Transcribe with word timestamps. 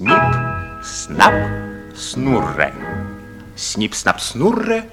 Снип, 0.00 0.14
снап, 0.82 1.34
снурре. 1.94 2.72
Снип, 3.54 3.94
снап, 3.94 4.18
снурре, 4.18 4.88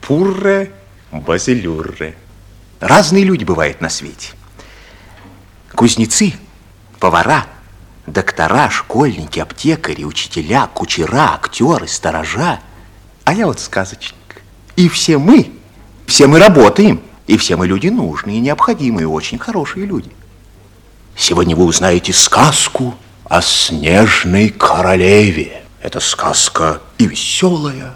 пурре, 0.00 0.72
базилюрре. 1.12 2.16
Разные 2.80 3.24
люди 3.24 3.44
бывают 3.44 3.82
на 3.82 3.90
свете. 3.90 4.30
Кузнецы, 5.74 6.32
повара, 6.98 7.46
доктора, 8.06 8.70
школьники, 8.70 9.38
аптекари, 9.38 10.04
учителя, 10.04 10.66
кучера, 10.68 11.34
актеры, 11.34 11.86
сторожа. 11.86 12.60
А 13.24 13.34
я 13.34 13.44
вот 13.46 13.60
сказочник. 13.60 14.16
И 14.76 14.88
все 14.88 15.18
мы, 15.18 15.52
все 16.06 16.26
мы 16.26 16.38
работаем, 16.38 17.02
и 17.26 17.36
все 17.36 17.56
мы 17.56 17.66
люди 17.66 17.88
нужные, 17.88 18.40
необходимые, 18.40 19.08
очень 19.08 19.38
хорошие 19.38 19.84
люди. 19.84 20.10
Сегодня 21.14 21.54
вы 21.54 21.66
узнаете 21.66 22.14
сказку 22.14 22.94
о 23.28 23.42
снежной 23.42 24.50
королеве. 24.50 25.62
Это 25.82 26.00
сказка 26.00 26.80
и 26.98 27.06
веселая, 27.06 27.94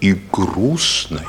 и 0.00 0.12
грустная. 0.30 1.26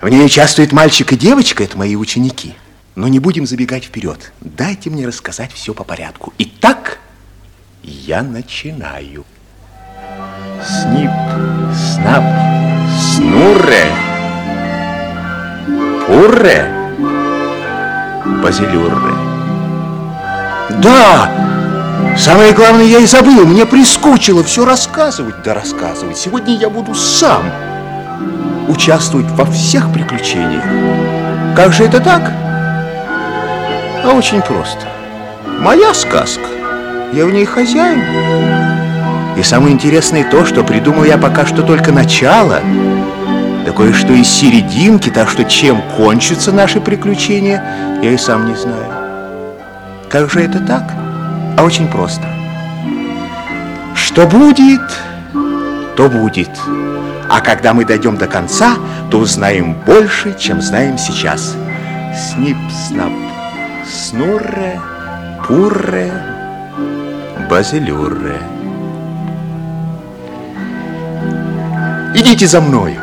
В 0.00 0.08
ней 0.08 0.24
участвует 0.24 0.72
мальчик 0.72 1.12
и 1.12 1.16
девочка, 1.16 1.62
это 1.62 1.78
мои 1.78 1.94
ученики. 1.94 2.56
Но 2.94 3.08
не 3.08 3.20
будем 3.20 3.46
забегать 3.46 3.84
вперед. 3.84 4.32
Дайте 4.40 4.90
мне 4.90 5.06
рассказать 5.06 5.52
все 5.52 5.72
по 5.72 5.82
порядку. 5.82 6.34
Итак, 6.38 6.98
я 7.82 8.22
начинаю. 8.22 9.24
Снип, 10.62 11.10
снап, 11.74 12.22
снурре, 13.00 13.86
пурре, 16.06 16.70
базилюрре. 18.42 19.14
Да, 20.82 21.30
самое 22.18 22.52
главное 22.52 22.84
я 22.84 22.98
и 22.98 23.06
забыл. 23.06 23.46
Мне 23.46 23.64
прискучило 23.64 24.44
все 24.44 24.66
рассказывать, 24.66 25.42
да 25.42 25.54
рассказывать. 25.54 26.18
Сегодня 26.18 26.56
я 26.56 26.68
буду 26.68 26.94
сам 26.94 27.50
участвовать 28.68 29.30
во 29.30 29.46
всех 29.46 29.92
приключениях. 29.92 31.56
Как 31.56 31.72
же 31.72 31.84
это 31.84 31.98
так? 31.98 32.41
А 34.04 34.12
очень 34.14 34.42
просто. 34.42 34.86
Моя 35.60 35.94
сказка. 35.94 36.46
Я 37.12 37.26
в 37.26 37.30
ней 37.30 37.44
хозяин. 37.44 38.02
И 39.36 39.42
самое 39.42 39.74
интересное 39.74 40.28
то, 40.28 40.44
что 40.44 40.64
придумал 40.64 41.04
я 41.04 41.18
пока 41.18 41.46
что 41.46 41.62
только 41.62 41.92
начало, 41.92 42.60
да 43.64 43.72
кое-что 43.72 44.12
из 44.12 44.28
серединки, 44.28 45.08
так 45.08 45.28
что 45.28 45.44
чем 45.44 45.82
кончатся 45.96 46.52
наши 46.52 46.80
приключения, 46.80 48.00
я 48.02 48.10
и 48.10 48.16
сам 48.16 48.48
не 48.48 48.56
знаю. 48.56 48.92
Как 50.10 50.30
же 50.30 50.40
это 50.40 50.58
так? 50.60 50.92
А 51.56 51.62
очень 51.62 51.88
просто. 51.88 52.26
Что 53.94 54.26
будет, 54.26 54.80
то 55.96 56.08
будет. 56.08 56.50
А 57.30 57.40
когда 57.40 57.72
мы 57.72 57.84
дойдем 57.84 58.16
до 58.16 58.26
конца, 58.26 58.74
то 59.10 59.18
узнаем 59.18 59.74
больше, 59.86 60.36
чем 60.38 60.60
знаем 60.60 60.98
сейчас. 60.98 61.56
Снип-снап, 62.14 63.12
снурре, 63.92 64.80
пурре, 65.46 66.12
базилюрре. 67.50 68.40
Идите 72.14 72.46
за 72.46 72.60
мною. 72.60 73.00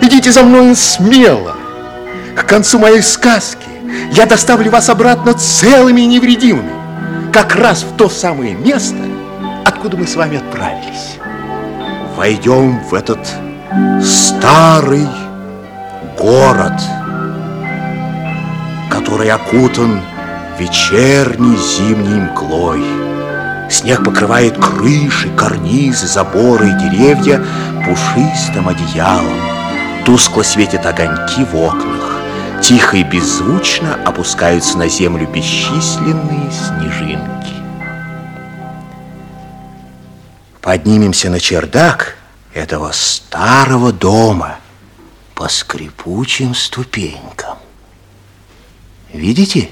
Идите 0.00 0.32
за 0.32 0.42
мною 0.42 0.76
смело. 0.76 1.54
К 2.36 2.44
концу 2.44 2.78
моей 2.78 3.02
сказки 3.02 3.68
я 4.12 4.26
доставлю 4.26 4.70
вас 4.70 4.88
обратно 4.88 5.34
целыми 5.34 6.02
и 6.02 6.06
невредимыми, 6.06 6.72
как 7.32 7.54
раз 7.54 7.82
в 7.82 7.96
то 7.96 8.08
самое 8.08 8.54
место, 8.54 8.98
откуда 9.64 9.96
мы 9.96 10.06
с 10.06 10.16
вами 10.16 10.38
отправились. 10.38 11.18
Войдем 12.16 12.80
в 12.80 12.94
этот 12.94 13.18
старый 14.02 15.06
город, 16.18 16.80
который 19.14 19.30
окутан 19.30 20.02
вечерней 20.58 21.56
зимней 21.56 22.20
мглой. 22.22 22.84
Снег 23.70 24.02
покрывает 24.02 24.58
крыши, 24.58 25.28
карнизы, 25.36 26.08
заборы 26.08 26.70
и 26.70 26.72
деревья 26.72 27.40
пушистым 27.84 28.68
одеялом. 28.68 29.38
Тускло 30.04 30.42
светят 30.42 30.84
огоньки 30.84 31.44
в 31.44 31.54
окнах. 31.54 32.22
Тихо 32.60 32.96
и 32.96 33.04
беззвучно 33.04 33.94
опускаются 34.04 34.76
на 34.78 34.88
землю 34.88 35.28
бесчисленные 35.28 36.50
снежинки. 36.50 37.54
Поднимемся 40.60 41.30
на 41.30 41.38
чердак 41.38 42.16
этого 42.52 42.90
старого 42.90 43.92
дома 43.92 44.56
по 45.36 45.46
скрипучим 45.48 46.52
ступенькам. 46.52 47.53
Видите 49.14 49.70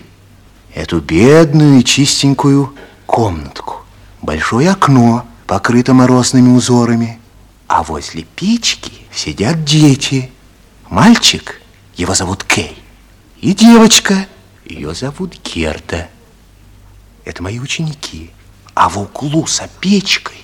эту 0.73 1.01
бедную 1.01 1.81
и 1.81 1.85
чистенькую 1.85 2.77
комнатку? 3.07 3.85
Большое 4.23 4.71
окно, 4.71 5.27
покрыто 5.49 5.95
морозными 5.95 6.51
узорами, 6.51 7.19
а 7.67 7.83
возле 7.83 8.23
печки 8.23 8.93
сидят 9.13 9.65
дети. 9.65 10.31
Мальчик, 10.89 11.61
его 11.97 12.15
зовут 12.15 12.45
Кей, 12.45 12.81
и 13.41 13.53
девочка, 13.53 14.29
ее 14.65 14.95
зовут 14.95 15.35
Герда. 15.43 16.09
Это 17.25 17.43
мои 17.43 17.59
ученики. 17.59 18.31
А 18.75 18.89
в 18.89 18.97
углу 18.97 19.49
за 19.49 19.69
печкой 19.81 20.37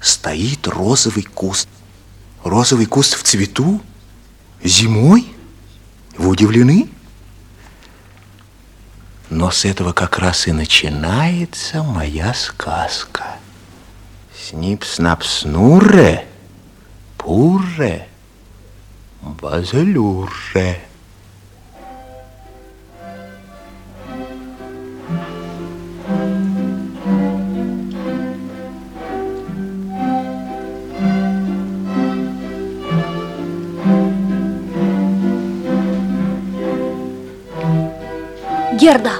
стоит 0.00 0.66
розовый 0.66 1.22
куст. 1.22 1.68
Розовый 2.42 2.86
куст 2.86 3.14
в 3.14 3.22
цвету? 3.22 3.80
Зимой? 4.64 5.28
Вы 6.18 6.28
удивлены? 6.28 6.88
Но 9.30 9.50
с 9.50 9.64
этого 9.64 9.92
как 9.92 10.18
раз 10.18 10.46
и 10.46 10.52
начинается 10.52 11.82
моя 11.82 12.32
сказка. 12.34 13.24
Снип-снап-снурре, 14.34 16.24
пурре, 17.16 18.06
базалюрре. 19.22 20.85
Герда, 38.86 39.14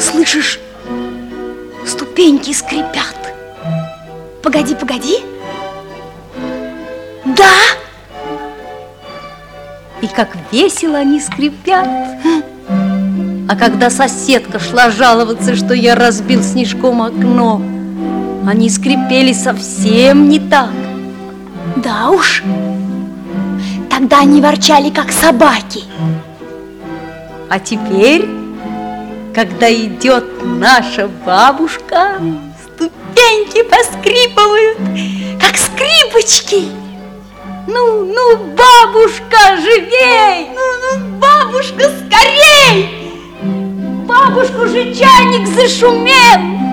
слышишь? 0.00 0.58
Ступеньки 1.86 2.52
скрипят. 2.52 3.32
Погоди, 4.42 4.74
погоди. 4.74 5.18
Да! 7.24 7.54
И 10.00 10.08
как 10.08 10.36
весело 10.50 10.98
они 10.98 11.20
скрипят. 11.20 11.86
А 13.48 13.54
когда 13.56 13.90
соседка 13.90 14.58
шла 14.58 14.90
жаловаться, 14.90 15.54
что 15.54 15.72
я 15.72 15.94
разбил 15.94 16.42
снежком 16.42 17.00
окно, 17.00 17.62
они 18.44 18.68
скрипели 18.70 19.32
совсем 19.34 20.28
не 20.28 20.40
так. 20.40 20.72
Да 21.76 22.10
уж. 22.10 22.42
Тогда 23.88 24.22
они 24.22 24.40
ворчали, 24.40 24.90
как 24.90 25.12
собаки. 25.12 25.84
А 27.54 27.58
теперь, 27.58 28.26
когда 29.34 29.70
идет 29.70 30.24
наша 30.42 31.06
бабушка, 31.06 32.18
ступеньки 32.64 33.62
поскрипывают, 33.64 34.78
как 35.38 35.58
скрипочки. 35.58 36.68
Ну, 37.66 38.06
ну, 38.06 38.36
бабушка, 38.56 39.58
живей! 39.60 40.48
Ну, 40.54 40.62
ну, 40.80 41.18
бабушка, 41.18 41.90
скорей! 42.00 43.12
Бабушку 44.06 44.66
же 44.68 44.94
чайник 44.94 45.46
зашумел! 45.48 46.71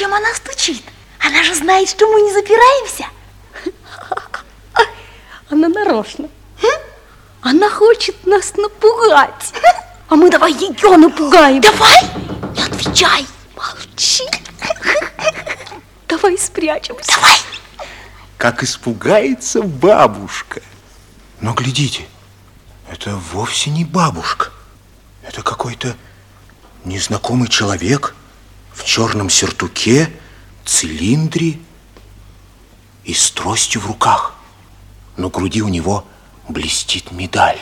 Зачем 0.00 0.14
она 0.14 0.34
стучит? 0.34 0.82
Она 1.18 1.42
же 1.42 1.54
знает, 1.54 1.86
что 1.90 2.06
мы 2.06 2.22
не 2.22 2.32
запираемся. 2.32 3.04
Она 5.50 5.68
нарочно. 5.68 6.26
Она 7.42 7.68
хочет 7.68 8.26
нас 8.26 8.54
напугать. 8.56 9.52
А 10.08 10.16
мы 10.16 10.30
давай 10.30 10.52
ее 10.54 10.96
напугаем. 10.96 11.60
Давай, 11.60 12.02
не 12.56 12.62
отвечай. 12.62 13.26
Молчи. 13.54 14.24
Давай 16.08 16.38
спрячемся. 16.38 17.12
Давай. 17.12 17.38
Как 18.38 18.62
испугается 18.62 19.60
бабушка. 19.60 20.62
Но 21.42 21.52
глядите, 21.52 22.06
это 22.90 23.16
вовсе 23.16 23.68
не 23.68 23.84
бабушка. 23.84 24.50
Это 25.22 25.42
какой-то 25.42 25.94
незнакомый 26.84 27.48
человек 27.48 28.14
в 28.80 28.84
черном 28.84 29.28
сертуке, 29.28 30.10
цилиндре 30.64 31.58
и 33.04 33.12
с 33.12 33.30
тростью 33.30 33.82
в 33.82 33.86
руках. 33.86 34.34
На 35.18 35.28
груди 35.28 35.60
у 35.60 35.68
него 35.68 36.06
блестит 36.48 37.12
медаль. 37.12 37.58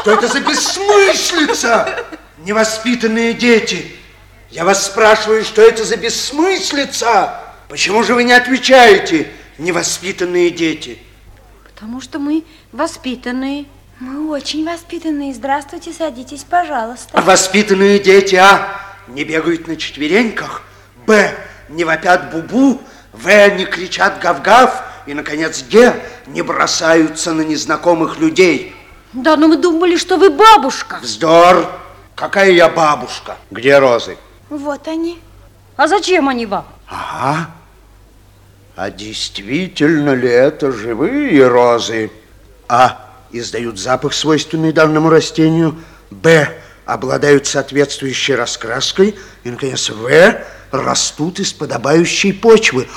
Что 0.00 0.12
это 0.12 0.28
за 0.28 0.40
бессмыслица? 0.40 2.04
Невоспитанные 2.38 3.32
дети. 3.32 3.96
Я 4.50 4.66
вас 4.66 4.84
спрашиваю, 4.84 5.44
что 5.44 5.62
это 5.62 5.82
за 5.82 5.96
бессмыслица? 5.96 7.40
Почему 7.70 8.02
же 8.02 8.14
вы 8.14 8.24
не 8.24 8.34
отвечаете, 8.34 9.32
невоспитанные 9.56 10.50
дети? 10.50 10.98
Потому 11.64 12.02
что 12.02 12.18
мы 12.18 12.44
воспитанные. 12.70 13.64
Мы 13.98 14.28
очень 14.28 14.64
воспитанные. 14.66 15.32
Здравствуйте, 15.32 15.90
садитесь, 15.92 16.44
пожалуйста. 16.44 17.18
Воспитанные 17.18 17.98
дети, 17.98 18.34
а, 18.34 18.78
не 19.08 19.24
бегают 19.24 19.66
на 19.68 19.76
четвереньках, 19.76 20.62
б, 21.06 21.34
не 21.70 21.84
вопят 21.84 22.30
бубу, 22.30 22.82
в, 23.12 23.26
не 23.56 23.64
кричат 23.64 24.20
гав-гав, 24.20 24.82
и, 25.06 25.14
наконец, 25.14 25.64
г, 25.70 25.94
не 26.26 26.42
бросаются 26.42 27.32
на 27.32 27.40
незнакомых 27.40 28.18
людей. 28.18 28.76
Да, 29.14 29.36
но 29.36 29.48
мы 29.48 29.56
думали, 29.56 29.96
что 29.96 30.18
вы 30.18 30.28
бабушка. 30.28 30.98
Вздор! 31.00 31.66
Какая 32.14 32.50
я 32.50 32.68
бабушка? 32.68 33.36
Где 33.50 33.78
розы? 33.78 34.18
Вот 34.50 34.88
они. 34.88 35.18
А 35.76 35.88
зачем 35.88 36.28
они 36.28 36.44
вам? 36.44 36.66
Ага. 36.86 37.50
А 38.74 38.90
действительно 38.90 40.14
ли 40.14 40.28
это 40.28 40.70
живые 40.70 41.46
розы? 41.48 42.10
А. 42.68 43.05
Издают 43.38 43.78
запах, 43.78 44.14
свойственный 44.14 44.72
данному 44.72 45.10
растению. 45.10 45.76
Б. 46.10 46.58
Обладают 46.86 47.46
соответствующей 47.46 48.34
раскраской. 48.34 49.14
И, 49.44 49.50
наконец, 49.50 49.90
В. 49.90 50.36
Растут 50.70 51.38
из 51.38 51.52
подобающей 51.52 52.32
почвы. 52.32 52.88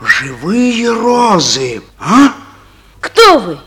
Живые 0.00 0.92
розы. 0.92 1.82
А? 1.98 2.34
Кто 3.00 3.40
вы? 3.40 3.58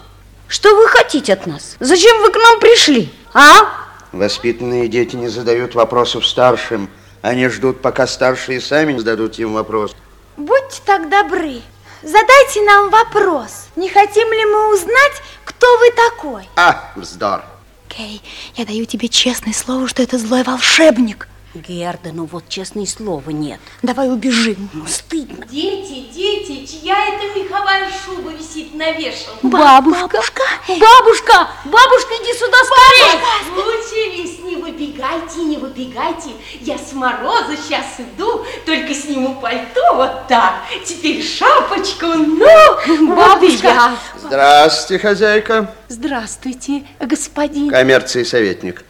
Что 0.48 0.74
вы 0.75 0.88
хотите 0.88 1.33
от 1.33 1.45
нас? 1.45 1.75
Зачем 1.81 2.22
вы 2.22 2.31
к 2.31 2.36
нам 2.38 2.60
пришли? 2.62 3.12
А? 3.33 3.69
Воспитанные 4.13 4.88
дети 4.88 5.18
не 5.18 5.27
задают 5.27 5.75
вопросов 5.75 6.25
старшим. 6.25 6.89
Они 7.22 7.50
ждут, 7.50 7.81
пока 7.81 8.07
старшие 8.07 8.62
сами 8.62 8.98
зададут 8.98 9.38
им 9.39 9.54
вопрос. 9.54 9.94
Будьте 10.38 10.81
так 10.86 11.10
добры. 11.10 11.62
Задайте 12.06 12.62
нам 12.62 12.92
вопрос. 12.92 13.66
Не 13.75 13.90
хотим 13.90 14.31
ли 14.31 14.46
мы 14.46 14.75
узнать, 14.75 15.13
кто 15.44 15.66
вы 15.80 15.90
такой? 15.90 16.48
А, 16.56 16.92
вздор. 16.96 17.44
Кей, 17.88 18.22
я 18.56 18.63
даю 18.63 18.86
тебе 18.86 19.10
честное 19.10 19.54
слово, 19.54 19.88
что 19.88 20.04
это 20.04 20.19
злой 20.19 20.44
волшебник. 20.44 21.28
Герда, 21.60 22.12
ну 22.13 22.25
вот 22.25 22.48
честное 22.50 22.86
слово 22.86 23.30
нет. 23.31 23.60
Давай 23.81 24.10
убежим. 24.10 24.69
Ну, 24.74 24.86
стыдно. 24.88 25.46
Дети, 25.48 26.07
дети, 26.13 26.66
чья 26.66 26.96
это 27.07 27.40
меховая 27.40 27.90
шуба 28.06 28.31
висит 28.31 28.74
на 28.75 28.92
вешалке? 28.92 29.40
Бабушка. 29.44 30.07
Бабушка. 30.07 30.42
Бабушка, 30.68 31.50
бабушка, 31.66 32.13
иди 32.22 32.34
сюда 32.34 32.57
скорее. 32.66 33.22
Случились, 33.54 34.40
не 34.40 34.56
выбегайте, 34.56 35.40
не 35.44 35.57
выбегайте. 35.57 36.31
Я 36.62 36.78
с 36.78 36.94
мороза 36.94 37.56
сейчас 37.56 37.86
иду, 38.00 38.46
только 38.66 38.94
сниму 38.94 39.40
пальто 39.42 39.81
вот 39.96 40.28
так. 40.28 40.54
Теперь 40.86 41.24
шапочку, 41.24 42.08
ну, 42.08 43.16
бабушка. 43.16 43.92
Здравствуйте, 44.22 45.01
хозяйка. 45.01 45.74
Здравствуйте, 45.88 46.84
господин. 47.00 47.69
Коммерции 47.69 48.24
советник. 48.24 48.84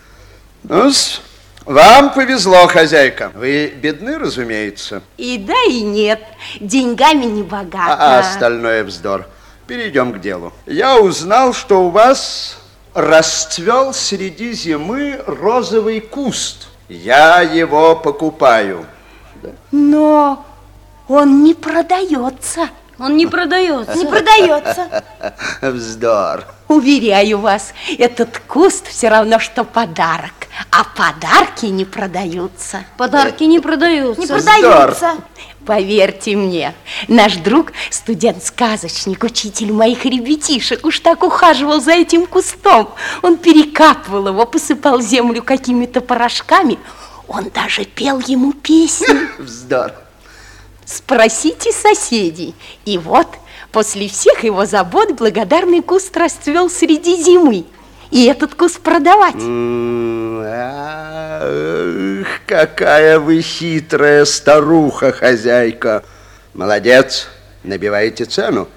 ну 0.64 0.92
вам 1.66 2.14
повезло, 2.14 2.68
хозяйка. 2.68 3.32
Вы 3.36 3.68
бедны, 3.68 4.18
разумеется. 4.18 5.02
И 5.18 5.38
да, 5.38 5.62
и 5.68 5.82
нет. 5.82 6.22
Деньгами 6.60 7.26
не 7.26 7.44
богата. 7.44 7.98
А, 8.00 8.20
остальное 8.20 8.84
вздор. 8.84 9.28
Перейдем 9.68 10.14
к 10.14 10.22
делу. 10.22 10.54
Я 10.66 11.00
узнал, 11.00 11.54
что 11.54 11.86
у 11.86 11.90
вас 11.90 12.58
расцвел 12.94 13.94
среди 13.94 14.54
зимы 14.54 15.20
розовый 15.26 16.00
куст. 16.00 16.68
Я 16.88 17.42
его 17.42 17.96
покупаю. 17.96 18.86
Но 19.72 20.46
он 21.08 21.44
не 21.44 21.54
продается. 21.54 22.70
Он 23.00 23.18
не 23.18 23.28
продается. 23.28 23.96
Не 23.96 24.06
продается. 24.06 25.04
Вздор. 25.62 26.46
Уверяю 26.68 27.40
вас, 27.40 27.74
этот 27.98 28.40
куст 28.48 28.88
все 28.88 29.10
равно, 29.10 29.40
что 29.40 29.64
подарок. 29.64 30.34
А 30.72 30.84
подарки 30.84 31.66
не 31.66 31.86
продаются. 31.86 32.86
Подарки 32.98 33.44
не 33.44 33.60
продаются. 33.60 34.22
Не 34.22 34.28
продаются. 34.28 35.12
Поверьте 35.66 36.36
мне, 36.36 36.76
наш 37.08 37.38
друг, 37.38 37.72
студент-сказочник, 37.90 39.24
учитель 39.24 39.74
моих 39.74 40.06
ребятишек, 40.06 40.86
уж 40.86 41.00
так 41.00 41.24
ухаживал 41.24 41.82
за 41.82 41.94
этим 41.94 42.28
кустом. 42.28 42.94
Он 43.24 43.38
перекапывал 43.38 44.28
его, 44.28 44.46
посыпал 44.46 45.02
землю 45.02 45.42
какими-то 45.42 46.02
порошками. 46.02 46.78
Он 47.28 47.50
даже 47.50 47.86
пел 47.86 48.20
ему 48.20 48.54
песни. 48.54 49.42
Вздор. 49.42 50.05
Спросите 50.86 51.72
соседей. 51.72 52.54
И 52.86 52.98
вот, 52.98 53.28
после 53.72 54.08
всех 54.08 54.44
его 54.44 54.66
забот, 54.66 55.14
благодарный 55.14 55.82
куст 55.82 56.16
расцвел 56.16 56.70
среди 56.70 57.22
зимы. 57.22 57.66
И 58.12 58.26
этот 58.26 58.54
куст 58.56 58.80
продавать. 58.80 59.36
Ах, 61.42 62.28
какая 62.46 63.20
вы 63.20 63.42
хитрая 63.42 64.26
старуха, 64.26 65.12
хозяйка. 65.12 66.04
Молодец, 66.54 67.28
набиваете 67.64 68.26
цену. 68.26 68.68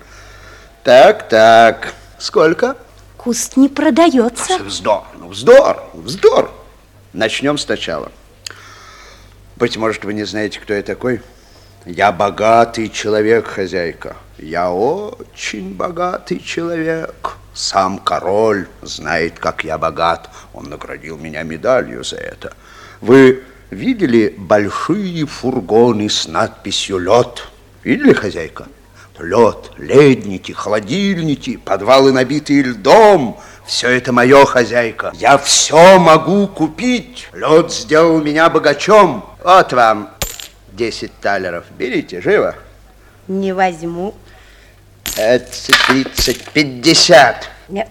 Так, 0.83 1.29
так, 1.29 1.93
сколько? 2.19 2.77
Куст 3.19 3.57
не 3.59 3.69
продается. 3.69 4.59
Вздор, 4.59 5.05
ну 5.19 5.29
вздор, 5.29 5.85
вздор. 5.93 6.51
Начнем 7.13 7.59
сначала. 7.59 8.11
Быть 9.57 9.77
может, 9.77 10.05
вы 10.05 10.15
не 10.15 10.25
знаете, 10.25 10.59
кто 10.61 10.73
я 10.73 10.83
такой? 10.83 11.21
Я 11.87 12.13
богатый 12.13 12.89
человек, 12.89 13.47
хозяйка. 13.47 14.17
Я 14.39 14.71
очень 14.71 15.75
богатый 15.75 16.39
человек. 16.39 17.37
Сам 17.55 17.99
король 17.99 18.69
знает, 18.83 19.39
как 19.39 19.65
я 19.65 19.79
богат. 19.79 20.31
Он 20.53 20.69
наградил 20.69 21.19
меня 21.19 21.43
медалью 21.43 22.05
за 22.05 22.17
это. 22.17 22.53
Вы 23.01 23.43
видели 23.71 24.35
большие 24.37 25.27
фургоны 25.27 26.09
с 26.09 26.29
надписью 26.29 26.99
«Лед»? 26.99 27.49
Видели, 27.83 28.13
хозяйка? 28.13 28.67
Лед, 29.19 29.73
ледники, 29.77 30.53
холодильники, 30.53 31.57
подвалы, 31.57 32.13
набитые 32.13 32.63
льдом. 32.63 33.41
Все 33.67 33.89
это 33.91 34.13
мое, 34.13 34.45
хозяйка. 34.45 35.13
Я 35.15 35.39
все 35.39 35.99
могу 35.99 36.47
купить. 36.47 37.29
Лед 37.33 37.73
сделал 37.73 38.21
меня 38.21 38.49
богачом. 38.49 39.25
Вот 39.43 39.73
вам 39.73 40.18
10 40.79 41.11
талеров. 41.21 41.65
Берите, 41.77 42.21
живо. 42.23 42.55
Не 43.27 43.53
возьму. 43.53 44.15
20, 45.17 45.75
30, 45.89 46.45
50. 46.53 47.51
Нет. 47.69 47.89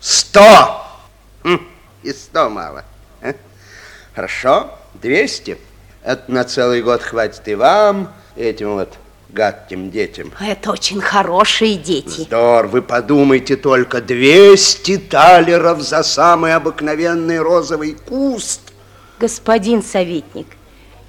100. 0.00 0.82
Хм, 1.44 1.60
и 2.02 2.12
100 2.12 2.48
мало. 2.50 2.84
а? 3.22 3.34
Хорошо, 4.14 4.78
200. 4.94 5.58
Это 6.02 6.32
на 6.32 6.44
целый 6.44 6.82
год 6.82 7.02
хватит 7.02 7.46
и 7.46 7.54
вам, 7.54 8.10
и 8.34 8.42
этим 8.42 8.74
вот 8.74 8.94
гадким 9.28 9.90
детям. 9.90 10.32
Это 10.40 10.72
очень 10.72 11.00
хорошие 11.02 11.76
дети. 11.76 12.20
Вздор, 12.22 12.66
вы 12.66 12.80
подумайте 12.80 13.56
только, 13.56 14.00
200 14.00 14.96
талеров 15.10 15.82
за 15.82 16.02
самый 16.02 16.54
обыкновенный 16.54 17.38
розовый 17.38 17.92
куст. 17.92 18.62
Господин 19.18 19.82
советник, 19.82 20.46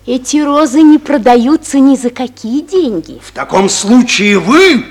эти 0.05 0.37
розы 0.37 0.81
не 0.81 0.97
продаются 0.97 1.79
ни 1.79 1.95
за 1.95 2.09
какие 2.09 2.61
деньги. 2.61 3.19
В 3.23 3.31
таком 3.31 3.69
случае 3.69 4.39
вы, 4.39 4.85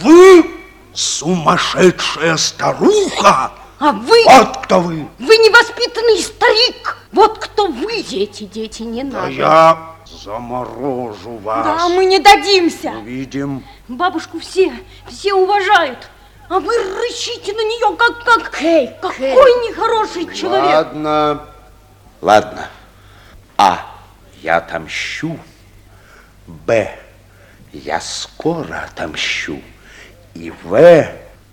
вы 0.00 0.44
сумасшедшая 0.92 2.36
старуха. 2.36 3.52
А 3.78 3.92
вы, 3.92 4.24
Вот 4.26 4.56
кто 4.64 4.80
вы! 4.80 5.08
вы 5.18 5.36
невоспитанный 5.38 6.18
старик. 6.22 6.98
Вот 7.12 7.38
кто 7.38 7.66
вы, 7.68 8.02
дети, 8.02 8.44
дети, 8.44 8.82
не 8.82 9.00
А 9.02 9.04
надо. 9.04 9.28
я 9.30 9.78
заморожу 10.22 11.38
вас. 11.42 11.64
Да, 11.64 11.88
мы 11.88 12.04
не 12.04 12.18
дадимся. 12.18 12.90
Увидим. 12.90 13.64
Бабушку 13.88 14.38
все, 14.38 14.72
все 15.08 15.32
уважают. 15.34 16.10
А 16.50 16.58
вы 16.60 16.74
рычите 16.76 17.52
на 17.52 17.60
нее, 17.60 17.96
как, 17.96 18.24
как, 18.24 18.50
какой 19.00 19.68
нехороший 19.68 20.34
человек. 20.34 20.64
Ладно, 20.74 21.40
ладно. 22.20 22.68
А. 23.56 23.86
Я 24.42 24.56
отомщу. 24.56 25.38
Б. 26.46 26.98
Я 27.72 28.00
скоро 28.00 28.84
отомщу. 28.84 29.60
И 30.34 30.52
В. 30.64 31.08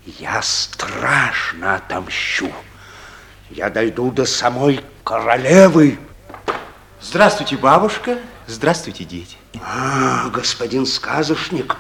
Я 0.06 0.42
страшно 0.42 1.76
отомщу. 1.76 2.52
Я 3.50 3.70
дойду 3.70 4.10
до 4.12 4.26
самой 4.26 4.80
королевы. 5.04 6.00
Здравствуйте, 7.02 7.58
бабушка. 7.58 8.18
Здравствуйте, 8.48 9.04
дети. 9.04 9.36
А, 9.62 10.30
господин 10.30 10.86
сказочник, 10.86 11.76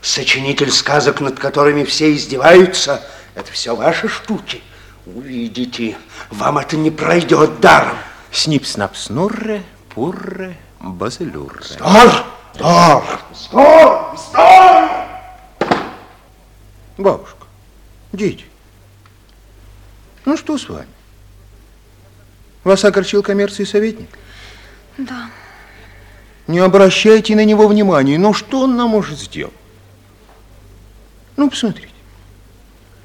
сочинитель 0.00 0.70
сказок, 0.70 1.20
над 1.20 1.38
которыми 1.38 1.84
все 1.84 2.14
издеваются, 2.14 3.06
это 3.34 3.52
все 3.52 3.76
ваши 3.76 4.08
штуки. 4.08 4.62
Увидите, 5.04 5.96
вам 6.30 6.58
это 6.58 6.76
не 6.76 6.90
пройдет 6.90 7.60
даром. 7.60 7.96
Снип-снап-снурре, 8.32 9.62
пурре, 9.96 10.58
базелюрре. 10.78 11.64
Стар! 11.64 12.26
Стар! 12.54 13.20
Стар! 13.34 14.18
Стар! 14.18 15.08
Бабушка, 16.98 17.46
дети, 18.12 18.44
ну 20.26 20.36
что 20.36 20.58
с 20.58 20.68
вами? 20.68 20.88
Вас 22.62 22.84
огорчил 22.84 23.22
коммерции 23.22 23.64
советник? 23.64 24.10
Да. 24.98 25.30
Не 26.46 26.58
обращайте 26.58 27.34
на 27.34 27.44
него 27.44 27.66
внимания. 27.66 28.18
Ну, 28.18 28.34
что 28.34 28.62
он 28.62 28.76
нам 28.76 28.90
может 28.90 29.18
сделать? 29.18 29.54
Ну, 31.36 31.48
посмотрите. 31.48 31.92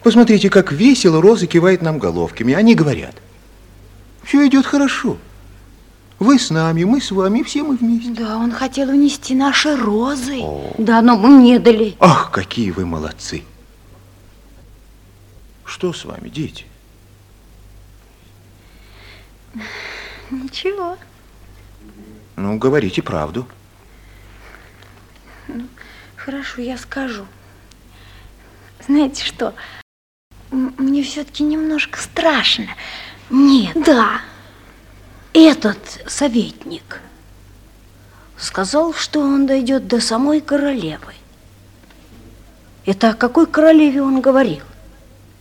Посмотрите, 0.03 0.49
как 0.49 0.71
весело 0.71 1.21
Роза 1.21 1.47
кивает 1.47 1.81
нам 1.81 1.99
головками. 1.99 2.53
Они 2.53 2.75
говорят, 2.75 3.15
все 4.23 4.47
идет 4.47 4.65
хорошо. 4.65 5.17
Вы 6.21 6.37
с 6.37 6.51
нами, 6.51 6.83
мы 6.83 7.01
с 7.01 7.09
вами, 7.09 7.41
все 7.41 7.63
мы 7.63 7.75
вместе. 7.77 8.11
Да, 8.11 8.37
он 8.37 8.51
хотел 8.51 8.89
унести 8.89 9.33
наши 9.33 9.75
розы. 9.75 10.43
Да, 10.77 11.01
но 11.01 11.17
мы 11.17 11.41
не 11.41 11.57
дали. 11.57 11.95
Ах, 11.99 12.29
какие 12.29 12.69
вы 12.69 12.85
молодцы. 12.85 13.43
Что 15.65 15.91
с 15.91 16.05
вами, 16.05 16.29
дети? 16.29 16.65
Ничего. 20.29 20.95
Ну, 22.35 22.59
говорите 22.59 23.01
правду. 23.01 23.47
Хорошо, 26.17 26.61
я 26.61 26.77
скажу. 26.77 27.25
Знаете 28.85 29.25
что? 29.25 29.55
Мне 30.51 31.01
все-таки 31.01 31.41
немножко 31.41 31.99
страшно. 31.99 32.67
Нет, 33.31 33.75
Да. 33.83 34.21
Этот 35.33 35.77
советник 36.07 37.01
сказал, 38.37 38.93
что 38.93 39.19
он 39.21 39.45
дойдет 39.45 39.87
до 39.87 40.01
самой 40.01 40.41
королевы. 40.41 41.13
Это 42.85 43.11
о 43.11 43.13
какой 43.13 43.45
королеве 43.45 44.01
он 44.01 44.21
говорил? 44.21 44.63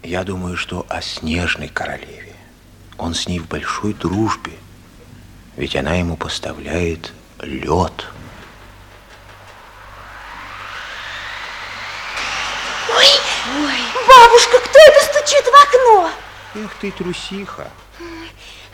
Я 0.03 0.25
думаю, 0.25 0.57
что 0.57 0.87
о 0.89 1.01
снежной 1.01 1.69
королеве. 1.69 2.35
Он 2.99 3.15
с 3.15 3.27
ней 3.27 3.39
в 3.39 3.49
большой 3.49 3.95
дружбе. 3.95 4.53
Ведь 5.57 5.75
она 5.75 5.95
ему 5.95 6.17
поставляет 6.17 7.13
лед. 7.41 8.07
Бабушка, 14.07 14.59
кто 14.59 14.79
это 14.79 15.05
стучит 15.05 15.45
в 15.45 15.55
окно? 15.55 16.11
Эх 16.55 16.75
ты, 16.81 16.91
трусиха. 16.91 17.71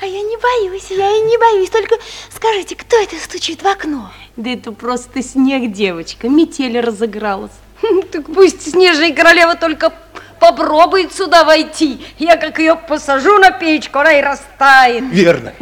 А 0.01 0.07
я 0.07 0.21
не 0.21 0.37
боюсь, 0.37 0.91
я 0.91 1.11
и 1.17 1.21
не 1.21 1.39
боюсь. 1.39 1.71
Только 1.71 1.97
скажите, 2.35 2.77
кто 2.77 2.97
это 2.97 3.17
стучит 3.17 3.63
в 3.63 3.67
окно? 3.67 4.13
Да 4.37 4.51
это 4.51 4.73
просто 4.73 5.23
снег, 5.23 5.73
девочка. 5.73 6.29
Метель 6.29 6.79
разыгралась. 6.81 7.53
Так 8.13 8.27
пусть 8.27 8.71
снежная 8.71 9.15
королева 9.15 9.55
только 9.55 9.93
попробует 10.41 11.13
сюда 11.15 11.45
войти. 11.45 12.05
Я 12.19 12.37
как 12.37 12.59
ее 12.59 12.77
посажу 12.77 13.39
на 13.39 13.51
печку, 13.51 13.99
она 13.99 14.13
и 14.13 14.23
растает. 14.23 15.05
Верно. 15.11 15.55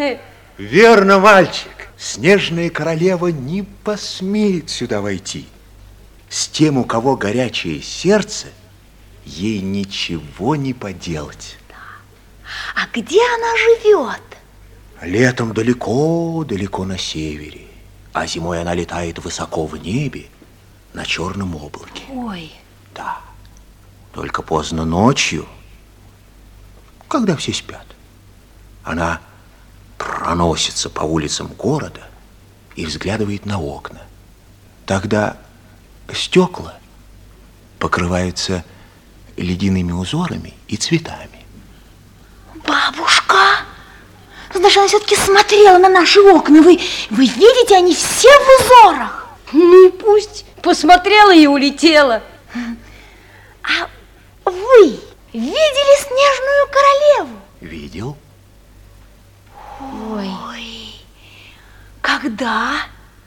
Верно, 0.58 1.18
мальчик. 1.18 1.70
Снежная 1.96 2.70
королева 2.70 3.28
не 3.28 3.62
посмеет 3.62 4.68
сюда 4.68 5.00
войти. 5.00 5.46
С 6.28 6.48
тем, 6.48 6.78
у 6.78 6.84
кого 6.84 7.16
горячее 7.16 7.80
сердце, 7.82 8.48
ей 9.24 9.60
ничего 9.60 10.56
не 10.56 10.74
поделать. 10.74 11.56
А 12.74 12.86
где 12.92 13.20
она 13.34 13.56
живет? 13.56 14.20
Летом 15.02 15.52
далеко-далеко 15.52 16.84
на 16.84 16.98
севере, 16.98 17.66
а 18.12 18.26
зимой 18.26 18.60
она 18.60 18.74
летает 18.74 19.18
высоко 19.18 19.66
в 19.66 19.76
небе 19.76 20.26
на 20.92 21.04
черном 21.04 21.56
облаке. 21.56 22.04
Ой, 22.10 22.52
Да. 22.94 23.18
Только 24.12 24.42
поздно 24.42 24.84
ночью, 24.84 25.44
когда 27.08 27.36
все 27.36 27.52
спят, 27.52 27.84
она 28.84 29.20
проносится 29.98 30.88
по 30.88 31.02
улицам 31.02 31.48
города 31.48 32.02
и 32.76 32.86
взглядывает 32.86 33.44
на 33.44 33.58
окна. 33.60 34.02
Тогда 34.86 35.36
стекла 36.12 36.78
покрываются 37.80 38.64
ледяными 39.36 39.92
узорами 39.92 40.54
и 40.68 40.76
цветами. 40.76 41.44
Бабушка! 42.66 43.64
Значит, 44.64 44.78
она 44.78 44.88
все-таки 44.88 45.14
смотрела 45.16 45.76
на 45.76 45.90
наши 45.90 46.20
окна. 46.20 46.62
Вы, 46.62 46.80
вы 47.10 47.26
видите, 47.26 47.76
они 47.76 47.94
все 47.94 48.30
в 48.30 48.62
узорах. 48.62 49.28
Ну 49.52 49.88
и 49.88 49.90
пусть. 49.90 50.46
Посмотрела 50.62 51.34
и 51.34 51.46
улетела. 51.46 52.22
А 53.62 54.50
вы 54.50 54.98
видели 55.34 56.00
снежную 56.00 56.68
королеву? 56.72 57.38
Видел? 57.60 58.16
Ой. 60.10 60.94
Когда? 62.00 62.72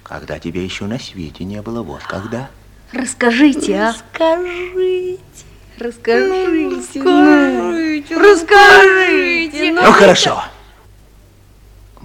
Когда 0.02 0.40
тебя 0.40 0.64
еще 0.64 0.86
на 0.86 0.98
свете 0.98 1.44
не 1.44 1.62
было, 1.62 1.84
вот 1.84 2.02
когда. 2.02 2.50
расскажите, 2.92 3.76
а? 3.76 3.94
Скажите. 3.94 5.20
Расскажите. 5.78 6.82
Скажите. 6.82 8.18
Расскажите. 8.18 9.72
Ну, 9.72 9.92
хорошо. 9.92 10.44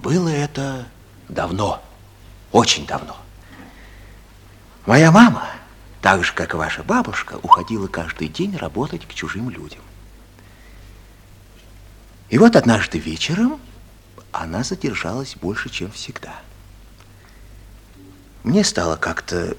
Было 0.03 0.27
это 0.27 0.85
давно, 1.29 1.81
очень 2.51 2.85
давно. 2.85 3.15
Моя 4.85 5.13
мама, 5.13 5.47
так 6.01 6.25
же, 6.25 6.33
как 6.33 6.53
и 6.53 6.57
ваша 6.57 6.83
бабушка, 6.83 7.39
уходила 7.41 7.87
каждый 7.87 8.27
день 8.27 8.57
работать 8.57 9.07
к 9.07 9.13
чужим 9.13 9.49
людям. 9.49 9.79
И 12.29 12.37
вот 12.37 12.57
однажды 12.57 12.99
вечером 12.99 13.61
она 14.33 14.65
задержалась 14.65 15.37
больше, 15.37 15.69
чем 15.69 15.89
всегда. 15.89 16.35
Мне 18.43 18.65
стало 18.65 18.97
как-то 18.97 19.55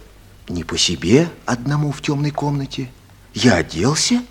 не 0.47 0.63
по 0.63 0.77
себе 0.77 1.31
одному 1.47 1.91
в 1.91 2.03
темной 2.03 2.33
комнате. 2.33 2.93
Я 3.33 3.55
оделся 3.55 4.23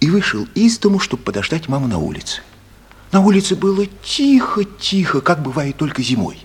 и 0.00 0.08
вышел 0.08 0.48
из 0.54 0.78
дому, 0.78 0.98
чтобы 0.98 1.24
подождать 1.24 1.68
маму 1.68 1.88
на 1.88 1.98
улице. 1.98 2.40
На 3.12 3.20
улице 3.20 3.54
было 3.54 3.86
тихо-тихо, 4.02 5.20
как 5.20 5.42
бывает 5.42 5.76
только 5.76 6.02
зимой. 6.02 6.38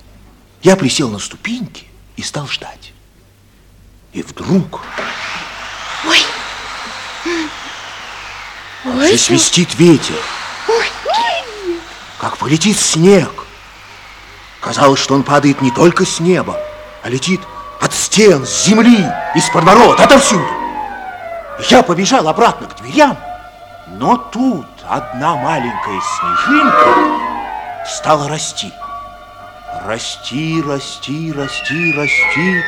Я 0.62 0.76
присел 0.76 1.10
на 1.10 1.20
ступеньки 1.20 1.86
и 2.16 2.22
стал 2.22 2.48
ждать. 2.48 2.94
И 4.14 4.22
вдруг... 4.22 4.82
Ой. 6.06 6.20
Засвистит 9.12 9.76
ветер. 9.76 10.16
Как 12.20 12.38
полетит 12.38 12.78
снег. 12.78 13.32
Казалось, 14.60 15.00
что 15.00 15.16
он 15.16 15.24
падает 15.24 15.62
не 15.62 15.72
только 15.72 16.06
с 16.06 16.20
неба, 16.20 16.60
а 17.04 17.10
летит 17.10 17.42
от 17.82 17.94
стен, 17.94 18.46
с 18.46 18.66
земли, 18.66 19.08
из-под 19.34 19.64
ворот, 19.64 20.00
отовсюду. 20.00 20.46
Я 21.70 21.82
побежал 21.82 22.28
обратно 22.28 22.68
к 22.68 22.80
дверям, 22.80 23.18
но 23.88 24.18
тут 24.18 24.68
одна 24.92 25.38
маленькая 25.38 26.02
снежинка 26.02 26.90
стала 27.86 28.28
расти. 28.28 28.74
Расти, 29.86 30.62
расти, 30.62 31.32
расти, 31.32 31.94
расти 31.94 32.64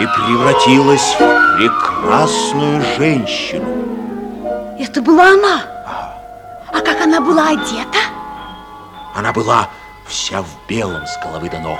и 0.00 0.06
превратилась 0.06 1.14
в 1.14 1.56
прекрасную 1.56 2.82
женщину. 2.96 3.68
Это 4.80 5.00
была 5.00 5.28
она. 5.28 5.62
А 6.72 6.80
как 6.80 7.00
она 7.00 7.20
была 7.20 7.50
одета? 7.50 7.98
Она 9.14 9.32
была 9.32 9.68
вся 10.08 10.42
в 10.42 10.48
белом 10.68 11.06
с 11.06 11.16
головы 11.22 11.48
до 11.48 11.60
ног. 11.60 11.78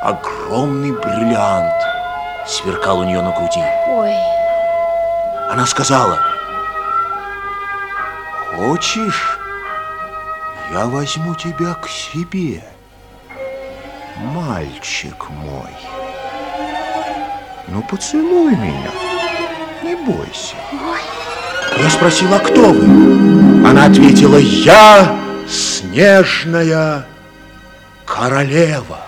Огромный 0.00 0.92
бриллиант 0.92 1.74
сверкал 2.46 3.00
у 3.00 3.04
нее 3.04 3.20
на 3.20 3.32
груди. 3.32 3.64
Ой, 3.88 4.14
Она 5.50 5.66
сказала, 5.66 6.31
хочешь, 8.56 9.38
я 10.72 10.86
возьму 10.86 11.34
тебя 11.34 11.74
к 11.74 11.88
себе, 11.88 12.62
мальчик 14.16 15.30
мой. 15.30 15.70
Ну, 17.68 17.82
поцелуй 17.82 18.54
меня, 18.54 18.90
не 19.82 19.94
бойся. 19.94 20.56
Я 21.78 21.90
спросила, 21.90 22.38
кто 22.38 22.72
вы? 22.72 22.84
Она 23.66 23.86
ответила, 23.86 24.36
я 24.36 25.16
снежная 25.48 27.06
королева. 28.04 28.98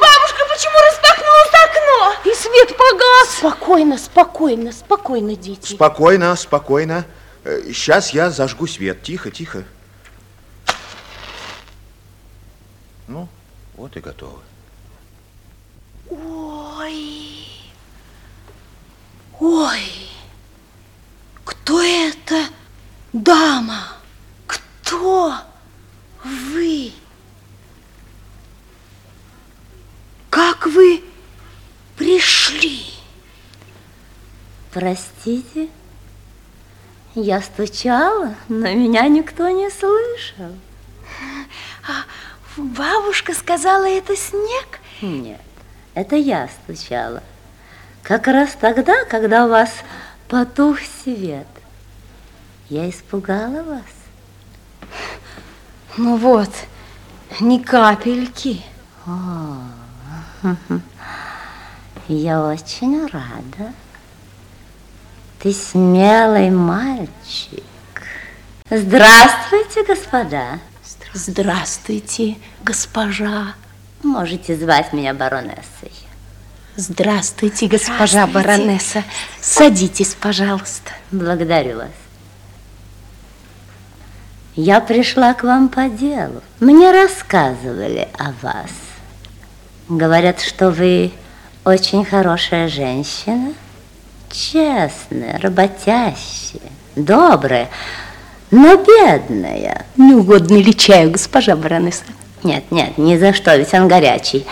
бабушка, 0.00 0.44
почему 0.50 0.78
распахнулось 0.86 1.54
окно? 1.64 2.30
И 2.30 2.34
свет 2.34 2.76
погас. 2.76 3.33
Спокойно, 3.44 3.98
спокойно, 3.98 4.72
спокойно, 4.72 5.36
дети. 5.36 5.74
Спокойно, 5.74 6.34
спокойно. 6.34 7.04
Сейчас 7.44 8.14
я 8.14 8.30
зажгу 8.30 8.66
свет. 8.66 9.02
Тихо, 9.02 9.30
тихо. 9.30 9.64
Ну, 13.06 13.28
вот 13.76 13.94
и 13.98 14.00
готово. 14.00 14.40
Ой, 16.08 17.46
ой, 19.38 19.92
кто 21.44 21.82
это 21.82 22.46
дама? 23.12 23.88
Кто 24.46 25.34
вы? 26.24 26.94
Как 30.30 30.66
вы 30.66 31.04
пришли? 31.98 32.93
Простите, 34.74 35.68
я 37.14 37.40
стучала, 37.40 38.34
но 38.48 38.68
меня 38.74 39.06
никто 39.06 39.48
не 39.48 39.70
слышал. 39.70 40.52
А 41.86 41.92
бабушка 42.56 43.34
сказала, 43.34 43.84
это 43.84 44.16
снег? 44.16 44.80
Нет, 45.00 45.40
это 45.94 46.16
я 46.16 46.48
стучала. 46.48 47.22
Как 48.02 48.26
раз 48.26 48.56
тогда, 48.60 49.04
когда 49.04 49.46
у 49.46 49.48
вас 49.48 49.70
потух 50.26 50.78
свет. 51.04 51.46
Я 52.68 52.90
испугала 52.90 53.62
вас. 53.62 54.90
Ну 55.96 56.16
вот, 56.16 56.50
ни 57.38 57.58
капельки. 57.58 58.60
Я 62.08 62.42
очень 62.42 63.06
рада. 63.06 63.72
Ты 65.44 65.52
смелый 65.52 66.48
мальчик. 66.48 67.62
Здравствуйте, 68.70 69.84
господа. 69.86 70.58
Здравствуйте, 71.12 72.38
госпожа. 72.62 73.52
Можете 74.02 74.56
звать 74.56 74.94
меня 74.94 75.12
баронессой. 75.12 75.92
Здравствуйте, 76.76 77.66
госпожа 77.66 78.26
Здравствуйте. 78.26 78.48
баронесса. 78.48 79.04
Садитесь, 79.38 80.16
пожалуйста. 80.18 80.92
Благодарю 81.10 81.76
вас. 81.76 81.90
Я 84.56 84.80
пришла 84.80 85.34
к 85.34 85.42
вам 85.42 85.68
по 85.68 85.90
делу. 85.90 86.40
Мне 86.58 86.90
рассказывали 86.90 88.08
о 88.18 88.32
вас. 88.40 88.70
Говорят, 89.90 90.40
что 90.40 90.70
вы 90.70 91.12
очень 91.66 92.02
хорошая 92.06 92.68
женщина, 92.68 93.52
честная, 94.34 95.38
работящая, 95.40 96.72
добрая, 96.96 97.68
но 98.50 98.76
бедная. 98.76 99.86
Не 99.96 100.14
угодно 100.14 100.56
ли 100.56 100.76
чаю, 100.76 101.10
госпожа 101.10 101.56
баронесса? 101.56 102.04
Нет, 102.42 102.64
нет, 102.70 102.98
ни 102.98 103.16
за 103.16 103.32
что, 103.32 103.56
ведь 103.56 103.72
он 103.72 103.88
горячий. 103.88 104.44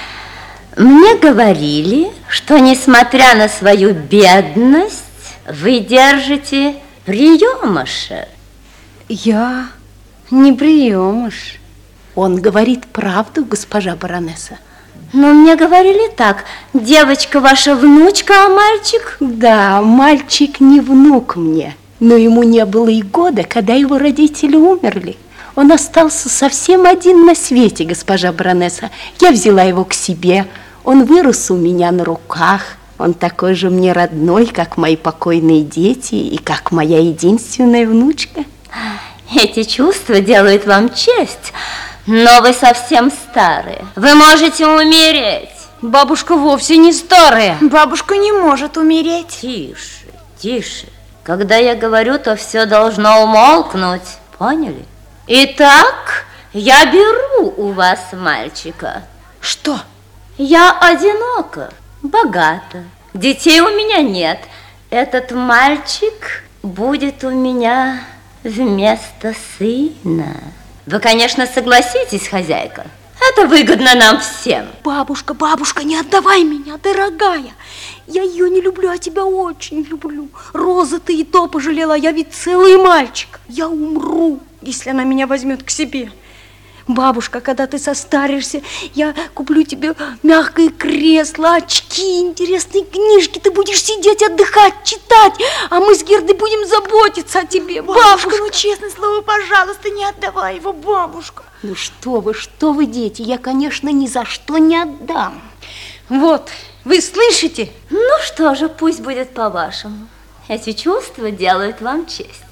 Мне 0.77 1.17
говорили, 1.17 2.11
что, 2.29 2.59
несмотря 2.59 3.35
на 3.35 3.49
свою 3.49 3.93
бедность, 3.93 5.05
вы 5.47 5.81
держите 5.81 6.77
приемыша. 7.05 8.29
Я 9.09 9.69
не 10.31 10.53
приемыш. 10.53 11.59
Он 12.15 12.37
говорит 12.41 12.87
правду, 12.87 13.45
госпожа 13.45 13.97
баронесса. 13.97 14.59
Но 15.13 15.35
мне 15.35 15.57
говорили 15.57 16.09
так, 16.09 16.45
девочка 16.73 17.41
ваша 17.41 17.75
внучка, 17.75 18.47
а 18.47 18.49
мальчик... 18.49 19.17
Да, 19.21 19.83
мальчик 19.83 20.61
не 20.61 20.81
внук 20.81 21.37
мне, 21.37 21.77
но 22.01 22.17
ему 22.17 22.43
не 22.45 22.65
было 22.65 22.89
и 22.89 23.03
года, 23.03 23.45
когда 23.45 23.75
его 23.75 23.99
родители 23.99 24.57
умерли. 24.57 25.17
Он 25.55 25.71
остался 25.71 26.31
совсем 26.31 26.87
один 26.87 27.27
на 27.27 27.35
свете, 27.35 27.85
госпожа 27.85 28.33
баронесса. 28.33 28.91
Я 29.21 29.33
взяла 29.33 29.63
его 29.63 29.85
к 29.85 29.93
себе, 29.93 30.47
он 30.83 31.05
вырос 31.05 31.51
у 31.51 31.57
меня 31.57 31.93
на 31.93 32.05
руках. 32.05 32.63
Он 32.99 33.15
такой 33.15 33.55
же 33.55 33.69
мне 33.69 33.93
родной, 33.93 34.47
как 34.47 34.77
мои 34.77 34.97
покойные 34.97 35.63
дети 35.63 36.15
и 36.15 36.39
как 36.39 36.73
моя 36.73 37.01
единственная 37.01 37.87
внучка. 37.87 38.45
Эти 39.35 39.65
чувства 39.65 40.21
делают 40.21 40.67
вам 40.67 40.89
честь, 40.91 41.53
но 42.07 42.41
вы 42.41 42.53
совсем 42.53 43.11
старые. 43.11 43.85
Вы 43.97 44.15
можете 44.15 44.67
умереть. 44.67 45.51
Бабушка 45.81 46.37
вовсе 46.37 46.77
не 46.77 46.93
старая. 46.93 47.59
Бабушка 47.61 48.17
не 48.17 48.33
может 48.33 48.77
умереть. 48.77 49.29
Тише, 49.41 50.07
тише. 50.39 50.87
Когда 51.23 51.57
я 51.57 51.75
говорю, 51.75 52.19
то 52.19 52.37
все 52.37 52.67
должно 52.67 53.23
умолкнуть. 53.23 54.19
Поняли? 54.39 54.85
Итак, 55.27 56.25
я 56.53 56.85
беру 56.87 57.55
у 57.57 57.73
вас 57.73 58.01
мальчика. 58.13 59.05
Что? 59.41 59.79
Я 60.37 60.77
одинока, 60.81 61.71
богата. 62.03 62.85
Детей 63.15 63.61
у 63.61 63.69
меня 63.71 64.03
нет. 64.03 64.41
Этот 64.91 65.31
мальчик 65.31 66.45
будет 66.63 67.23
у 67.25 67.31
меня 67.31 68.01
вместо 68.43 69.35
сына. 69.59 70.35
Вы, 70.87 70.99
конечно, 70.99 71.47
согласитесь, 71.47 72.27
хозяйка. 72.27 72.87
Это 73.31 73.47
выгодно 73.47 73.95
нам 73.95 74.21
всем. 74.21 74.67
Бабушка, 74.83 75.33
бабушка, 75.33 75.85
не 75.85 75.97
отдавай 75.97 76.43
меня, 76.43 76.77
дорогая. 76.83 77.55
Я 78.09 78.23
ее 78.23 78.51
не 78.51 78.61
люблю, 78.61 78.91
а 78.91 78.99
тебя 78.99 79.25
очень 79.25 79.83
люблю. 79.83 80.29
Роза, 80.53 80.99
ты 80.99 81.15
и 81.15 81.25
то 81.25 81.47
пожалела, 81.47 81.95
я 81.95 82.11
ведь 82.11 82.33
целый 82.35 82.77
мальчик. 82.79 83.41
Я 83.49 83.69
умру, 83.69 84.41
если 84.61 84.91
она 84.91 85.05
меня 85.05 85.29
возьмет 85.29 85.63
к 85.63 85.71
себе. 85.71 86.11
Бабушка, 86.89 87.41
когда 87.41 87.67
ты 87.67 87.79
состаришься, 87.79 88.63
я 88.95 89.15
куплю 89.35 89.63
тебе 89.63 89.95
мягкое 90.23 90.69
кресло, 90.69 91.55
очки, 91.55 92.21
интересные 92.21 92.85
книжки. 92.85 93.39
Ты 93.39 93.51
будешь 93.51 93.83
сидеть, 93.83 94.23
отдыхать, 94.23 94.75
читать, 94.85 95.35
а 95.71 95.81
мы 95.81 95.95
с 95.95 96.03
Гердой 96.03 96.37
будем 96.37 96.67
заботиться 96.67 97.41
о 97.41 97.47
тебе. 97.47 97.83
Бабушка, 97.83 98.37
ну 98.39 98.51
честное 98.51 98.91
слово, 98.91 99.21
пожалуйста, 99.21 99.91
не 99.91 100.05
отдавай 100.05 100.57
его, 100.57 100.73
бабушка. 100.73 101.45
Ну 101.63 101.75
что 101.77 102.21
вы, 102.21 102.35
что 102.35 102.73
вы, 102.73 102.87
дети, 102.87 103.23
я, 103.23 103.39
конечно, 103.39 103.89
ни 103.89 104.07
за 104.07 104.25
что 104.25 104.59
не 104.59 104.77
отдам. 104.77 105.41
Вот, 106.09 106.51
вы 106.85 107.01
слышите? 107.01 107.71
Ну 107.91 108.19
что 108.25 108.55
же, 108.55 108.69
пусть 108.69 109.01
будет 109.01 109.35
по-вашему. 109.35 110.09
Эти 110.49 110.73
чувства 110.73 111.31
делают 111.31 111.81
вам 111.81 112.07
честь. 112.07 112.43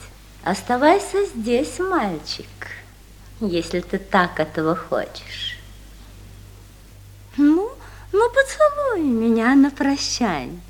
Оставайся 0.45 1.27
здесь, 1.35 1.79
мальчик, 1.79 2.47
если 3.41 3.81
ты 3.81 3.99
так 3.99 4.39
этого 4.39 4.77
хочешь. 4.77 5.57
Ну, 7.37 7.71
ну 8.13 8.31
поцелуй 8.31 9.01
меня 9.01 9.55
на 9.55 9.71
прощание. 9.71 10.61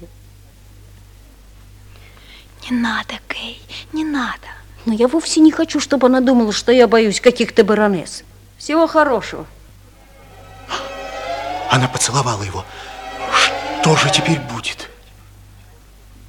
Не 2.69 2.77
надо, 2.77 3.15
Кей, 3.29 3.61
не 3.93 4.05
надо. 4.05 4.47
Но 4.87 4.93
я 4.93 5.09
вовсе 5.09 5.41
не 5.41 5.51
хочу, 5.51 5.81
чтобы 5.81 6.07
она 6.07 6.21
думала, 6.21 6.53
что 6.53 6.73
я 6.73 6.87
боюсь 6.87 7.21
каких-то 7.21 7.65
баронесс. 7.65 8.23
Всего 8.57 8.87
хорошего. 8.87 9.47
Она 11.71 11.89
поцеловала 11.89 12.43
его. 12.43 12.65
Что 13.81 13.97
же 13.97 14.11
теперь 14.11 14.39
будет? 14.41 14.89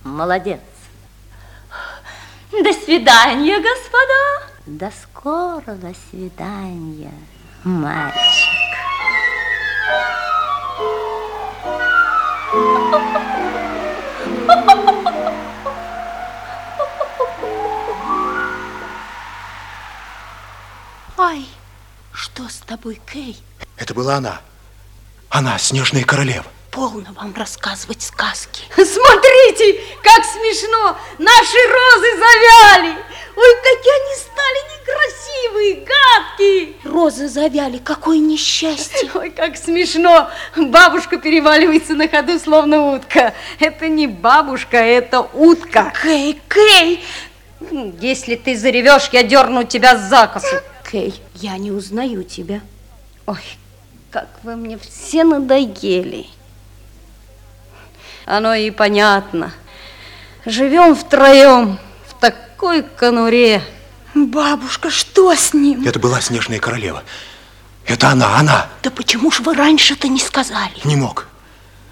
Молодец. 0.03 0.59
До 2.51 2.73
свидания, 2.73 3.57
господа. 3.59 4.50
До 4.67 4.91
скорого 4.91 5.91
свидания, 6.11 7.13
мальчик. 7.63 8.21
Ай, 21.17 21.45
что 22.13 22.47
с 22.47 22.57
тобой, 22.59 23.01
Кей? 23.11 23.43
Это 23.77 23.95
была 23.95 24.17
она. 24.17 24.41
Она, 25.29 25.57
снежная 25.57 26.03
королева. 26.03 26.45
Полно 26.71 27.07
вам 27.19 27.33
рассказывать 27.35 28.01
сказки. 28.01 28.63
Смотрите, 28.75 29.81
как 30.01 30.23
смешно! 30.23 30.97
Наши 31.19 31.57
розы 31.67 32.17
завяли! 32.17 32.95
Ой, 33.35 33.55
какие 33.61 33.93
они 34.01 34.15
стали 34.15 34.59
некрасивые, 34.79 35.85
гадкие! 35.85 36.73
Розы 36.85 37.27
завяли, 37.27 37.77
какое 37.77 38.19
несчастье. 38.19 39.11
Ой, 39.15 39.31
как 39.31 39.57
смешно! 39.57 40.29
Бабушка 40.55 41.17
переваливается 41.17 41.93
на 41.93 42.07
ходу, 42.07 42.39
словно 42.39 42.93
утка. 42.93 43.33
Это 43.59 43.89
не 43.89 44.07
бабушка, 44.07 44.77
это 44.77 45.19
утка. 45.21 45.93
Кей, 46.01 46.41
Кей! 46.49 47.03
Если 47.99 48.35
ты 48.35 48.55
заревешь, 48.55 49.09
я 49.11 49.23
дерну 49.23 49.65
тебя 49.65 49.97
за 49.97 50.27
косу. 50.27 50.55
Кей, 50.89 51.21
я 51.35 51.57
не 51.57 51.71
узнаю 51.71 52.23
тебя. 52.23 52.61
Ой, 53.25 53.43
как 54.09 54.29
вы 54.43 54.55
мне 54.55 54.77
все 54.77 55.25
надоели. 55.25 56.27
Оно 58.31 58.53
и 58.53 58.71
понятно. 58.71 59.51
Живем 60.45 60.95
втроем 60.95 61.77
в 62.07 62.17
такой 62.17 62.81
конуре. 62.81 63.61
Бабушка, 64.13 64.89
что 64.89 65.35
с 65.35 65.53
ним? 65.53 65.85
Это 65.85 65.99
была 65.99 66.21
снежная 66.21 66.59
королева. 66.59 67.03
Это 67.85 68.07
она, 68.07 68.37
она. 68.37 68.69
Да 68.83 68.89
почему 68.89 69.31
ж 69.31 69.41
вы 69.41 69.53
раньше-то 69.53 70.07
не 70.07 70.19
сказали? 70.21 70.71
Не 70.85 70.95
мог. 70.95 71.27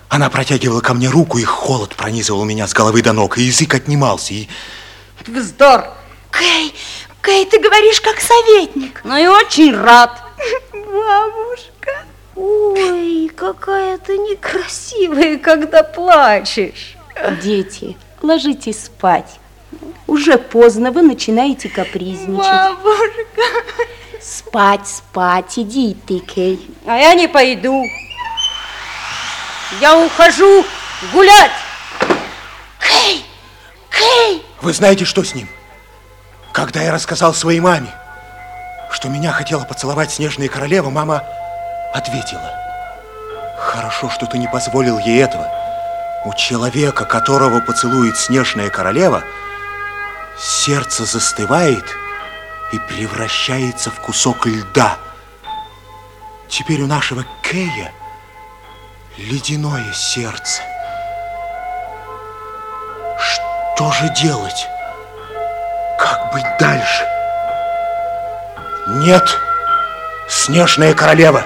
Она 0.08 0.30
протягивала 0.30 0.80
ко 0.80 0.94
мне 0.94 1.10
руку, 1.10 1.40
и 1.40 1.44
холод 1.44 1.94
пронизывал 1.98 2.46
меня 2.46 2.68
с 2.68 2.74
головы 2.74 3.02
до 3.02 3.12
ног, 3.12 3.38
и 3.38 3.44
язык 3.44 3.74
отнимался, 3.74 4.34
и... 4.34 4.48
Вздор. 5.28 5.90
Кей, 6.32 6.74
Кей, 7.22 7.46
ты 7.48 7.60
говоришь 7.60 8.00
как 8.00 8.22
советник. 8.22 9.02
Ну 9.04 9.18
и 9.18 9.28
очень 9.28 9.76
рад. 9.76 10.24
Бабушка. 10.72 12.06
Ой, 12.40 13.30
какая 13.36 13.98
ты 13.98 14.18
некрасивая, 14.18 15.38
когда 15.38 15.84
плачешь. 15.84 16.96
Дети, 17.44 17.98
ложитесь 18.22 18.86
спать. 18.86 19.40
Уже 20.08 20.38
поздно, 20.38 20.92
вы 20.92 21.02
начинаете 21.02 21.68
капризничать. 21.68 22.38
Бабушка. 22.38 23.42
Спать, 24.22 24.88
спать, 24.88 25.60
иди 25.60 25.98
ты, 26.08 26.20
Кей. 26.20 26.66
А 26.86 26.98
я 26.98 27.14
не 27.14 27.28
пойду. 27.28 27.86
Я 29.82 29.98
ухожу 29.98 30.66
гулять. 31.12 31.52
Кей, 32.80 33.26
Кей. 33.92 34.46
Вы 34.62 34.74
знаете, 34.74 35.04
что 35.04 35.24
с 35.26 35.36
ним? 35.36 35.50
Когда 36.54 36.82
я 36.82 36.94
рассказал 36.94 37.34
своей 37.34 37.60
маме, 37.60 37.94
что 38.92 39.10
меня 39.10 39.34
хотела 39.34 39.66
поцеловать 39.66 40.12
снежная 40.12 40.48
королева, 40.48 40.90
мама 40.90 41.24
ответила. 41.94 42.54
Хорошо, 43.58 44.10
что 44.10 44.26
ты 44.26 44.38
не 44.38 44.48
позволил 44.48 44.98
ей 45.00 45.22
этого. 45.22 45.50
У 46.26 46.34
человека, 46.34 47.06
которого 47.06 47.60
поцелует 47.62 48.18
снежная 48.18 48.70
королева, 48.70 49.24
сердце 50.38 51.06
застывает 51.06 51.86
и 52.72 52.80
превращается 52.80 53.90
в 53.90 54.00
кусок 54.02 54.46
льда. 54.46 54.98
Теперь 56.48 56.82
у 56.82 56.88
нашего 56.88 57.26
Кея 57.44 57.92
ледяное 59.18 59.94
сердце. 59.94 60.62
Что 63.20 63.92
же 63.92 64.10
делать? 64.14 64.68
Как 66.00 66.32
быть 66.34 66.46
дальше? 66.60 67.08
Нет, 68.88 69.24
снежная 70.28 70.94
королева, 70.94 71.44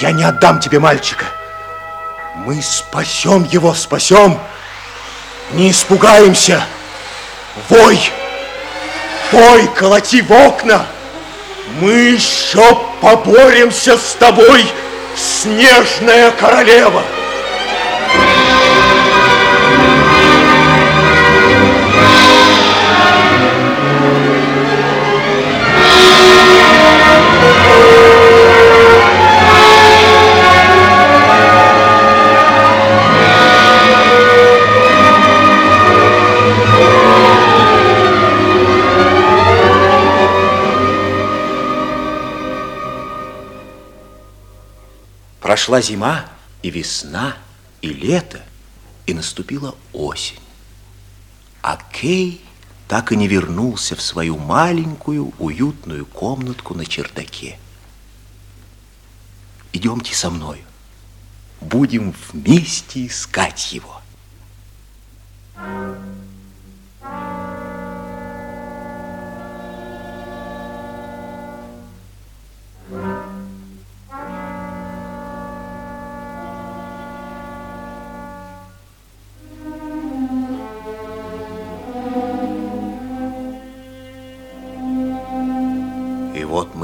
я 0.00 0.12
не 0.12 0.24
отдам 0.24 0.60
тебе 0.60 0.78
мальчика. 0.78 1.26
Мы 2.36 2.62
спасем 2.62 3.44
его, 3.44 3.74
спасем. 3.74 4.38
Не 5.52 5.70
испугаемся. 5.70 6.64
Вой, 7.68 8.00
вой, 9.32 9.66
колоти 9.74 10.22
в 10.22 10.32
окна. 10.32 10.86
Мы 11.80 11.92
еще 11.92 12.78
поборемся 13.00 13.98
с 13.98 14.14
тобой, 14.14 14.64
снежная 15.16 16.30
королева. 16.32 17.02
Прошла 45.60 45.82
зима, 45.82 46.24
и 46.62 46.70
весна, 46.70 47.36
и 47.82 47.90
лето, 47.90 48.40
и 49.04 49.12
наступила 49.12 49.76
осень. 49.92 50.38
А 51.60 51.76
Кей 51.92 52.40
так 52.88 53.12
и 53.12 53.16
не 53.16 53.28
вернулся 53.28 53.94
в 53.94 54.00
свою 54.00 54.38
маленькую 54.38 55.34
уютную 55.38 56.06
комнатку 56.06 56.72
на 56.72 56.86
чердаке. 56.86 57.58
Идемте 59.74 60.14
со 60.14 60.30
мной. 60.30 60.64
Будем 61.60 62.14
вместе 62.32 63.06
искать 63.06 63.74
его. 63.74 64.00
И 65.58 65.60
вот 65.60 66.09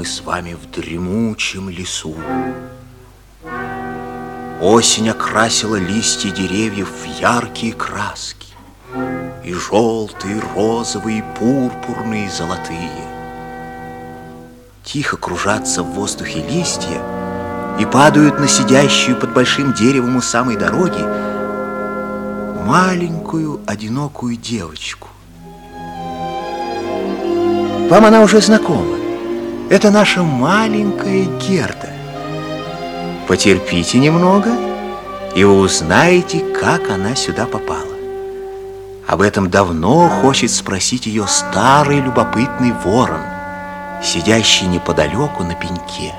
с 0.07 0.21
вами 0.21 0.53
в 0.53 0.71
дремучем 0.71 1.69
лесу. 1.69 2.15
Осень 4.61 5.09
окрасила 5.09 5.75
листья 5.75 6.31
деревьев 6.31 6.89
в 6.89 7.19
яркие 7.19 7.73
краски. 7.73 8.47
И 9.43 9.53
желтые, 9.53 10.41
розовые, 10.55 11.23
пурпурные, 11.37 12.29
золотые. 12.29 12.89
Тихо 14.83 15.17
кружатся 15.17 15.83
в 15.83 15.91
воздухе 15.91 16.41
листья 16.41 17.01
и 17.79 17.85
падают 17.85 18.39
на 18.39 18.47
сидящую 18.47 19.17
под 19.17 19.33
большим 19.33 19.73
деревом 19.73 20.15
у 20.15 20.21
самой 20.21 20.55
дороги 20.55 21.03
маленькую 22.65 23.59
одинокую 23.65 24.37
девочку. 24.37 25.09
Вам 27.89 28.05
она 28.05 28.21
уже 28.21 28.41
знакома. 28.41 28.96
Это 29.69 29.91
наша 29.91 30.23
маленькая 30.23 31.25
Герда. 31.41 31.89
Потерпите 33.27 33.97
немного, 33.97 34.49
и 35.35 35.43
вы 35.43 35.59
узнаете, 35.59 36.39
как 36.39 36.89
она 36.89 37.15
сюда 37.15 37.45
попала. 37.45 37.83
Об 39.05 39.19
этом 39.21 39.49
давно 39.49 40.07
хочет 40.07 40.51
спросить 40.51 41.05
ее 41.05 41.27
старый 41.27 41.99
любопытный 41.99 42.71
ворон, 42.71 43.19
сидящий 44.01 44.67
неподалеку 44.67 45.43
на 45.43 45.53
пеньке. 45.53 46.15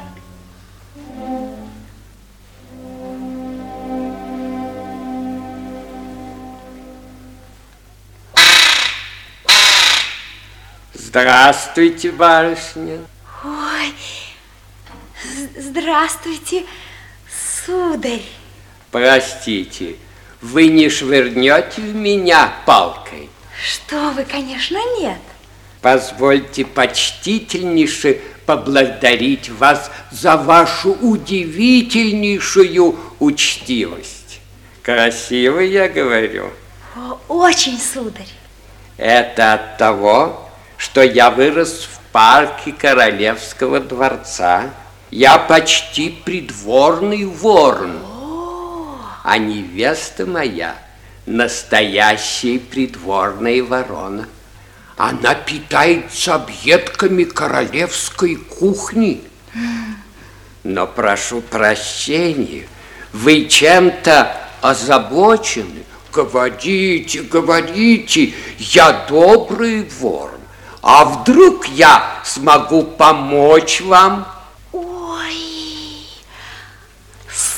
Здравствуйте, 10.92 12.12
барышня. 12.12 12.98
Здравствуйте, 15.60 16.62
сударь. 17.66 18.22
Простите, 18.92 19.96
вы 20.40 20.68
не 20.68 20.88
швырнете 20.88 21.80
в 21.80 21.96
меня 21.96 22.52
палкой? 22.64 23.28
Что 23.60 24.10
вы, 24.10 24.24
конечно, 24.24 24.78
нет. 25.00 25.18
Позвольте 25.82 26.64
почтительнейше 26.64 28.20
поблагодарить 28.46 29.50
вас 29.50 29.90
за 30.12 30.36
вашу 30.36 30.92
удивительнейшую 30.92 32.96
учтивость. 33.18 34.38
Красиво 34.84 35.58
я 35.58 35.88
говорю. 35.88 36.52
О, 36.94 37.18
очень, 37.26 37.80
сударь. 37.80 38.28
Это 38.96 39.54
от 39.54 39.76
того, 39.76 40.48
что 40.76 41.02
я 41.02 41.30
вырос 41.30 41.88
в 41.92 41.98
парке 42.12 42.70
Королевского 42.70 43.80
дворца. 43.80 44.70
Я 45.10 45.38
почти 45.38 46.10
придворный 46.10 47.24
ворон. 47.24 47.98
А 49.24 49.38
невеста 49.38 50.26
моя 50.26 50.76
настоящая 51.26 52.58
придворная 52.58 53.62
ворона. 53.62 54.28
Она 54.96 55.34
питается 55.34 56.34
объедками 56.34 57.24
королевской 57.24 58.36
кухни. 58.36 59.22
Но 60.64 60.86
прошу 60.86 61.40
прощения, 61.40 62.66
вы 63.12 63.46
чем-то 63.46 64.36
озабочены. 64.60 65.84
Говорите, 66.12 67.22
говорите, 67.22 68.34
я 68.58 69.04
добрый 69.08 69.88
ворон. 70.00 70.40
А 70.82 71.04
вдруг 71.04 71.68
я 71.68 72.20
смогу 72.24 72.82
помочь 72.82 73.80
вам? 73.82 74.26
Ой, 74.72 75.36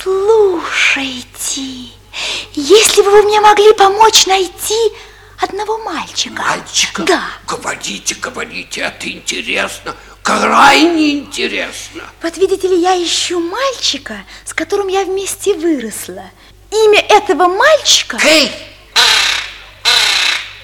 слушайте, 0.02 1.62
если 2.54 3.02
бы 3.02 3.10
вы 3.10 3.22
мне 3.22 3.40
могли 3.40 3.72
помочь 3.74 4.26
найти 4.26 4.92
одного 5.38 5.78
мальчика. 5.78 6.42
Мальчика? 6.42 7.02
Да. 7.02 7.24
Говорите, 7.46 8.14
говорите, 8.14 8.80
это 8.80 9.10
интересно, 9.10 9.94
крайне 10.22 11.18
интересно. 11.18 12.02
Вот 12.22 12.36
видите 12.36 12.68
ли, 12.68 12.80
я 12.80 13.02
ищу 13.02 13.40
мальчика, 13.40 14.24
с 14.44 14.54
которым 14.54 14.88
я 14.88 15.04
вместе 15.04 15.54
выросла. 15.54 16.24
Имя 16.70 17.00
этого 17.00 17.48
мальчика... 17.48 18.18
Кей, 18.18 18.50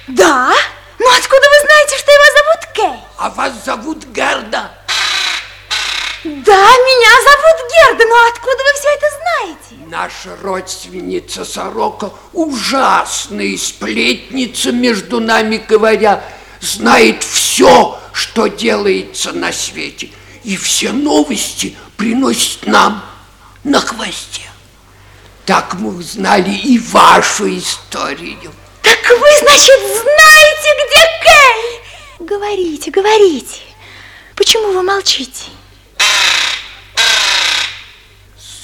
Да? 0.08 0.52
Ну 0.98 1.06
откуда 1.14 1.46
вы 1.48 1.66
знаете, 1.66 1.98
что 1.98 2.10
его 2.10 2.24
зовут 2.38 2.74
Кей? 2.74 3.06
а 3.18 3.30
вас 3.30 3.52
зовут 3.64 4.04
Герда? 4.06 4.70
Да, 6.26 6.32
меня 6.32 7.22
зовут 7.22 7.70
Герда, 7.70 8.04
но 8.04 8.26
откуда 8.26 8.56
вы 8.56 8.72
все 8.74 8.88
это 8.88 9.06
знаете? 9.20 9.88
Наша 9.88 10.36
родственница 10.42 11.44
Сорока 11.44 12.10
ужасная 12.32 13.56
сплетница, 13.56 14.72
между 14.72 15.20
нами 15.20 15.58
говоря, 15.58 16.24
знает 16.60 17.22
все, 17.22 17.96
что 18.12 18.48
делается 18.48 19.32
на 19.32 19.52
свете, 19.52 20.10
и 20.42 20.56
все 20.56 20.90
новости 20.90 21.76
приносит 21.96 22.66
нам 22.66 23.04
на 23.62 23.80
хвосте. 23.80 24.42
Так 25.44 25.74
мы 25.74 25.96
узнали 25.96 26.50
и 26.50 26.80
вашу 26.80 27.56
историю. 27.56 28.52
Так 28.82 28.98
вы, 29.10 29.28
значит, 29.38 29.78
знаете, 29.78 30.70
где 30.88 31.06
Кей? 31.22 32.26
Говорите, 32.26 32.90
говорите. 32.90 33.60
Почему 34.34 34.72
вы 34.72 34.82
молчите? 34.82 35.44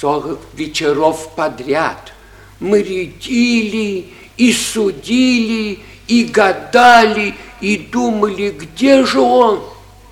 Сорок 0.03 0.41
вечеров 0.55 1.33
подряд 1.37 2.13
мы 2.59 2.83
рядили 2.83 4.13
и 4.37 4.53
судили, 4.53 5.79
и 6.09 6.25
гадали, 6.25 7.37
и 7.61 7.79
думали, 7.79 8.51
где 8.51 9.05
же 9.05 9.21
он, 9.21 9.63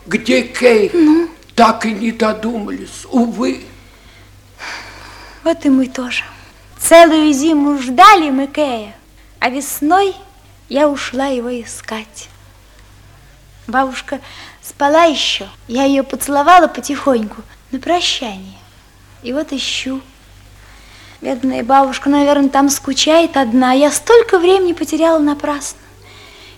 где 0.06 0.42
Кей. 0.42 0.92
Так 1.56 1.86
и 1.86 1.90
не 1.90 2.12
додумались, 2.12 3.04
увы. 3.10 3.62
Вот 5.42 5.66
и 5.66 5.68
мы 5.68 5.88
тоже. 5.88 6.22
Целую 6.78 7.32
зиму 7.32 7.76
ждали 7.82 8.30
мы 8.30 8.46
Кея, 8.46 8.94
а 9.40 9.50
весной 9.50 10.14
я 10.68 10.88
ушла 10.88 11.26
его 11.26 11.50
искать. 11.60 12.28
Бабушка 13.66 14.20
спала 14.62 15.06
еще, 15.06 15.48
я 15.66 15.82
ее 15.82 16.04
поцеловала 16.04 16.68
потихоньку 16.68 17.42
на 17.72 17.80
прощание. 17.80 18.59
И 19.22 19.32
вот 19.32 19.52
ищу. 19.52 20.00
Бедная 21.20 21.62
бабушка, 21.62 22.08
наверное, 22.08 22.48
там 22.48 22.70
скучает 22.70 23.36
одна. 23.36 23.72
Я 23.72 23.90
столько 23.90 24.38
времени 24.38 24.72
потеряла 24.72 25.18
напрасно. 25.18 25.78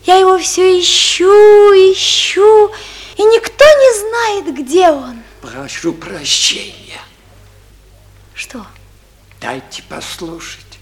Я 0.04 0.16
его 0.16 0.38
все 0.38 0.80
ищу, 0.80 1.24
ищу, 1.26 2.70
и 3.16 3.22
никто 3.22 3.64
не 3.64 4.00
знает, 4.00 4.54
где 4.56 4.90
он. 4.90 5.22
Прошу 5.40 5.92
прощения. 5.92 7.00
Что? 8.34 8.66
Дайте 9.40 9.82
послушать. 9.88 10.78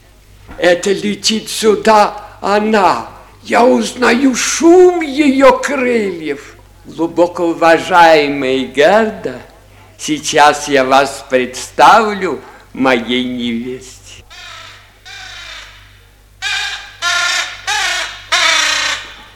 Это 0.59 0.93
летит 0.93 1.49
сюда 1.49 2.37
она. 2.40 3.09
Я 3.43 3.64
узнаю 3.64 4.35
шум 4.35 5.01
ее 5.01 5.59
крыльев. 5.62 6.55
Глубоко 6.85 7.45
уважаемая 7.45 8.64
Герда, 8.64 9.40
сейчас 10.01 10.67
я 10.69 10.85
вас 10.85 11.25
представлю 11.29 12.41
моей 12.73 13.25
невесте. 13.25 14.25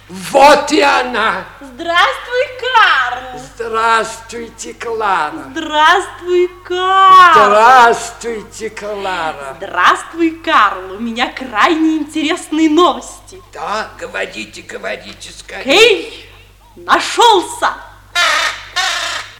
Вот 0.08 0.72
и 0.72 0.80
она. 0.80 1.44
Здравствуй, 1.60 2.46
Карл! 2.60 3.40
Здравствуйте, 3.54 4.74
Клара. 4.74 5.44
Здравствуй, 5.50 6.50
Карл! 6.64 7.34
Здравствуйте, 7.34 8.70
Клара. 8.70 9.56
Здравствуй, 9.56 10.30
Карл! 10.30 10.92
У 10.92 10.98
меня 10.98 11.32
крайне 11.32 11.96
интересные 11.98 12.70
новости. 12.70 13.42
Да, 13.52 13.90
говорите, 13.98 14.62
говорите 14.62 15.30
скорее. 15.30 15.64
Эй, 15.66 16.30
нашелся! 16.76 17.74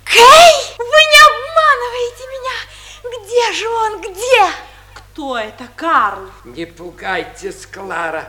Кей, 0.05 0.74
обманываете 1.95 2.25
меня! 2.27 3.23
Где 3.23 3.53
же 3.53 3.69
он, 3.69 4.01
где? 4.01 4.55
Кто 4.95 5.39
это, 5.39 5.69
Карл? 5.77 6.31
Не 6.45 6.67
пугайтесь, 6.67 7.67
Клара. 7.67 8.29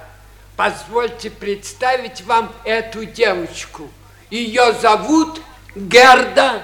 Позвольте 0.55 1.29
представить 1.29 2.21
вам 2.21 2.53
эту 2.63 3.05
девочку. 3.05 3.89
Ее 4.29 4.73
зовут 4.73 5.41
Герда. 5.75 6.63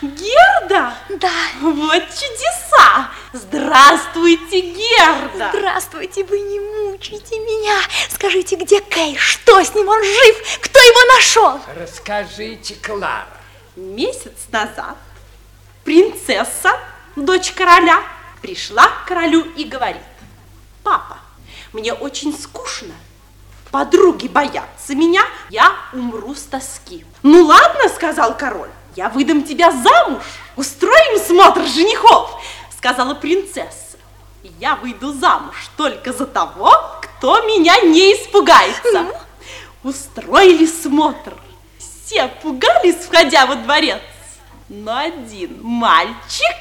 Герда? 0.00 0.94
Да. 1.10 1.30
Вот 1.60 2.02
чудеса! 2.08 3.10
Здравствуйте, 3.32 4.60
Герда! 4.60 5.50
Здравствуйте, 5.54 6.24
вы 6.24 6.40
не 6.40 6.58
мучайте 6.58 7.38
меня. 7.38 7.78
Скажите, 8.10 8.56
где 8.56 8.80
Кей? 8.80 9.16
Что 9.16 9.62
с 9.62 9.74
ним? 9.74 9.88
Он 9.88 10.02
жив? 10.02 10.60
Кто 10.60 10.78
его 10.80 11.14
нашел? 11.14 11.60
Расскажите, 11.76 12.74
Клара. 12.74 13.28
Месяц 13.76 14.48
назад 14.50 14.96
принцесса, 15.84 16.72
дочь 17.16 17.52
короля, 17.52 18.02
пришла 18.40 18.86
к 18.86 19.06
королю 19.06 19.42
и 19.56 19.64
говорит, 19.64 20.02
папа, 20.82 21.18
мне 21.72 21.92
очень 21.92 22.36
скучно, 22.36 22.94
подруги 23.70 24.28
боятся 24.28 24.94
меня, 24.94 25.22
я 25.50 25.72
умру 25.92 26.34
с 26.34 26.42
тоски. 26.42 27.04
Ну 27.22 27.44
ладно, 27.44 27.88
сказал 27.88 28.36
король, 28.36 28.70
я 28.96 29.08
выдам 29.08 29.42
тебя 29.42 29.70
замуж, 29.70 30.22
устроим 30.56 31.18
смотр 31.18 31.62
женихов, 31.66 32.42
сказала 32.76 33.14
принцесса. 33.14 33.96
Я 34.58 34.74
выйду 34.74 35.12
замуж 35.12 35.70
только 35.76 36.12
за 36.12 36.26
того, 36.26 36.72
кто 37.00 37.40
меня 37.42 37.80
не 37.80 38.12
испугается. 38.12 39.06
Устроили 39.84 40.66
смотр. 40.66 41.34
Все 41.78 42.28
пугались, 42.42 43.04
входя 43.06 43.46
во 43.46 43.54
дворец. 43.54 44.00
Но 44.74 44.96
один 44.96 45.62
мальчик 45.62 46.56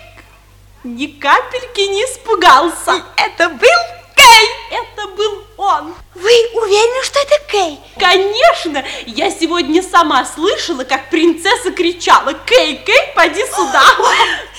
ни 0.84 1.08
капельки 1.08 1.80
не 1.80 2.02
испугался. 2.02 3.02
Это 3.16 3.48
был 3.48 3.80
Кей! 4.18 4.50
Это 4.70 5.08
был 5.16 5.46
он. 5.56 5.96
Вы 6.16 6.32
уверены, 6.54 7.06
что 7.06 7.20
это 7.22 7.36
Кей? 7.50 7.80
Конечно, 7.98 8.84
я 9.06 9.32
сегодня 9.32 9.82
сама 9.82 10.26
слышала, 10.26 10.84
как 10.84 11.10
принцесса 11.10 11.72
кричала 11.72 12.34
«Кей, 12.34 12.84
Кей, 12.86 13.14
поди 13.16 13.46
сюда!» 13.46 13.82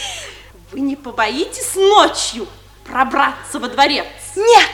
Вы 0.72 0.80
не 0.80 0.96
побоитесь 0.96 1.74
ночью 1.74 2.48
пробраться 2.86 3.58
во 3.58 3.68
дворец? 3.68 4.06
Нет. 4.34 4.70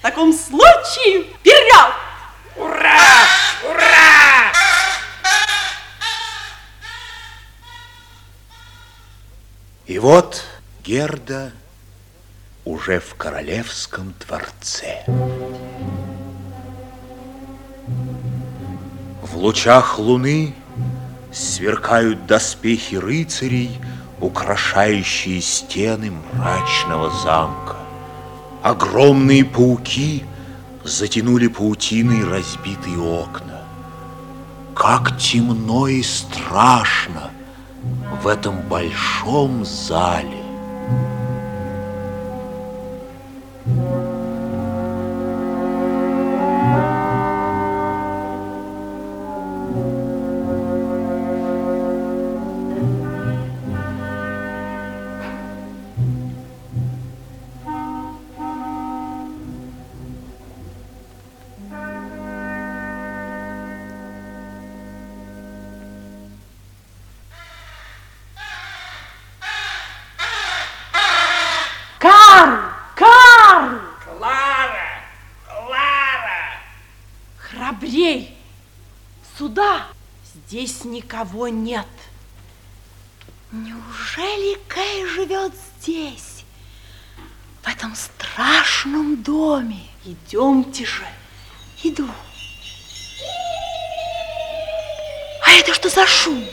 В 0.00 0.02
таком 0.02 0.34
случае 0.34 1.22
вперед! 1.22 1.94
Ура! 2.56 3.24
Ура! 3.64 4.52
И 9.88 9.98
вот 9.98 10.44
Герда 10.84 11.50
уже 12.66 13.00
в 13.00 13.14
королевском 13.14 14.12
дворце. 14.20 15.02
В 19.22 19.34
лучах 19.34 19.98
луны 19.98 20.54
сверкают 21.32 22.26
доспехи 22.26 22.96
рыцарей, 22.96 23.80
украшающие 24.20 25.40
стены 25.40 26.10
мрачного 26.34 27.10
замка. 27.22 27.76
Огромные 28.62 29.46
пауки 29.46 30.22
затянули 30.84 31.46
паутиной 31.46 32.24
разбитые 32.24 32.98
окна. 32.98 33.62
как 34.74 35.18
темно 35.18 35.88
и 35.88 36.02
страшно 36.02 37.30
в 38.28 38.30
этом 38.30 38.60
большом 38.68 39.64
зале. 39.64 40.44
Никого 81.08 81.48
нет. 81.48 81.86
Неужели 83.50 84.58
Кэй 84.68 85.06
живет 85.06 85.52
здесь, 85.80 86.44
в 87.62 87.68
этом 87.68 87.94
страшном 87.94 89.22
доме? 89.22 89.80
Идемте 90.04 90.84
же. 90.84 91.06
Иду. 91.82 92.06
А 95.46 95.52
это 95.52 95.72
что 95.72 95.88
за 95.88 96.06
шум? 96.06 96.44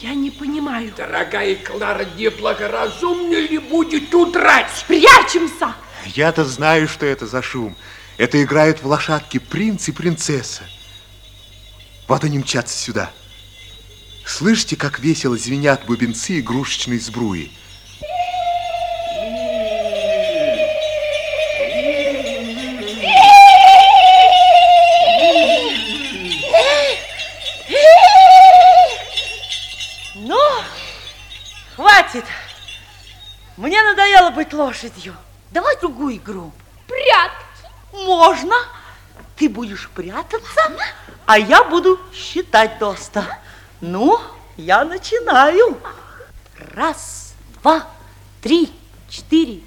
Я 0.00 0.14
не 0.14 0.30
понимаю. 0.30 0.92
Дорогая 0.96 1.56
Клара, 1.56 2.04
неблагоразумно 2.04 3.34
ли 3.34 3.58
будет 3.58 4.14
удрать? 4.14 4.84
Прячемся! 4.86 5.74
Я-то 6.06 6.44
знаю, 6.44 6.86
что 6.86 7.04
это 7.04 7.26
за 7.26 7.42
шум. 7.42 7.76
Это 8.16 8.40
играют 8.42 8.80
в 8.82 8.86
лошадки 8.86 9.38
принц 9.38 9.88
и 9.88 9.92
принцесса. 9.92 10.62
Вот 12.06 12.22
они 12.22 12.38
мчатся 12.38 12.76
сюда. 12.76 13.10
Слышите, 14.32 14.76
как 14.76 14.98
весело 14.98 15.36
звенят 15.36 15.84
бубенцы 15.84 16.40
игрушечной 16.40 16.98
сбруи? 16.98 17.52
Ну, 30.14 30.38
хватит. 31.76 32.24
Мне 33.58 33.82
надоело 33.82 34.30
быть 34.30 34.54
лошадью. 34.54 35.14
Давай 35.50 35.78
другую 35.78 36.16
игру. 36.16 36.54
Прятки. 36.88 38.06
Можно. 38.06 38.56
Ты 39.36 39.50
будешь 39.50 39.90
прятаться, 39.90 40.72
а 41.26 41.38
я 41.38 41.64
буду 41.64 42.00
считать 42.14 42.78
до 42.78 42.94
ста. 42.94 43.41
Ну, 43.82 44.20
я 44.56 44.84
начинаю. 44.84 45.76
Раз, 46.72 47.34
два, 47.60 47.84
три, 48.40 48.72
четыре, 49.10 49.60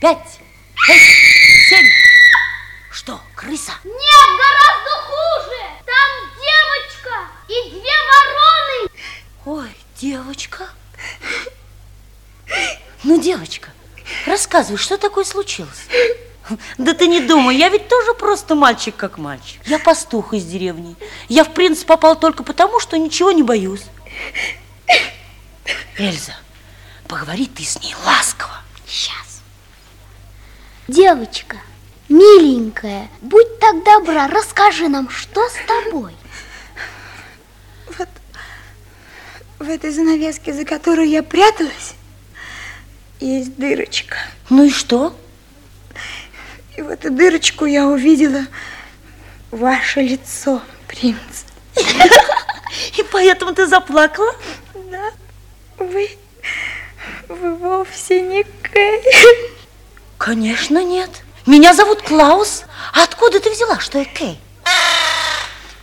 пять, 0.00 0.40
шесть, 0.74 1.68
семь. 1.68 1.86
Что, 2.90 3.20
крыса? 3.36 3.70
Нет, 3.84 4.28
гораздо 4.42 4.90
хуже! 5.06 5.62
Там 5.86 6.10
девочка 6.40 7.28
и 7.46 7.70
две 7.70 7.94
вороны! 8.10 8.90
Ой, 9.46 9.76
девочка. 10.00 10.68
Ну, 13.04 13.22
девочка, 13.22 13.70
рассказывай, 14.26 14.78
что 14.78 14.98
такое 14.98 15.24
случилось? 15.24 15.86
Да 16.78 16.94
ты 16.94 17.06
не 17.06 17.20
думай, 17.20 17.56
я 17.56 17.68
ведь 17.68 17.88
тоже 17.88 18.14
просто 18.14 18.54
мальчик 18.54 18.96
как 18.96 19.18
мальчик. 19.18 19.60
Я 19.66 19.78
пастух 19.78 20.34
из 20.34 20.44
деревни. 20.44 20.96
Я 21.28 21.44
в 21.44 21.52
принц 21.52 21.84
попал 21.84 22.18
только 22.18 22.42
потому, 22.42 22.80
что 22.80 22.98
ничего 22.98 23.32
не 23.32 23.42
боюсь. 23.42 23.84
Эльза, 25.96 26.34
поговори 27.08 27.46
ты 27.46 27.62
с 27.64 27.80
ней 27.80 27.94
ласково. 28.04 28.62
Сейчас. 28.86 29.42
Девочка, 30.88 31.58
миленькая, 32.08 33.08
будь 33.20 33.58
так 33.60 33.84
добра, 33.84 34.26
расскажи 34.26 34.88
нам, 34.88 35.08
что 35.10 35.48
с 35.48 35.54
тобой? 35.66 36.14
Вот 37.98 38.08
в 39.60 39.68
этой 39.68 39.90
занавеске, 39.92 40.52
за 40.52 40.64
которой 40.64 41.08
я 41.08 41.22
пряталась, 41.22 41.94
есть 43.20 43.56
дырочка. 43.56 44.16
Ну 44.48 44.64
и 44.64 44.70
что? 44.70 45.14
И 46.80 46.82
в 46.82 46.88
эту 46.88 47.10
дырочку 47.10 47.66
я 47.66 47.86
увидела 47.86 48.46
ваше 49.50 50.00
лицо, 50.00 50.62
принц. 50.88 51.44
И 52.96 53.02
поэтому 53.12 53.52
ты 53.54 53.66
заплакала? 53.66 54.34
Да, 54.90 55.10
вы, 55.76 56.08
вы 57.28 57.54
вовсе 57.56 58.22
не 58.22 58.44
Кэй. 58.62 59.02
Конечно, 60.16 60.82
нет. 60.82 61.10
Меня 61.44 61.74
зовут 61.74 62.00
Клаус. 62.00 62.62
А 62.94 63.02
откуда 63.02 63.40
ты 63.40 63.50
взяла, 63.50 63.78
что 63.78 63.98
я 63.98 64.06
Кей? 64.06 64.40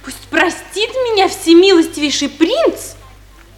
Пусть 0.03 0.27
простит 0.31 0.89
меня 0.89 1.27
всемилостивейший 1.27 2.29
принц, 2.29 2.95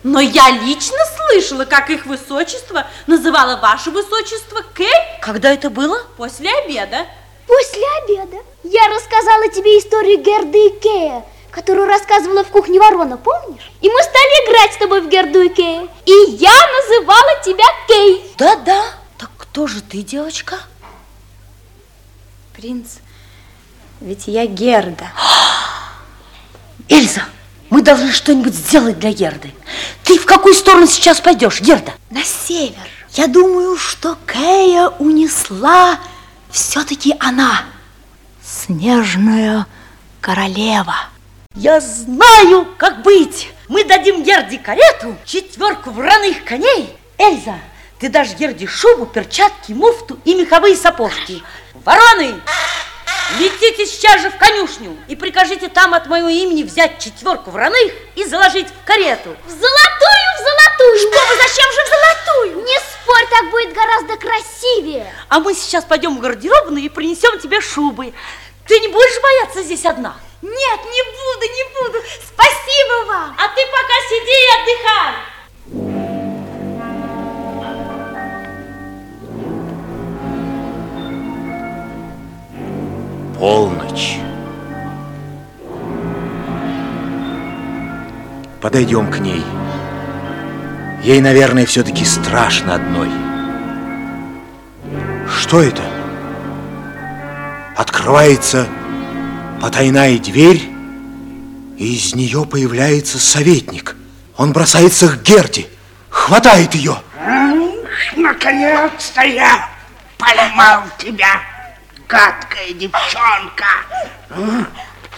но 0.04 0.19
я 0.19 0.49
лично 0.49 0.97
слышала, 1.15 1.63
как 1.63 1.89
их 1.89 2.06
высочество 2.06 2.86
называло 3.08 3.62
ваше 3.62 3.91
высочество 3.91 4.62
Кей 4.75 4.91
Когда 5.21 5.54
это 5.54 5.69
было? 5.69 6.04
после 6.17 6.52
обеда. 6.65 7.08
После 7.49 7.83
обеда 8.03 8.38
я 8.63 8.88
рассказала 8.89 9.49
тебе 9.49 9.79
историю 9.79 10.21
Герды 10.23 10.67
и 10.67 10.79
Кея, 10.79 11.25
которую 11.49 11.88
рассказывала 11.88 12.43
в 12.43 12.49
кухне 12.49 12.79
ворона, 12.79 13.17
помнишь? 13.17 13.71
И 13.81 13.89
мы 13.89 14.03
стали 14.03 14.45
играть 14.45 14.73
с 14.73 14.77
тобой 14.77 15.01
в 15.01 15.09
Герду 15.09 15.41
и 15.41 15.49
Кея. 15.49 15.88
И 16.05 16.12
я 16.12 16.51
называла 16.51 17.43
тебя 17.43 17.65
Кей. 17.88 18.35
Да-да. 18.38 18.83
Так 19.17 19.31
кто 19.35 19.65
же 19.65 19.81
ты, 19.81 20.03
девочка? 20.03 20.59
Принц, 22.55 22.97
ведь 23.99 24.27
я 24.27 24.45
Герда. 24.45 25.12
Эльза, 26.88 27.23
мы 27.71 27.81
должны 27.81 28.12
что-нибудь 28.12 28.53
сделать 28.53 28.99
для 28.99 29.12
Герды. 29.12 29.55
Ты 30.03 30.19
в 30.19 30.25
какую 30.25 30.53
сторону 30.53 30.85
сейчас 30.85 31.19
пойдешь, 31.19 31.62
Герда? 31.62 31.93
На 32.12 32.23
север. 32.23 32.88
Я 33.13 33.25
думаю, 33.25 33.75
что 33.75 34.15
Кэя 34.27 34.89
унесла 34.99 35.97
все-таки 36.49 37.15
она, 37.19 37.63
снежная 38.43 39.67
королева. 40.21 40.95
Я 41.55 41.79
знаю, 41.79 42.67
как 42.77 43.01
быть. 43.01 43.51
Мы 43.67 43.83
дадим 43.83 44.23
Герде 44.23 44.57
карету, 44.57 45.15
четверку 45.25 45.91
враных 45.91 46.43
коней. 46.43 46.95
Эльза, 47.17 47.55
ты 47.99 48.09
дашь 48.09 48.35
Герде 48.35 48.67
шубу, 48.67 49.05
перчатки, 49.05 49.73
муфту 49.73 50.19
и 50.25 50.35
меховые 50.35 50.75
сапожки. 50.75 51.43
Вороны, 51.85 52.35
летите 53.37 53.85
сейчас 53.85 54.21
же 54.21 54.29
в 54.29 54.37
конюшню 54.37 54.97
и 55.07 55.15
прикажите 55.15 55.67
там 55.67 55.93
от 55.93 56.07
моего 56.07 56.29
имени 56.29 56.63
взять 56.63 56.99
четверку 56.99 57.51
враных 57.51 57.91
и 58.15 58.25
заложить 58.25 58.67
в 58.67 58.85
карету. 58.85 59.35
В 59.45 59.49
золотую, 59.49 60.29
в 60.35 60.39
золотую. 60.39 60.97
Что 60.97 61.19
вы, 61.27 61.35
зачем 61.35 61.71
же 61.71 61.83
в 61.83 61.89
золотую? 61.89 62.65
Не 62.65 62.79
спорь, 62.79 63.27
так 63.29 63.51
будет 63.51 63.73
гораздо 63.73 64.17
красивее. 64.17 65.13
А 65.27 65.39
мы 65.39 65.53
сейчас 65.53 65.83
пойдем 65.83 66.17
в 66.17 66.19
гардеробную 66.19 66.85
и 66.85 66.89
принесем 66.89 67.39
тебе 67.39 67.61
шубы. 67.61 68.13
Ты 68.67 68.79
не 68.79 68.87
будешь 68.87 69.21
бояться 69.21 69.63
здесь 69.63 69.85
одна? 69.85 70.15
Нет, 70.41 70.79
не 70.85 71.04
буду, 71.04 71.54
не 71.54 71.63
буду. 71.81 72.04
Спасибо 72.25 73.06
вам. 73.08 73.35
А 73.37 73.47
ты 73.49 73.62
пока 73.65 73.93
сиди 74.10 74.31
и 74.31 74.51
отдыхай. 74.62 76.18
Полночь. 83.90 84.17
Подойдем 88.62 89.12
к 89.12 89.19
ней. 89.19 89.44
Ей, 91.04 91.21
наверное, 91.21 91.65
все-таки 91.65 92.04
страшно 92.06 92.75
одной. 92.75 93.10
Что 95.29 95.62
это? 95.62 95.81
Открывается 97.75 98.67
потайная 99.62 100.17
дверь, 100.19 100.69
и 101.77 101.96
из 101.96 102.13
нее 102.13 102.46
появляется 102.46 103.17
советник. 103.17 103.96
Он 104.35 104.52
бросается 104.52 105.08
к 105.08 105.21
Герде, 105.21 105.67
хватает 106.10 106.75
ее. 106.75 106.98
Наконец-то 108.15 109.21
я 109.21 109.69
поймал 110.17 110.83
тебя, 110.98 111.40
гадкая 112.10 112.73
девчонка. 112.73 113.65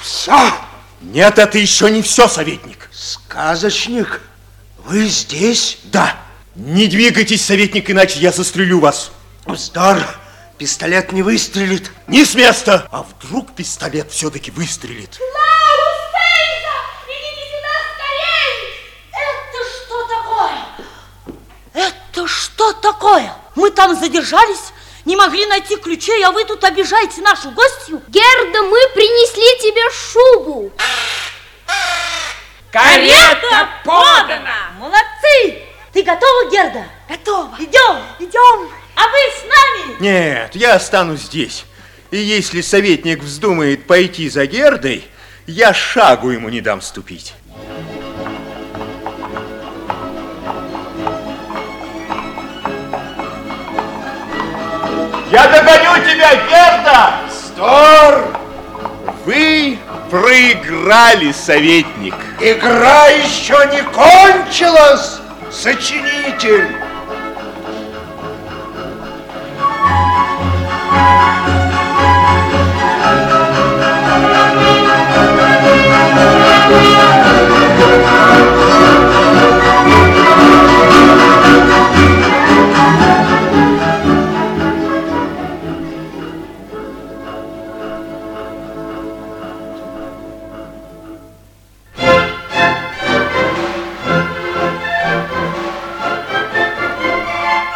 Все, 0.02 0.54
Нет, 1.00 1.40
это 1.40 1.58
еще 1.58 1.90
не 1.90 2.02
все, 2.02 2.28
советник. 2.28 2.90
Сказочник, 2.92 4.22
вы 4.78 5.06
здесь? 5.08 5.80
Да. 5.86 6.18
Не 6.56 6.88
двигайтесь, 6.88 7.46
советник, 7.46 7.90
иначе 7.90 8.20
я 8.20 8.32
застрелю 8.32 8.80
вас. 8.82 9.12
Вздор, 9.46 9.98
пистолет 10.58 11.12
не 11.14 11.24
выстрелит. 11.24 11.92
Не 12.08 12.26
с 12.26 12.36
места. 12.36 12.88
А 12.92 13.04
вдруг 13.04 13.56
пистолет 13.56 14.12
все-таки 14.12 14.52
выстрелит? 14.52 15.18
Это 21.74 22.28
что 22.28 22.74
такое? 22.74 23.34
Мы 23.56 23.72
там 23.72 23.98
задержались, 23.98 24.74
не 25.06 25.16
могли 25.16 25.46
найти 25.46 25.78
ключей, 25.78 26.24
а 26.26 26.32
вы 26.32 26.46
тут 26.46 26.64
обижаете 26.64 27.22
нашу 27.22 27.52
гостью? 27.52 28.02
Герда, 28.08 28.62
мы 28.62 28.80
принесли 28.94 29.60
тебе 29.62 29.90
шубу. 29.92 30.72
Карета 32.72 33.70
подана! 33.84 34.72
Молодцы! 34.78 35.64
Ты 35.92 36.04
готова, 36.04 36.50
Герда? 36.50 36.86
Готово. 37.10 37.56
Идем, 37.60 38.02
Идем. 38.20 38.70
а 38.96 39.08
вы 39.08 39.18
с 39.36 39.44
нами? 39.44 39.96
Нет, 40.00 40.56
я 40.56 40.76
останусь 40.76 41.22
здесь. 41.22 41.66
И 42.12 42.18
если 42.18 42.62
советник 42.62 43.20
вздумает 43.22 43.88
пойти 43.88 44.30
за 44.30 44.46
Гердой, 44.46 45.06
я 45.48 45.74
шагу 45.74 46.30
ему 46.30 46.50
не 46.50 46.62
дам 46.62 46.82
ступить. 46.82 47.34
Я 55.32 55.48
догоню 55.48 55.96
тебя, 56.06 56.36
Герда! 56.36 57.14
Вздор! 57.30 58.38
Вы 59.26 59.80
проиграли, 60.10 61.32
советник. 61.32 62.16
Игра 62.42 63.08
еще 63.08 63.56
не 63.72 63.82
кончилась, 63.94 65.22
сочинитель. 65.50 66.76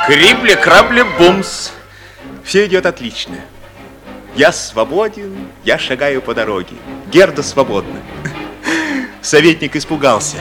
Крибли, 0.08 0.54
крабли, 0.54 1.04
бумс. 1.18 1.72
Все 2.44 2.68
идет 2.68 2.86
отлично. 2.86 3.38
Я 4.36 4.52
свободен, 4.52 5.36
я 5.64 5.80
шагаю 5.80 6.22
по 6.22 6.36
дороге. 6.36 6.76
Герда 7.12 7.42
свободна. 7.42 8.00
Советник 9.24 9.76
испугался. 9.76 10.38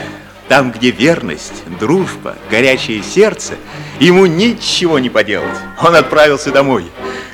Там, 0.47 0.71
где 0.71 0.91
верность, 0.91 1.63
дружба, 1.79 2.35
горячее 2.51 3.01
сердце, 3.01 3.55
ему 3.99 4.27
ничего 4.27 4.99
не 4.99 5.09
поделать. 5.09 5.57
Он 5.81 5.95
отправился 5.95 6.51
домой. 6.51 6.85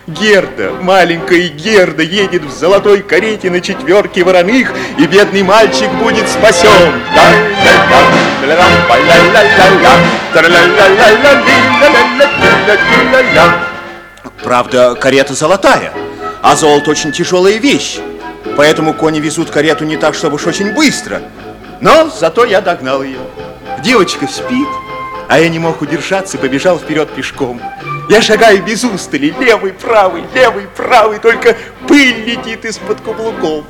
Герда, 0.08 0.72
маленькая 0.82 1.50
Герда, 1.50 2.02
едет 2.02 2.44
в 2.44 2.52
золотой 2.52 3.02
карете 3.02 3.52
на 3.52 3.60
четверке 3.60 4.24
вороных, 4.24 4.72
и 4.98 5.06
бедный 5.06 5.44
мальчик 5.44 5.92
будет 5.96 6.30
спасен. 6.30 6.94
Правда, 14.44 14.96
карета 14.96 15.34
золотая, 15.34 15.94
а 16.42 16.56
золото 16.56 16.92
очень 16.92 17.12
тяжелая 17.12 17.58
вещь. 17.58 18.00
Поэтому 18.58 18.94
кони 18.94 19.20
везут 19.20 19.52
карету 19.52 19.86
не 19.86 19.98
так, 19.98 20.16
чтобы 20.16 20.36
уж 20.36 20.48
очень 20.48 20.74
быстро. 20.74 21.22
Но 21.80 22.10
зато 22.10 22.46
я 22.46 22.62
догнал 22.62 23.04
ее. 23.04 23.20
Девочка 23.84 24.28
спит, 24.28 24.68
а 25.28 25.40
я 25.40 25.48
не 25.48 25.60
мог 25.60 25.82
удержаться 25.82 26.38
и 26.38 26.40
побежал 26.40 26.80
вперед 26.80 27.10
пешком. 27.12 27.62
Я 28.10 28.22
шагаю 28.22 28.64
без 28.64 28.84
устали, 28.84 29.34
левый, 29.40 29.74
правый, 29.74 30.24
левый, 30.34 30.68
правый, 30.76 31.20
только 31.20 31.56
пыль 31.88 32.24
летит 32.26 32.66
из-под 32.66 33.02
каблуков. 33.02 33.66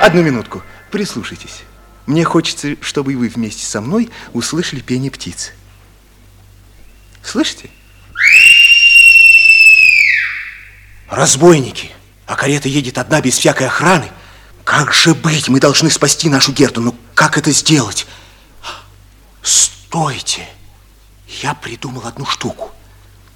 Одну 0.00 0.22
минутку, 0.22 0.62
прислушайтесь. 0.90 1.62
Мне 2.06 2.24
хочется, 2.24 2.76
чтобы 2.80 3.16
вы 3.16 3.28
вместе 3.28 3.66
со 3.66 3.80
мной 3.80 4.10
услышали 4.32 4.80
пение 4.80 5.10
птиц. 5.10 5.52
Слышите? 7.22 7.70
Разбойники, 11.08 11.90
а 12.26 12.36
карета 12.36 12.68
едет 12.68 12.98
одна 12.98 13.20
без 13.20 13.36
всякой 13.36 13.66
охраны. 13.66 14.08
Как 14.64 14.92
же 14.92 15.14
быть? 15.14 15.48
Мы 15.48 15.58
должны 15.58 15.90
спасти 15.90 16.28
нашу 16.28 16.52
Герду. 16.52 16.80
Ну, 16.80 16.94
как 17.14 17.36
это 17.36 17.50
сделать? 17.50 18.06
Стойте! 19.42 20.48
Я 21.30 21.54
придумал 21.54 22.06
одну 22.06 22.26
штуку. 22.26 22.70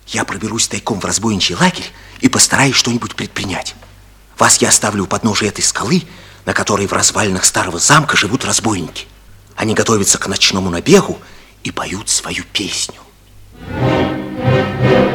Я 0.09 0.24
проберусь 0.24 0.68
тайком 0.68 1.01
в 1.01 1.05
разбойничий 1.05 1.55
лагерь 1.55 1.90
и 2.20 2.28
постараюсь 2.28 2.74
что-нибудь 2.74 3.14
предпринять. 3.14 3.74
Вас 4.38 4.61
я 4.61 4.68
оставлю 4.68 5.05
у 5.05 5.07
подножия 5.07 5.49
этой 5.49 5.62
скалы, 5.62 6.03
на 6.45 6.53
которой 6.53 6.86
в 6.86 6.92
развалинах 6.92 7.45
старого 7.45 7.78
замка 7.78 8.16
живут 8.16 8.45
разбойники. 8.45 9.07
Они 9.57 9.74
готовятся 9.74 10.18
к 10.18 10.26
ночному 10.26 10.70
набегу 10.70 11.18
и 11.62 11.70
поют 11.70 12.09
свою 12.09 12.45
песню. 12.53 13.01
Дважды 13.70 15.14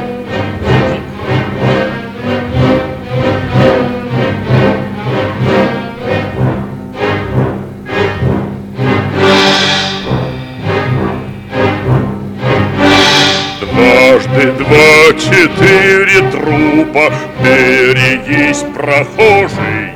четыре 15.40 16.30
трупа, 16.32 17.14
берегись, 17.42 18.64
прохожий. 18.76 19.94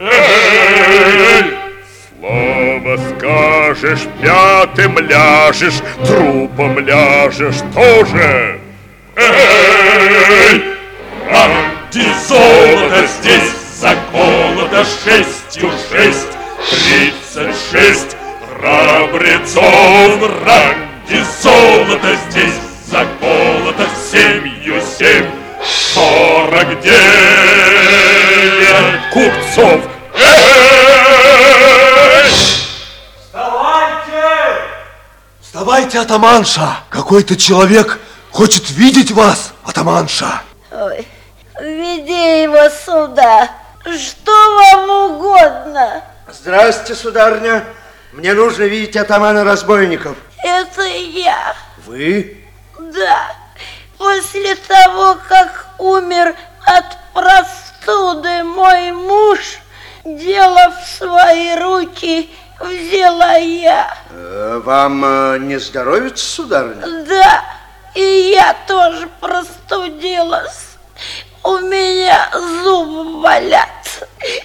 Эй! 0.00 1.54
Слово 2.18 2.98
скажешь, 3.10 4.08
пятым 4.20 4.98
ляжешь, 4.98 5.80
трупом 6.04 6.80
ляжешь 6.80 7.60
тоже. 7.72 8.60
Эй! 9.16 10.64
Ради 11.30 12.06
золота 12.26 13.06
здесь 13.06 13.52
заколото 13.78 14.84
шестью 14.84 15.70
шесть, 15.90 16.32
тридцать 16.70 17.56
шесть 17.70 18.16
храбрецов. 18.58 19.62
Ради 20.44 21.22
золота 21.40 22.16
здесь 22.28 22.58
заколото 22.90 23.86
семью 24.62 24.80
семь, 24.80 25.28
сорок 25.64 26.80
девять 26.80 27.00
купцов. 29.12 29.80
Эй! 30.14 31.42
Вставайте, 35.40 35.98
атаманша! 35.98 36.78
Какой-то 36.90 37.36
человек 37.36 37.98
хочет 38.30 38.70
видеть 38.70 39.10
вас, 39.10 39.52
атаманша! 39.64 40.42
Ой, 40.70 41.06
веди 41.60 42.42
его 42.42 42.68
сюда. 42.70 43.50
Что 43.84 44.32
вам 44.32 45.16
угодно? 45.16 46.04
Здравствуйте, 46.28 46.94
сударыня. 46.94 47.64
Мне 48.12 48.32
нужно 48.34 48.62
видеть 48.64 48.96
атамана 48.96 49.42
разбойников. 49.44 50.16
Это 50.42 50.82
я. 50.82 51.54
Вы? 51.84 52.36
Да. 52.78 53.41
После 54.02 54.56
того, 54.56 55.16
как 55.28 55.64
умер 55.78 56.34
от 56.66 56.84
простуды 57.14 58.42
мой 58.42 58.90
муж, 58.90 59.38
дело 60.04 60.72
в 60.72 60.88
свои 60.88 61.54
руки 61.54 62.28
взяла 62.58 63.34
я. 63.36 63.96
Э, 64.10 64.60
Вам 64.64 65.04
э, 65.04 65.38
не 65.38 65.56
здоровится, 65.60 66.26
сударыня? 66.26 67.04
Да, 67.04 67.44
и 67.94 68.32
я 68.34 68.56
тоже 68.66 69.08
простудилась. 69.20 70.70
У 71.44 71.58
меня 71.58 72.28
зубы 72.64 73.22
болят. 73.22 73.68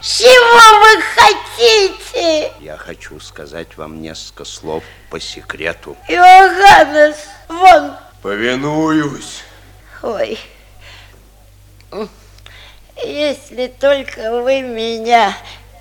Чего 0.02 0.80
вы 0.82 1.02
хотите? 1.16 2.54
Я 2.60 2.78
хочу 2.78 3.20
сказать 3.20 3.76
вам 3.76 4.04
несколько 4.04 4.46
слов 4.46 4.84
по 5.10 5.20
секрету. 5.20 5.98
Иоганнес, 6.08 7.18
вон, 7.48 7.96
Повинуюсь. 8.22 9.44
Ой, 10.04 10.40
если 13.04 13.68
только 13.68 14.42
вы 14.44 14.62
меня 14.62 15.36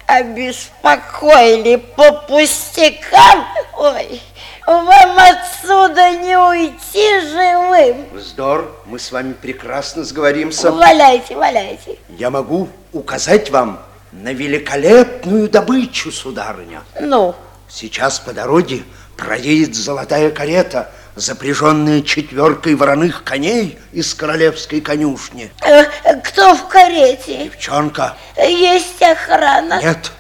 обеспокоили 0.07 1.77
по 1.77 2.13
пустякам, 2.13 3.45
ой, 3.77 4.23
вам 4.67 5.19
отсюда 5.19 6.13
не 6.13 6.37
уйти 6.39 7.21
живым. 7.21 8.07
Вздор, 8.13 8.75
мы 8.87 8.99
с 8.99 9.13
вами 9.13 9.35
прекрасно 9.35 10.03
сговоримся. 10.03 10.73
Валяйте, 10.73 11.37
валяйте. 11.37 11.99
Я 12.09 12.31
могу 12.31 12.69
указать 12.93 13.51
вам 13.51 13.83
на 14.13 14.33
великолепную 14.33 15.51
добычу, 15.51 16.11
сударыня. 16.11 16.83
Ну? 17.01 17.35
Сейчас 17.69 18.19
по 18.19 18.33
дороге 18.33 18.83
проедет 19.17 19.75
золотая 19.75 20.31
карета, 20.31 20.91
запряженная 21.17 22.03
четверкой 22.03 22.75
вороных 22.75 23.25
коней 23.25 23.79
из 23.93 24.15
королевской 24.15 24.81
конюшни. 24.81 25.51
Э, 25.63 25.85
Кто 26.23 26.55
в 26.55 26.69
карете? 26.69 27.45
Девчонка. 27.45 28.17
Есть 28.37 29.03
охрана? 29.03 29.81
Нет. 29.83 30.13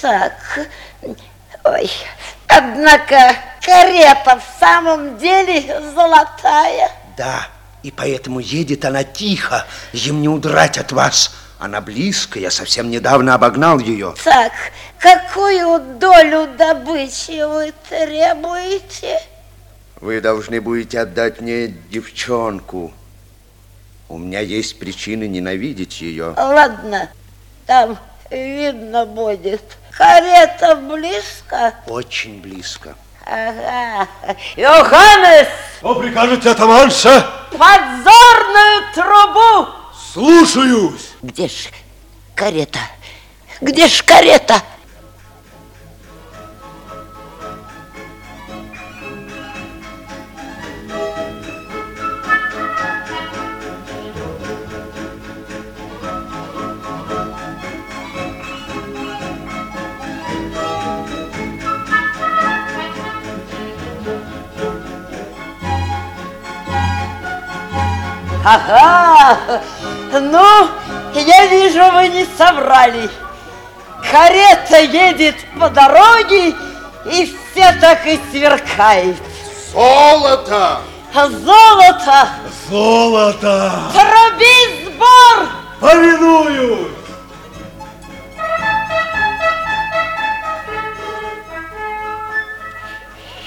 Так, 0.00 0.32
ой, 1.62 1.90
однако 2.48 3.34
карета 3.62 4.38
в 4.40 4.60
самом 4.60 5.16
деле 5.18 5.80
золотая. 5.94 6.90
Да, 7.16 7.46
и 7.82 7.90
поэтому 7.90 8.40
едет 8.40 8.84
она 8.84 9.04
тихо, 9.04 9.66
им 9.92 10.20
не 10.20 10.28
удрать 10.28 10.78
от 10.78 10.92
вас. 10.92 11.34
Она 11.58 11.80
близко, 11.80 12.38
я 12.38 12.50
совсем 12.50 12.90
недавно 12.90 13.34
обогнал 13.34 13.78
ее. 13.78 14.14
Так, 14.22 14.52
какую 14.98 15.98
долю 15.98 16.48
добычи 16.58 17.42
вы 17.46 17.72
требуете? 17.88 19.18
Вы 20.04 20.20
должны 20.20 20.60
будете 20.60 21.00
отдать 21.00 21.40
мне 21.40 21.66
девчонку. 21.66 22.92
У 24.10 24.18
меня 24.18 24.40
есть 24.40 24.78
причины 24.78 25.26
ненавидеть 25.26 26.02
ее. 26.02 26.34
Ладно, 26.36 27.08
там 27.64 27.96
видно 28.30 29.06
будет. 29.06 29.62
Карета 29.92 30.76
близко? 30.76 31.72
Очень 31.86 32.42
близко. 32.42 32.94
Ага. 33.24 34.06
Йоханнес! 34.56 35.48
Что 35.78 35.94
прикажете, 35.94 36.50
атаманша? 36.50 37.26
Подзорную 37.52 38.92
трубу! 38.94 39.70
Слушаюсь. 40.12 41.12
Где 41.22 41.48
ж 41.48 41.70
карета? 42.34 42.80
Где 43.62 43.88
ж 43.88 44.02
карета? 44.02 44.60
Ага, 68.46 69.38
ну, 70.12 70.68
я 71.14 71.46
вижу, 71.46 71.82
вы 71.92 72.08
не 72.08 72.26
соврали. 72.36 73.08
Карета 74.10 74.80
едет 74.80 75.36
по 75.58 75.70
дороге, 75.70 76.54
и 77.06 77.36
все 77.52 77.72
так 77.80 78.06
и 78.06 78.20
сверкает. 78.30 79.16
Золото! 79.72 80.80
Золото! 81.14 82.28
Золото! 82.68 83.72
Труби 83.94 84.84
сбор! 84.84 85.48
Повинуюсь! 85.80 86.92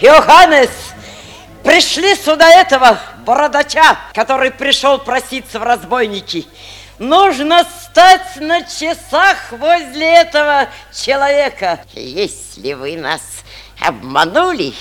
Йоханнес, 0.01 0.69
пришли 1.63 2.15
сюда 2.15 2.49
этого 2.49 2.97
бородача, 3.27 3.99
который 4.13 4.51
пришел 4.51 4.99
проситься 4.99 5.59
в 5.59 5.63
разбойники. 5.63 6.47
Нужно 6.97 7.67
стать 7.83 8.37
на 8.37 8.61
часах 8.63 9.51
возле 9.51 10.21
этого 10.21 10.69
человека. 10.95 11.81
Если 11.93 12.71
вы 12.73 12.95
нас 12.95 13.21
обманули, 13.81 14.73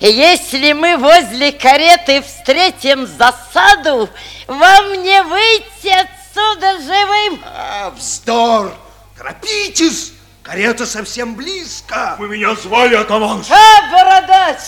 если 0.00 0.72
мы 0.74 0.98
возле 0.98 1.50
кареты 1.50 2.22
встретим 2.22 3.06
засаду, 3.06 4.08
вам 4.46 5.02
не 5.02 5.22
выйти 5.22 5.88
отсюда 5.88 6.80
живым. 6.82 7.42
А, 7.44 7.90
вздор! 7.96 8.72
Торопитесь! 9.16 10.12
Карета 10.42 10.86
совсем 10.86 11.34
близко. 11.34 12.16
Вы 12.18 12.28
меня 12.28 12.54
звали, 12.54 12.94
атаманша? 12.94 13.54
А, 13.54 13.90
бородач, 13.90 14.58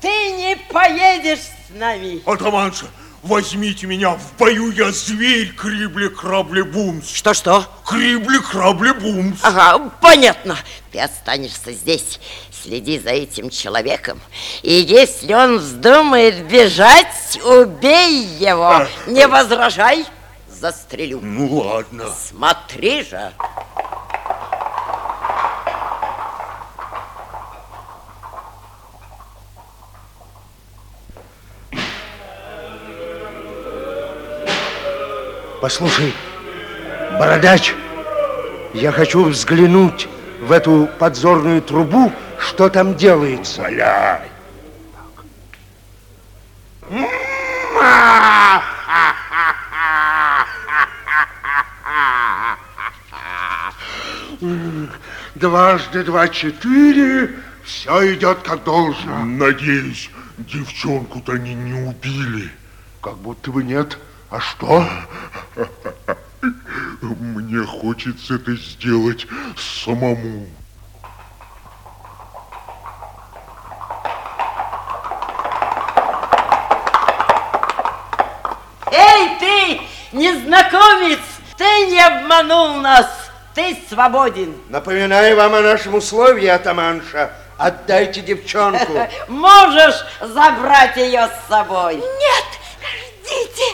ты 0.00 0.32
не 0.32 0.56
поедешь 0.56 1.40
нами. 1.74 2.22
Атаманша, 2.26 2.86
возьмите 3.22 3.86
меня 3.86 4.10
в 4.10 4.36
бою, 4.38 4.70
я 4.72 4.90
зверь, 4.92 5.54
крибли-крабли-бумс. 5.54 7.12
Что-что? 7.12 7.66
Крибли-крабли-бумс. 7.86 9.38
Ага, 9.42 9.90
понятно. 10.00 10.56
Ты 10.92 11.00
останешься 11.00 11.72
здесь. 11.72 12.20
Следи 12.62 12.98
за 12.98 13.10
этим 13.10 13.48
человеком. 13.48 14.20
И 14.62 14.72
если 14.72 15.32
он 15.32 15.58
вздумает 15.58 16.46
бежать, 16.46 17.38
убей 17.42 18.24
его. 18.38 18.86
Не 19.06 19.26
возражай, 19.26 20.04
застрелю. 20.48 21.20
Ну 21.22 21.56
ладно. 21.56 22.04
Смотри 22.28 23.02
же. 23.02 23.32
Послушай, 35.60 36.14
бородач, 37.18 37.74
я 38.72 38.92
хочу 38.92 39.24
взглянуть 39.24 40.08
в 40.40 40.52
эту 40.52 40.88
подзорную 40.98 41.60
трубу, 41.60 42.10
что 42.38 42.70
там 42.70 42.94
делается. 42.94 43.60
Валяй. 43.60 44.30
Дважды 55.34 56.04
два 56.04 56.28
четыре, 56.28 57.34
все 57.64 58.14
идет 58.14 58.38
как 58.38 58.64
должно. 58.64 59.24
Надеюсь, 59.26 60.10
девчонку-то 60.38 61.32
они 61.32 61.52
не 61.52 61.74
убили. 61.74 62.50
Как 63.02 63.18
будто 63.18 63.50
бы 63.50 63.62
нет. 63.62 63.98
А 64.30 64.38
что? 64.38 64.88
Мне 67.14 67.64
хочется 67.66 68.34
это 68.34 68.54
сделать 68.54 69.26
самому. 69.56 70.46
Эй, 78.92 79.36
ты, 79.38 79.80
незнакомец, 80.12 81.20
ты 81.56 81.86
не 81.86 82.00
обманул 82.00 82.74
нас. 82.80 83.06
Ты 83.54 83.76
свободен. 83.88 84.56
Напоминаю 84.68 85.36
вам 85.36 85.54
о 85.54 85.60
нашем 85.60 85.94
условии, 85.94 86.46
атаманша. 86.46 87.32
Отдайте 87.58 88.20
девчонку. 88.20 88.92
Можешь 89.28 90.06
забрать 90.20 90.96
ее 90.96 91.28
с 91.28 91.48
собой. 91.48 91.96
Нет, 91.96 92.48
подождите, 92.78 93.64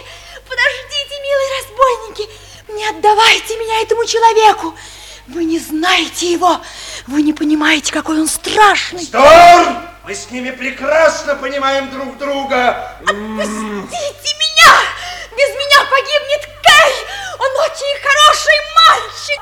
подождите, 0.48 1.14
милые 1.22 1.48
разбойники. 1.60 2.35
Не 2.76 2.84
отдавайте 2.90 3.56
меня 3.56 3.80
этому 3.80 4.04
человеку. 4.04 4.74
Вы 5.28 5.44
не 5.44 5.58
знаете 5.58 6.30
его. 6.30 6.60
Вы 7.06 7.22
не 7.22 7.32
понимаете, 7.32 7.90
какой 7.90 8.20
он 8.20 8.28
страшный. 8.28 9.00
Вздор! 9.00 9.80
Мы 10.04 10.14
с 10.14 10.30
ними 10.30 10.50
прекрасно 10.50 11.36
понимаем 11.36 11.90
друг 11.90 12.18
друга. 12.18 12.98
Отпустите 13.00 13.16
меня! 13.16 14.74
Без 15.32 15.48
меня 15.56 15.86
погибнет 15.90 16.48
Кэй! 16.62 16.92
Он 17.38 17.50
очень 17.64 17.96
хороший 18.04 18.58
мальчик! 18.90 19.40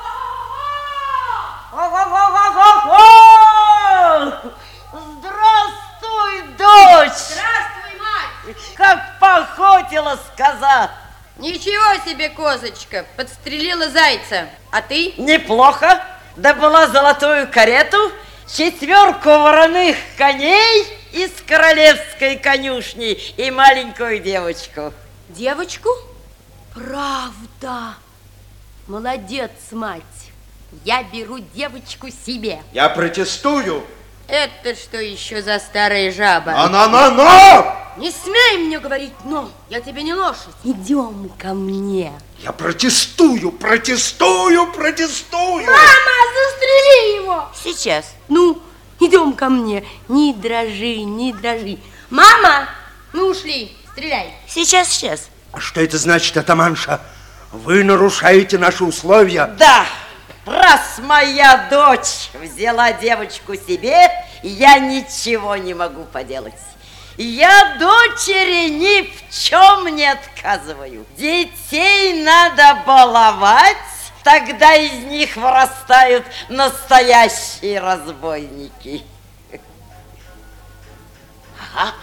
Здравствуй, 4.93 6.41
дочь! 6.57 7.19
Здравствуй, 7.31 7.93
мать! 7.99 8.57
Как 8.77 9.19
поохотилась 9.19 10.21
коза! 10.37 10.89
Ничего 11.37 12.09
себе, 12.09 12.29
козочка, 12.29 13.05
подстрелила 13.17 13.89
зайца. 13.89 14.47
А 14.71 14.81
ты? 14.81 15.13
Неплохо. 15.17 16.01
Добыла 16.37 16.87
золотую 16.87 17.49
карету, 17.51 17.97
четверку 18.47 19.29
вороных 19.29 19.97
коней 20.17 20.85
из 21.11 21.31
королевской 21.45 22.37
конюшни 22.37 23.11
и 23.37 23.51
маленькую 23.51 24.19
девочку. 24.19 24.93
Девочку? 25.29 25.89
Правда. 26.73 27.95
Молодец, 28.87 29.51
мать. 29.71 30.03
Я 30.83 31.03
беру 31.03 31.39
девочку 31.39 32.07
себе. 32.09 32.61
Я 32.71 32.89
протестую. 32.89 33.85
Это 34.27 34.75
что 34.75 34.97
еще 34.97 35.41
за 35.41 35.59
старая 35.59 36.11
жаба? 36.11 36.51
На-на-на-на! 36.51 37.84
Не 37.97 38.11
смей 38.11 38.57
мне 38.57 38.79
говорить 38.79 39.13
«но». 39.23 39.49
Я 39.69 39.79
тебе 39.79 40.03
не 40.03 40.13
лошадь. 40.13 40.53
Идем 40.65 41.31
ко 41.39 41.53
мне. 41.53 42.11
Я 42.39 42.51
протестую, 42.51 43.53
протестую, 43.53 44.71
протестую. 44.73 45.65
Мама, 45.65 46.15
застрели 46.35 47.15
его! 47.21 47.45
Сейчас. 47.55 48.13
Ну, 48.27 48.61
идем 48.99 49.31
ко 49.31 49.47
мне. 49.47 49.85
Не 50.09 50.33
дрожи, 50.33 50.97
не 51.03 51.31
дрожи. 51.31 51.77
Мама, 52.09 52.67
мы 53.13 53.31
ушли. 53.31 53.75
Стреляй. 53.93 54.33
Сейчас, 54.45 54.89
сейчас. 54.89 55.29
А 55.53 55.61
что 55.61 55.79
это 55.79 55.97
значит, 55.97 56.35
атаманша? 56.35 56.99
Вы 57.53 57.85
нарушаете 57.85 58.57
наши 58.57 58.83
условия. 58.83 59.55
Да, 59.57 59.85
раз 60.45 60.99
моя 60.99 61.69
дочь 61.69 62.29
взяла 62.41 62.91
девочку 62.91 63.55
себе, 63.55 64.11
я 64.43 64.79
ничего 64.79 65.55
не 65.55 65.73
могу 65.73 66.03
поделать. 66.03 66.53
Я 67.17 67.75
дочери 67.79 68.69
ни 68.69 69.09
в 69.09 69.33
чем 69.33 69.87
не 69.95 70.05
отказываю. 70.05 71.05
Детей 71.17 72.21
надо 72.23 72.81
баловать, 72.85 73.77
тогда 74.23 74.73
из 74.75 75.03
них 75.05 75.37
вырастают 75.37 76.25
настоящие 76.49 77.79
разбойники. 77.79 79.03
Ага. 81.57 81.93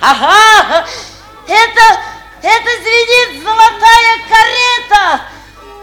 Ага, 0.00 0.86
это, 1.46 2.00
это 2.42 2.70
звенит 2.82 3.42
золотая 3.44 4.18
карета. 4.28 5.20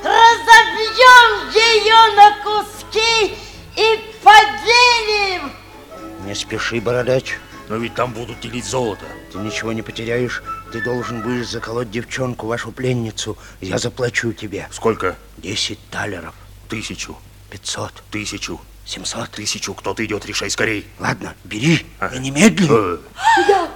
Разобьем 0.04 1.50
ее 1.54 2.16
на 2.16 2.36
куски 2.44 3.38
и 3.78 4.16
поделим. 4.22 5.54
Не 6.26 6.36
спеши, 6.36 6.82
бородач. 6.82 7.38
Но 7.72 7.78
ведь 7.78 7.96
там 7.96 8.12
будут 8.12 8.42
делить 8.42 8.66
золото. 8.66 9.06
Ты 9.32 9.38
ничего 9.38 9.72
не 9.72 9.82
потеряешь. 9.82 10.44
Ты 10.74 10.84
должен 10.84 11.22
будешь 11.22 11.48
заколоть 11.48 11.90
девчонку, 11.90 12.46
вашу 12.46 12.74
пленницу. 12.74 13.38
Я 13.62 13.78
заплачу 13.78 14.34
тебе. 14.34 14.68
Сколько? 14.72 15.16
Десять 15.38 15.80
талеров. 15.90 16.36
Тысячу. 16.68 17.18
Пятьсот. 17.50 17.94
Тысячу. 18.12 18.60
Семьсот. 18.86 19.30
Тысячу. 19.30 19.74
Кто-то 19.74 20.04
идет, 20.04 20.26
решай 20.26 20.50
скорей. 20.50 20.86
Ладно, 21.00 21.34
бери. 21.46 21.86
А. 22.00 22.14
И 22.14 22.20
немедленно. 22.20 23.00
Э, 23.38 23.68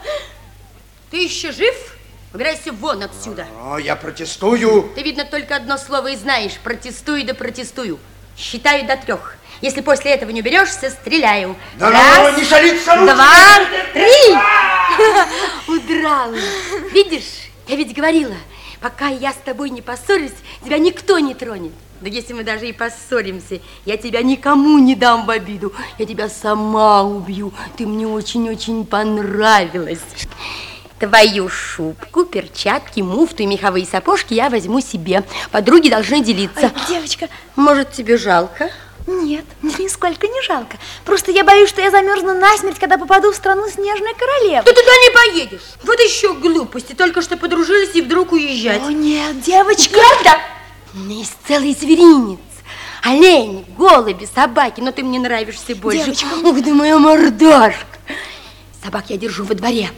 Ты 1.10 1.24
еще 1.24 1.54
жив? 1.54 1.96
Убирайся 2.34 2.74
вон 2.74 3.02
отсюда. 3.02 3.48
О, 3.62 3.78
я 3.78 3.96
протестую. 3.96 4.92
Ты, 4.94 5.04
видно, 5.04 5.24
только 5.24 5.56
одно 5.56 5.78
слово 5.78 6.12
и 6.12 6.18
знаешь. 6.18 6.60
Протестую 6.62 7.26
да 7.26 7.34
протестую. 7.34 7.98
Считаю 8.38 8.86
до 8.86 8.98
трех. 8.98 9.38
Если 9.62 9.82
после 9.82 10.12
этого 10.12 10.30
не 10.32 10.42
уберешься, 10.42 10.90
стреляю. 10.90 11.56
Да 11.78 11.90
Раз, 11.90 12.32
ну, 12.32 12.40
не 12.40 12.46
шалиться 12.46 12.96
два, 12.96 13.60
три. 13.94 14.36
Удрал. 15.68 16.32
Видишь, 16.92 17.50
я 17.68 17.76
ведь 17.76 17.96
говорила, 17.96 18.36
пока 18.82 19.08
я 19.08 19.32
с 19.32 19.38
тобой 19.44 19.70
не 19.70 19.82
поссорюсь, 19.82 20.32
тебя 20.64 20.78
никто 20.78 21.20
не 21.20 21.34
тронет. 21.34 21.72
Да 22.02 22.10
если 22.10 22.34
мы 22.34 22.44
даже 22.44 22.68
и 22.68 22.74
поссоримся, 22.74 23.62
я 23.86 23.98
тебя 23.98 24.22
никому 24.22 24.78
не 24.80 24.96
дам 24.96 25.26
в 25.26 25.30
обиду. 25.30 25.74
Я 25.98 26.06
тебя 26.06 26.28
сама 26.28 27.04
убью. 27.04 27.54
Ты 27.78 27.88
мне 27.88 28.06
очень-очень 28.06 28.86
понравилась. 28.86 30.02
Твою 31.00 31.50
шубку, 31.50 32.26
перчатки, 32.26 33.02
муфту 33.02 33.44
и 33.44 33.46
меховые 33.46 33.86
сапожки 33.86 34.34
я 34.34 34.50
возьму 34.50 34.82
себе. 34.82 35.24
Подруги 35.52 35.90
должны 35.90 36.22
делиться. 36.24 36.72
Ой, 36.74 36.82
девочка, 36.88 37.28
Может, 37.56 37.92
тебе 37.92 38.18
жалко? 38.18 38.70
Нет, 39.08 39.46
мне 39.62 39.76
нисколько 39.78 40.28
не 40.28 40.42
жалко. 40.42 40.78
Просто 41.04 41.32
я 41.32 41.44
боюсь, 41.44 41.70
что 41.70 41.82
я 41.82 41.92
замерзну 41.92 42.34
насмерть, 42.34 42.80
когда 42.80 42.98
попаду 42.98 43.32
в 43.32 43.36
страну 43.36 43.70
снежной 43.70 44.14
королевы. 44.16 44.64
Ты 44.64 44.72
туда 44.72 44.82
не 44.82 45.14
поедешь. 45.14 45.62
Вот 45.84 46.00
еще 46.00 46.34
глупости. 46.34 46.94
Только 46.94 47.22
что 47.22 47.38
подружились 47.38 47.96
и 47.96 48.02
вдруг 48.02 48.32
уезжать. 48.32 48.82
О, 48.82 48.92
нет, 48.92 49.42
девочка. 49.42 49.96
Gerda! 49.96 50.38
У 50.96 51.00
меня 51.00 51.20
есть 51.20 51.36
целый 51.48 51.74
зверинец. 51.74 52.40
Олень, 53.04 53.66
голуби, 53.78 54.28
собаки. 54.34 54.82
Но 54.82 54.92
ты 54.92 55.04
мне 55.04 55.20
нравишься 55.20 55.76
больше. 55.76 56.06
Девочка. 56.06 56.28
Ух 56.44 56.64
ты, 56.64 56.74
моя 56.74 56.98
мордашка. 56.98 57.86
Собак 58.84 59.06
я 59.10 59.18
держу 59.18 59.44
во 59.44 59.54
дворе. 59.54 59.92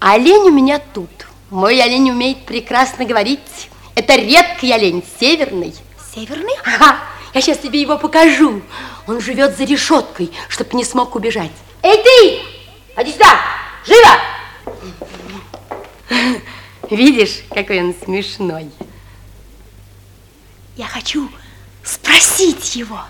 А 0.00 0.14
олень 0.14 0.48
у 0.48 0.50
меня 0.50 0.80
тут. 0.80 1.10
Мой 1.50 1.80
олень 1.80 2.10
умеет 2.10 2.44
прекрасно 2.44 3.04
говорить. 3.04 3.70
Это 3.94 4.16
редкий 4.16 4.72
олень, 4.72 5.04
северный. 5.20 5.74
Северный? 6.14 6.54
Ага, 6.64 6.98
я 7.36 7.42
сейчас 7.42 7.58
тебе 7.58 7.82
его 7.82 7.98
покажу. 7.98 8.62
Он 9.06 9.20
живет 9.20 9.58
за 9.58 9.64
решеткой, 9.64 10.32
чтобы 10.48 10.74
не 10.74 10.84
смог 10.84 11.14
убежать. 11.14 11.52
Эй, 11.82 12.02
ты! 12.02 12.40
Иди 13.02 13.12
сюда! 13.12 13.38
Живо! 13.84 14.18
Видишь, 16.90 17.42
какой 17.50 17.80
он 17.80 17.94
смешной. 18.02 18.70
Я 20.76 20.86
хочу 20.86 21.28
спросить 21.84 22.74
его. 22.74 23.00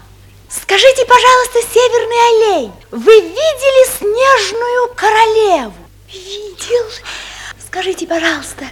Скажите, 0.49 1.07
пожалуйста, 1.07 1.61
северный 1.73 2.57
олень, 2.57 2.73
вы 2.91 3.21
видели 3.21 3.97
снежную 3.97 4.95
королеву? 4.97 5.75
Видел. 6.13 6.85
Скажите, 7.65 8.09
пожалуйста, 8.09 8.65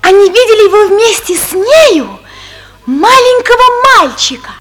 а 0.00 0.10
не 0.10 0.26
видели 0.26 0.68
вы 0.68 0.88
вместе 0.88 1.36
с 1.36 1.52
нею 1.52 2.18
маленького 2.86 3.98
мальчика? 3.98 4.52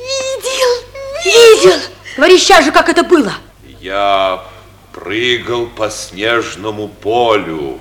Видел, 0.00 0.90
Видел! 1.24 1.80
Говори 2.16 2.38
сейчас 2.38 2.64
же, 2.64 2.72
как 2.72 2.88
это 2.88 3.02
было. 3.02 3.34
Я 3.80 4.44
прыгал 4.92 5.66
по 5.66 5.90
снежному 5.90 6.88
полю. 6.88 7.80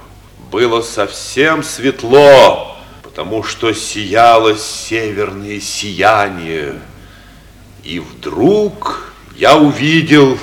Было 0.51 0.81
совсем 0.81 1.63
светло, 1.63 2.75
потому 3.03 3.43
что 3.43 3.73
сияло 3.73 4.57
северное 4.57 5.59
сияние. 5.59 6.79
И 7.83 7.99
вдруг 7.99 9.13
я 9.35 9.57
увидел, 9.57 10.37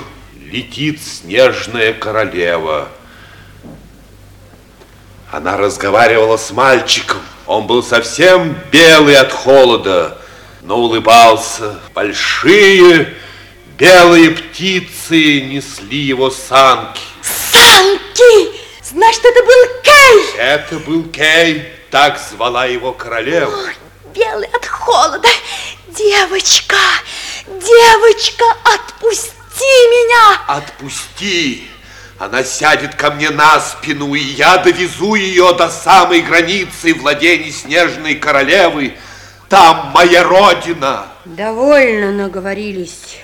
летит 0.51 1.01
снежная 1.01 1.93
королева. 1.93 2.89
Она 5.31 5.57
разговаривала 5.57 6.37
с 6.37 6.51
мальчиком. 6.51 7.19
Он 7.45 7.67
был 7.67 7.83
совсем 7.83 8.55
белый 8.71 9.17
от 9.17 9.31
холода, 9.31 10.17
но 10.67 10.77
улыбался. 10.79 11.79
Большие 11.95 13.15
белые 13.77 14.31
птицы 14.31 15.41
несли 15.41 15.97
его 15.97 16.29
санки. 16.29 17.01
Санки! 17.51 18.51
Значит, 18.83 19.23
это 19.23 19.43
был 19.45 19.81
Кей! 19.81 20.35
Это 20.37 20.79
был 20.79 21.03
Кей, 21.05 21.71
так 21.89 22.19
звала 22.19 22.65
его 22.65 22.91
королева. 22.91 23.53
Белый 24.13 24.47
от 24.47 24.65
холода. 24.65 25.29
Девочка, 25.87 26.75
девочка, 27.47 28.45
отпусти 28.65 29.31
меня! 29.63 30.41
Отпусти! 30.47 31.69
Она 32.19 32.43
сядет 32.43 32.95
ко 32.95 33.11
мне 33.11 33.29
на 33.29 33.59
спину, 33.61 34.15
и 34.15 34.19
я 34.19 34.57
довезу 34.57 35.15
ее 35.15 35.53
до 35.53 35.69
самой 35.69 36.21
границы 36.21 36.93
владений 36.93 37.51
снежной 37.51 38.15
королевы. 38.15 38.97
Там 39.49 39.91
моя 39.93 40.23
родина. 40.23 41.07
Довольно 41.25 42.11
наговорились. 42.11 43.21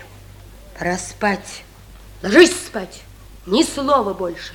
Пора 0.78 0.97
спать. 0.97 1.63
Ложись 2.21 2.55
спать. 2.67 3.01
Ни 3.45 3.63
слова 3.63 4.13
больше. 4.13 4.53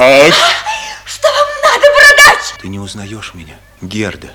Что 1.04 1.28
вам 1.28 1.48
надо, 1.62 1.86
бородач? 1.92 2.54
Ты 2.60 2.68
не 2.68 2.78
узнаешь 2.78 3.34
меня, 3.34 3.58
Герда. 3.80 4.32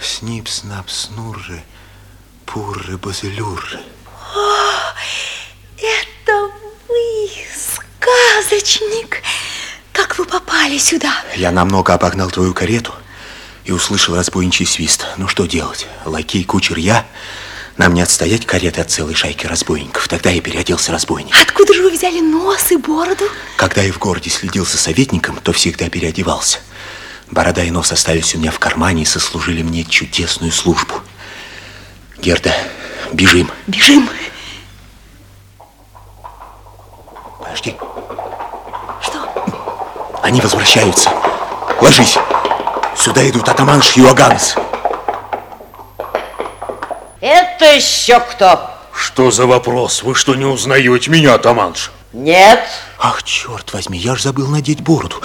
Снип, 0.00 0.48
снап, 0.48 0.90
снурры, 0.90 1.62
пурры, 2.46 2.96
базелюрры. 2.98 3.80
О, 4.34 4.92
это 5.78 6.50
вы, 6.88 7.30
сказочник. 8.62 9.22
Как 9.92 10.18
вы 10.18 10.24
попали 10.24 10.78
сюда? 10.78 11.12
Я 11.36 11.50
намного 11.50 11.94
обогнал 11.94 12.30
твою 12.30 12.54
карету 12.54 12.92
и 13.64 13.72
услышал 13.72 14.16
разбойничий 14.16 14.66
свист. 14.66 15.06
Ну 15.16 15.28
что 15.28 15.46
делать? 15.46 15.86
Лакей, 16.04 16.44
кучер, 16.44 16.78
я. 16.78 17.06
Нам 17.76 17.94
не 17.94 18.02
отстоять 18.02 18.46
кареты 18.46 18.80
от 18.80 18.90
целой 18.90 19.14
шайки 19.14 19.46
разбойников. 19.46 20.06
Тогда 20.08 20.30
я 20.30 20.40
переоделся 20.40 20.92
разбойником. 20.92 21.40
Откуда 21.40 21.74
же 21.74 21.82
вы 21.82 21.90
взяли 21.90 22.20
нос 22.20 22.70
и 22.70 22.76
бороду? 22.76 23.24
Когда 23.56 23.82
я 23.82 23.92
в 23.92 23.98
городе 23.98 24.30
следил 24.30 24.66
за 24.66 24.76
советником, 24.76 25.38
то 25.42 25.52
всегда 25.52 25.88
переодевался. 25.88 26.58
Борода 27.30 27.64
и 27.64 27.70
нос 27.70 27.92
остались 27.92 28.34
у 28.34 28.38
меня 28.38 28.50
в 28.50 28.58
кармане 28.58 29.02
и 29.02 29.06
сослужили 29.06 29.62
мне 29.62 29.84
чудесную 29.84 30.52
службу. 30.52 30.94
Герда, 32.18 32.54
бежим. 33.12 33.50
Бежим. 33.66 34.08
Подожди. 37.38 37.74
Они 40.22 40.40
возвращаются. 40.40 41.10
Ложись. 41.80 42.16
Сюда 42.96 43.28
идут 43.28 43.48
атаманш 43.48 43.96
и 43.96 44.02
Иоганнес. 44.02 44.54
Это 47.20 47.64
еще 47.74 48.20
кто? 48.20 48.70
Что 48.94 49.30
за 49.30 49.46
вопрос? 49.46 50.02
Вы 50.02 50.14
что, 50.14 50.34
не 50.34 50.44
узнаете 50.44 51.10
меня, 51.10 51.34
атаманш? 51.34 51.90
Нет. 52.12 52.60
Ах, 52.98 53.22
черт 53.24 53.72
возьми, 53.72 53.98
я 53.98 54.14
ж 54.14 54.22
забыл 54.22 54.46
надеть 54.48 54.80
бороду. 54.80 55.16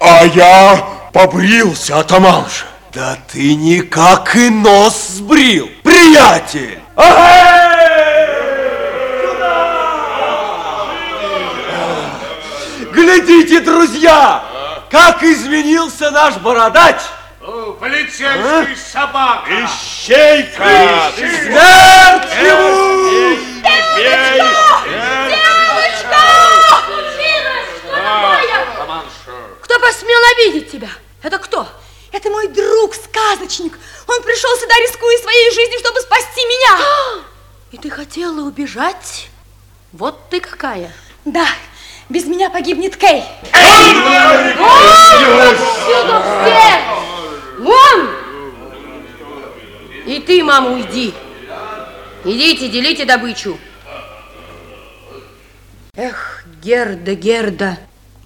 А 0.00 0.24
я 0.24 0.84
побрился, 1.12 1.98
атаманш. 1.98 2.64
Да 2.92 3.18
ты 3.30 3.54
никак 3.54 4.34
и 4.36 4.48
нос 4.48 5.08
сбрил, 5.16 5.68
приятель! 5.84 6.80
Глядите, 13.10 13.58
друзья, 13.58 14.44
как 14.88 15.24
изменился 15.24 16.12
наш 16.12 16.36
бородач! 16.36 17.00
Полицейский 17.80 18.76
собака! 18.76 19.50
Ищейка! 19.50 21.10
Смерть 21.16 22.32
ему! 22.40 23.36
Кто 29.60 29.80
посмел 29.80 30.20
обидеть 30.36 30.70
тебя? 30.70 30.90
Это 31.24 31.38
кто? 31.38 31.66
Это 32.12 32.30
мой 32.30 32.46
друг, 32.46 32.94
сказочник. 32.94 33.76
Он 34.06 34.22
пришел 34.22 34.56
сюда, 34.56 34.74
рискуя 34.76 35.18
своей 35.18 35.50
жизнью, 35.50 35.80
чтобы 35.80 36.00
спасти 36.00 36.44
меня. 36.44 37.22
И 37.72 37.78
ты 37.78 37.90
хотела 37.90 38.42
убежать? 38.42 39.30
Вот 39.92 40.30
ты 40.30 40.40
какая. 40.40 40.92
Да, 41.24 41.48
без 42.10 42.26
меня 42.26 42.50
погибнет 42.50 42.96
Кей. 42.96 43.24
Отсюда 44.58 45.56
все! 46.44 46.80
Вон! 47.60 48.10
И 50.06 50.20
ты, 50.20 50.42
мама, 50.42 50.72
уйди. 50.72 51.14
Идите, 52.24 52.68
делите 52.68 53.04
добычу. 53.04 53.56
Эх, 55.94 56.44
Герда, 56.62 57.14
Герда, 57.14 57.78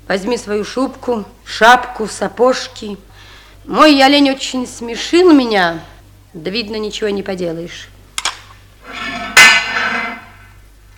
возьми 0.09 0.39
свою 0.39 0.65
шубку, 0.65 1.25
шапку, 1.45 2.07
сапожки. 2.07 2.97
Мой 3.67 4.03
олень 4.03 4.31
очень 4.31 4.67
смешил 4.67 5.33
меня, 5.33 5.81
да, 6.33 6.51
видно, 6.51 6.77
ничего 6.77 7.11
не 7.11 7.23
поделаешь. 7.23 7.89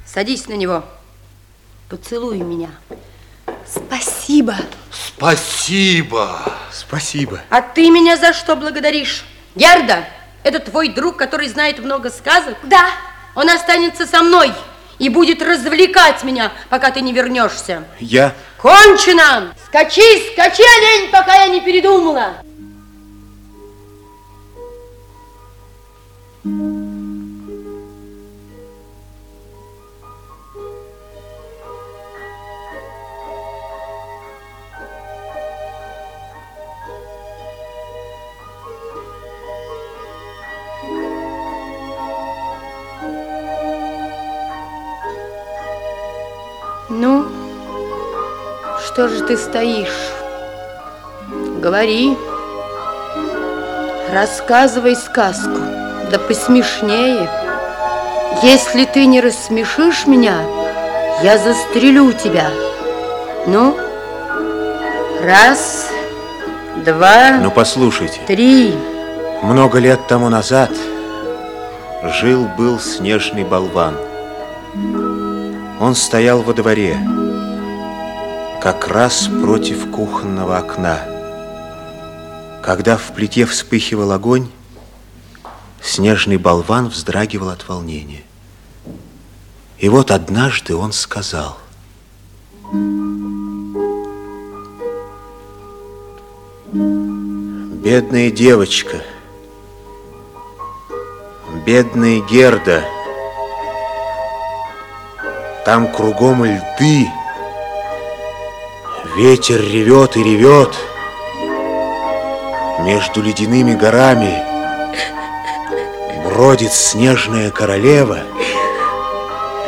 Садись 0.05 0.49
на 0.49 0.55
него, 0.55 0.85
поцелуй 1.89 2.39
меня. 2.39 2.71
Спасибо. 3.67 4.57
Спасибо. 4.91 6.41
Спасибо. 6.73 7.41
А 7.51 7.63
ты 7.63 7.91
меня 7.91 8.17
за 8.17 8.33
что 8.33 8.57
благодаришь? 8.57 9.25
Герда, 9.55 10.05
это 10.43 10.59
твой 10.61 10.89
друг, 10.89 11.17
который 11.17 11.49
знает 11.49 11.79
много 11.79 12.11
сказок? 12.11 12.57
Да. 12.65 12.91
Он 13.35 13.49
останется 13.51 14.07
со 14.07 14.23
мной 14.23 14.53
и 14.99 15.09
будет 15.09 15.43
развлекать 15.43 16.25
меня, 16.25 16.53
пока 16.71 16.91
ты 16.91 17.01
не 17.01 17.13
вернешься. 17.13 17.85
Я... 18.01 18.35
Кончено! 18.57 19.55
Скачи, 19.67 20.33
скачи, 20.33 20.63
олень, 20.63 21.11
пока 21.11 21.35
я 21.35 21.49
не 21.49 21.61
передумала. 21.61 22.37
Что 48.97 49.09
же 49.09 49.25
ты 49.25 49.37
стоишь? 49.37 50.11
Говори. 51.61 52.17
Рассказывай 54.11 54.97
сказку, 54.97 55.59
да 56.11 56.19
посмешнее. 56.19 57.29
Если 58.43 58.87
ты 58.87 59.05
не 59.05 59.21
рассмешишь 59.21 60.07
меня, 60.07 60.39
я 61.23 61.37
застрелю 61.37 62.11
тебя. 62.13 62.49
Ну, 63.47 63.77
раз, 65.23 65.91
два, 66.77 67.33
Ну, 67.43 67.51
послушайте. 67.51 68.21
три. 68.27 68.75
Много 69.43 69.79
лет 69.79 70.07
тому 70.09 70.31
назад 70.31 70.71
жил-был 72.03 72.81
снежный 72.81 73.45
болван. 73.45 73.95
Он 75.83 75.95
стоял 75.95 76.41
во 76.41 76.55
дворе, 76.55 76.97
раз 78.89 79.29
против 79.43 79.91
кухонного 79.91 80.59
окна. 80.59 81.01
Когда 82.63 82.97
в 82.97 83.13
плите 83.15 83.47
вспыхивал 83.47 84.13
огонь, 84.13 84.49
снежный 85.81 86.37
болван 86.37 86.89
вздрагивал 86.89 87.51
от 87.51 87.69
волнения. 87.69 88.25
И 89.79 89.89
вот 89.89 90.11
однажды 90.11 90.75
он 90.75 90.93
сказал, 90.93 91.59
«Бедная 96.73 98.31
девочка, 98.31 99.03
бедная 101.65 102.21
Герда, 102.21 102.85
там 105.65 105.93
кругом 105.93 106.45
льды, 106.45 107.07
ветер 109.17 109.63
ревет 109.63 110.15
и 110.19 110.23
ревет, 110.23 110.75
между 112.81 113.23
ледяными 113.23 113.75
горами 113.75 114.45
бродит 116.23 116.73
снежная 116.75 117.51
королева, 117.51 118.19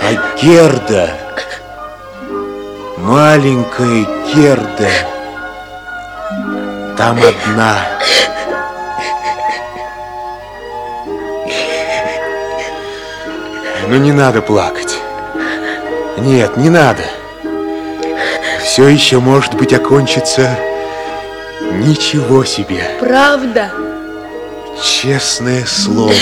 а 0.03 0.37
Герда, 0.43 1.15
маленькая 2.99 4.07
Герда, 4.35 4.91
там 6.99 7.17
одна. 7.17 7.79
Ну 13.89 13.97
не 13.97 14.13
надо 14.13 14.43
плакать. 14.43 14.99
Нет, 16.19 16.59
не 16.59 16.69
надо. 16.69 17.03
Все 18.79 18.87
еще 18.91 19.19
может 19.19 19.57
быть 19.57 19.73
окончится 19.73 20.57
ничего 21.83 22.45
себе. 22.45 22.89
Правда? 23.01 23.73
Честное 24.81 25.67
слово. 25.67 26.15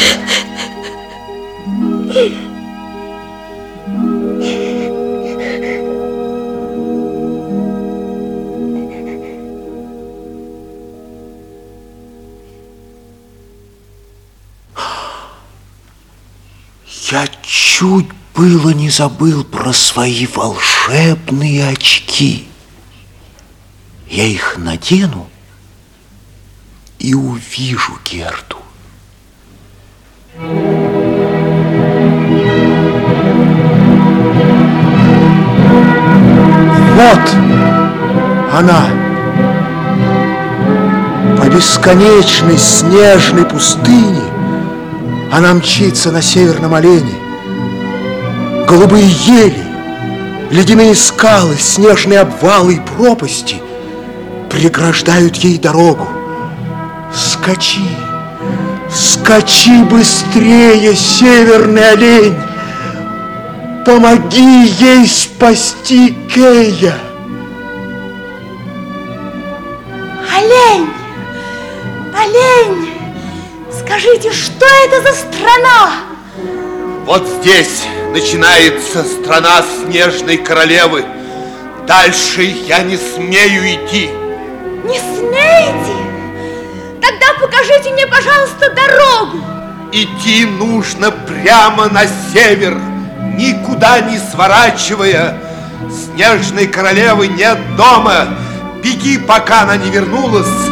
Я 17.10 17.26
чуть 17.42 18.15
было 18.36 18.70
не 18.70 18.90
забыл 18.90 19.44
про 19.44 19.72
свои 19.72 20.26
волшебные 20.26 21.68
очки. 21.68 22.46
Я 24.08 24.24
их 24.24 24.58
надену 24.58 25.28
и 26.98 27.14
увижу 27.14 27.98
Герду. 28.04 28.58
Вот 36.94 37.26
она. 38.52 38.86
По 41.38 41.48
бесконечной 41.48 42.58
снежной 42.58 43.46
пустыне 43.46 44.22
она 45.32 45.54
мчится 45.54 46.12
на 46.12 46.20
северном 46.20 46.74
олене. 46.74 47.25
Голубые 48.66 49.06
ели, 49.08 49.64
ледяные 50.50 50.96
скалы, 50.96 51.54
снежные 51.56 52.20
обвалы 52.20 52.74
и 52.74 52.80
пропасти 52.80 53.62
преграждают 54.50 55.36
ей 55.36 55.56
дорогу. 55.56 56.08
Скачи, 57.14 57.88
скачи 58.92 59.84
быстрее, 59.84 60.96
северный 60.96 61.92
олень! 61.92 62.36
Помоги 63.86 64.66
ей 64.80 65.06
спасти 65.06 66.16
Кея! 66.34 66.98
Олень! 70.36 70.88
Олень! 72.20 72.90
Скажите, 73.70 74.32
что 74.32 74.66
это 74.86 75.02
за 75.02 75.14
страна? 75.14 75.92
Вот 77.06 77.24
здесь 77.40 77.84
начинается 78.16 79.04
страна 79.04 79.62
снежной 79.62 80.38
королевы. 80.38 81.04
Дальше 81.86 82.44
я 82.44 82.82
не 82.82 82.96
смею 82.96 83.62
идти. 83.74 84.08
Не 84.84 84.98
смеете? 84.98 85.96
Тогда 87.02 87.26
покажите 87.38 87.92
мне, 87.92 88.06
пожалуйста, 88.06 88.70
дорогу. 88.70 89.44
Идти 89.92 90.46
нужно 90.46 91.10
прямо 91.10 91.90
на 91.90 92.04
север, 92.32 92.78
никуда 93.36 94.00
не 94.00 94.18
сворачивая. 94.18 95.38
Снежной 95.90 96.68
королевы 96.68 97.28
нет 97.28 97.58
дома. 97.76 98.28
Беги, 98.82 99.18
пока 99.18 99.64
она 99.64 99.76
не 99.76 99.90
вернулась. 99.90 100.70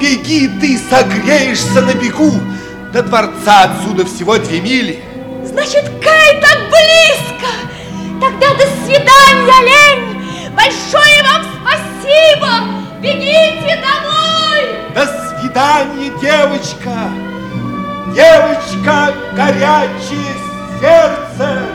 Беги, 0.00 0.50
ты 0.60 0.80
согреешься 0.90 1.82
на 1.82 1.94
бегу. 1.94 2.32
До 2.92 3.04
дворца 3.04 3.62
отсюда 3.62 4.04
всего 4.04 4.38
две 4.38 4.60
мили. 4.60 5.04
Значит, 5.44 5.84
Кай 6.02 6.40
свидания, 15.60 16.10
девочка. 16.20 17.10
Девочка, 18.14 19.14
горячее 19.34 20.34
сердце. 20.80 21.69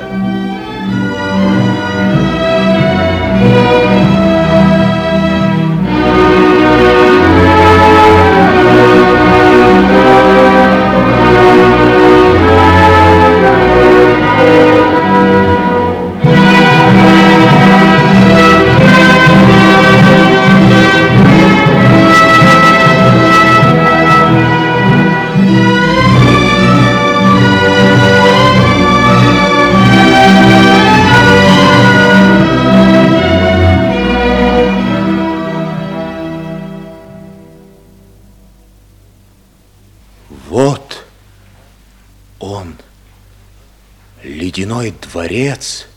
Дворец 45.35 45.87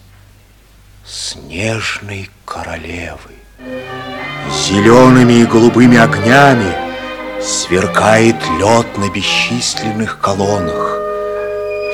снежной 1.06 2.28
королевы. 2.44 3.36
Зелеными 4.66 5.34
и 5.34 5.46
голубыми 5.46 5.96
огнями 5.96 6.74
сверкает 7.40 8.36
лед 8.58 8.98
на 8.98 9.08
бесчисленных 9.10 10.18
колоннах. 10.20 10.98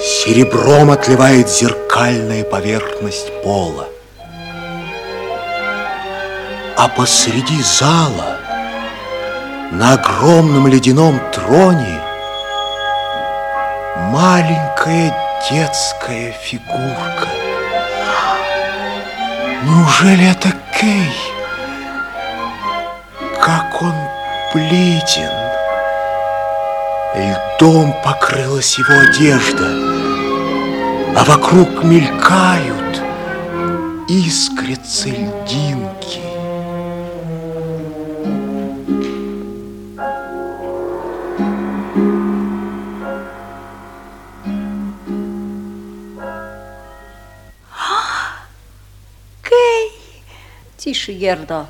Серебром 0.00 0.90
отливает 0.90 1.50
зеркальная 1.50 2.44
поверхность 2.44 3.30
пола. 3.42 3.88
А 6.78 6.88
посреди 6.88 7.62
зала 7.62 8.38
на 9.70 9.94
огромном 9.94 10.66
ледяном 10.66 11.20
троне 11.30 12.00
маленькая 13.96 15.23
детская 15.50 16.32
фигурка. 16.32 17.28
Неужели 19.64 20.30
это 20.30 20.52
Кей? 20.78 21.12
Как 23.40 23.82
он 23.82 23.94
бледен. 24.54 25.30
Льдом 27.14 27.94
покрылась 28.02 28.78
его 28.78 28.94
одежда, 29.00 29.66
а 31.16 31.24
вокруг 31.24 31.84
мелькают 31.84 33.02
искрятся 34.08 35.08
льдинки. 35.08 36.23
Тише, 50.84 51.12
Герда, 51.12 51.66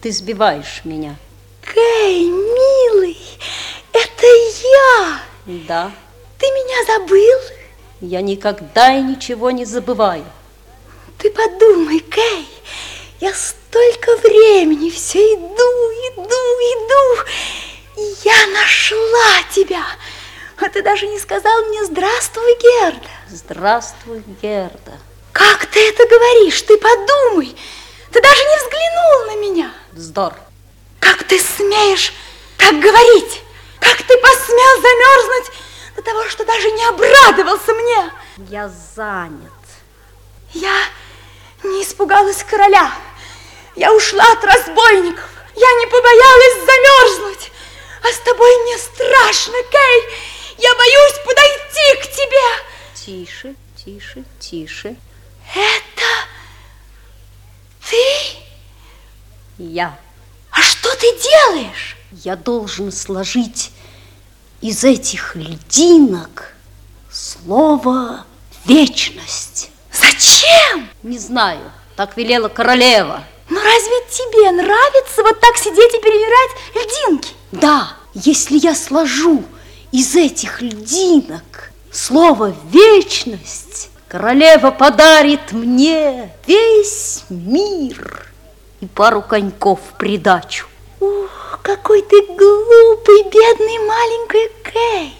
ты 0.00 0.10
сбиваешь 0.10 0.80
меня. 0.82 1.14
Кей, 1.62 2.24
милый, 2.28 3.16
это 3.92 4.26
я. 4.26 5.20
Да, 5.68 5.92
Ты 6.40 6.46
меня 6.46 6.84
забыл? 6.86 7.38
я 8.00 8.20
никогда 8.20 8.98
и 8.98 9.00
ничего 9.00 9.52
не 9.52 9.64
забываю. 9.64 10.24
Ты 11.18 11.30
подумай, 11.30 12.00
Кей, 12.00 12.48
я 13.20 13.32
столько 13.32 14.16
времени 14.16 14.90
все 14.90 15.20
иду, 15.34 15.46
иду, 16.10 16.24
иду, 16.24 17.28
и 17.96 18.14
я 18.24 18.46
нашла 18.48 19.44
тебя. 19.54 19.84
А 20.60 20.68
ты 20.68 20.82
даже 20.82 21.06
не 21.06 21.20
сказал 21.20 21.66
мне 21.66 21.84
«Здравствуй, 21.84 22.58
Герда». 22.60 23.08
Здравствуй, 23.30 24.24
Герда. 24.42 24.98
Как 25.30 25.66
ты 25.66 25.78
это 25.90 26.08
говоришь? 26.08 26.60
Ты 26.62 26.76
подумай. 26.76 27.54
Ты 28.12 28.20
даже 28.20 28.44
не 28.44 28.56
взглянул 28.58 29.26
на 29.26 29.36
меня. 29.40 29.72
Вздор. 29.92 30.34
Как 31.00 31.24
ты 31.24 31.40
смеешь 31.40 32.12
так 32.58 32.78
говорить? 32.78 33.40
Как 33.80 33.96
ты 33.96 34.16
посмел 34.18 34.80
замерзнуть 34.82 35.52
до 35.96 36.02
того, 36.02 36.28
что 36.28 36.44
даже 36.44 36.70
не 36.70 36.84
обрадовался 36.84 37.72
мне? 37.72 38.12
Я 38.50 38.68
занят. 38.68 39.50
Я 40.52 40.76
не 41.62 41.82
испугалась 41.82 42.44
короля. 42.44 42.92
Я 43.76 43.92
ушла 43.94 44.24
от 44.32 44.44
разбойников. 44.44 45.28
Я 45.54 45.72
не 45.80 45.86
побоялась 45.86 46.66
замерзнуть. 46.66 47.50
А 48.02 48.12
с 48.12 48.18
тобой 48.18 48.54
мне 48.62 48.78
страшно, 48.78 49.54
Кей. 49.70 50.18
Я 50.58 50.74
боюсь 50.74 51.18
подойти 51.24 52.02
к 52.02 52.14
тебе. 52.14 52.64
Тише, 52.94 53.54
тише, 53.82 54.24
тише. 54.38 54.96
Это 55.54 56.04
ты? 57.92 59.64
Я. 59.64 59.98
А 60.50 60.62
что 60.62 60.88
ты 60.96 61.06
делаешь? 61.20 61.96
Я 62.12 62.36
должен 62.36 62.90
сложить 62.90 63.70
из 64.60 64.84
этих 64.84 65.36
льдинок 65.36 66.54
слово 67.10 68.24
«вечность». 68.64 69.70
Зачем? 69.92 70.88
Не 71.02 71.18
знаю, 71.18 71.70
так 71.96 72.16
велела 72.16 72.48
королева. 72.48 73.24
Ну 73.50 73.56
разве 73.56 73.96
тебе 74.10 74.50
нравится 74.52 75.22
вот 75.22 75.38
так 75.40 75.56
сидеть 75.58 75.94
и 75.94 76.00
перебирать 76.00 76.50
льдинки? 76.74 77.34
Да, 77.52 77.94
если 78.14 78.56
я 78.58 78.74
сложу 78.74 79.44
из 79.90 80.16
этих 80.16 80.62
льдинок 80.62 81.72
слово 81.90 82.54
«вечность», 82.70 83.90
королева 84.12 84.72
подарит 84.72 85.52
мне 85.52 86.30
весь 86.46 87.24
мир 87.30 88.26
и 88.82 88.86
пару 88.86 89.22
коньков 89.22 89.80
в 89.80 89.96
придачу. 89.96 90.66
Ух, 91.00 91.60
какой 91.62 92.02
ты 92.02 92.20
глупый, 92.20 93.22
бедный 93.22 93.78
маленький 93.78 94.50
Кей. 94.70 95.14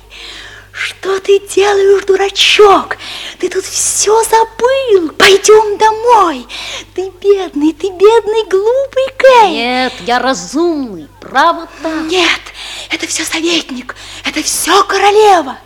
Что 0.73 1.19
ты 1.21 1.39
делаешь, 1.39 2.05
дурачок? 2.05 2.99
Ты 3.39 3.49
тут 3.49 3.65
все 3.65 4.23
забыл. 4.25 5.11
Пойдем 5.13 5.79
домой. 5.79 6.47
Ты 6.95 7.11
бедный, 7.19 7.73
ты 7.73 7.89
бедный, 7.89 8.45
глупый 8.51 9.07
Кей. 9.19 9.53
Нет, 9.53 9.95
я 10.01 10.19
разумный, 10.19 11.09
право 11.19 11.67
так. 11.83 12.11
Нет, 12.11 12.43
это 12.91 13.07
все 13.07 13.25
советник, 13.25 13.97
это 14.27 14.43
все 14.43 14.85
королева. 14.85 15.57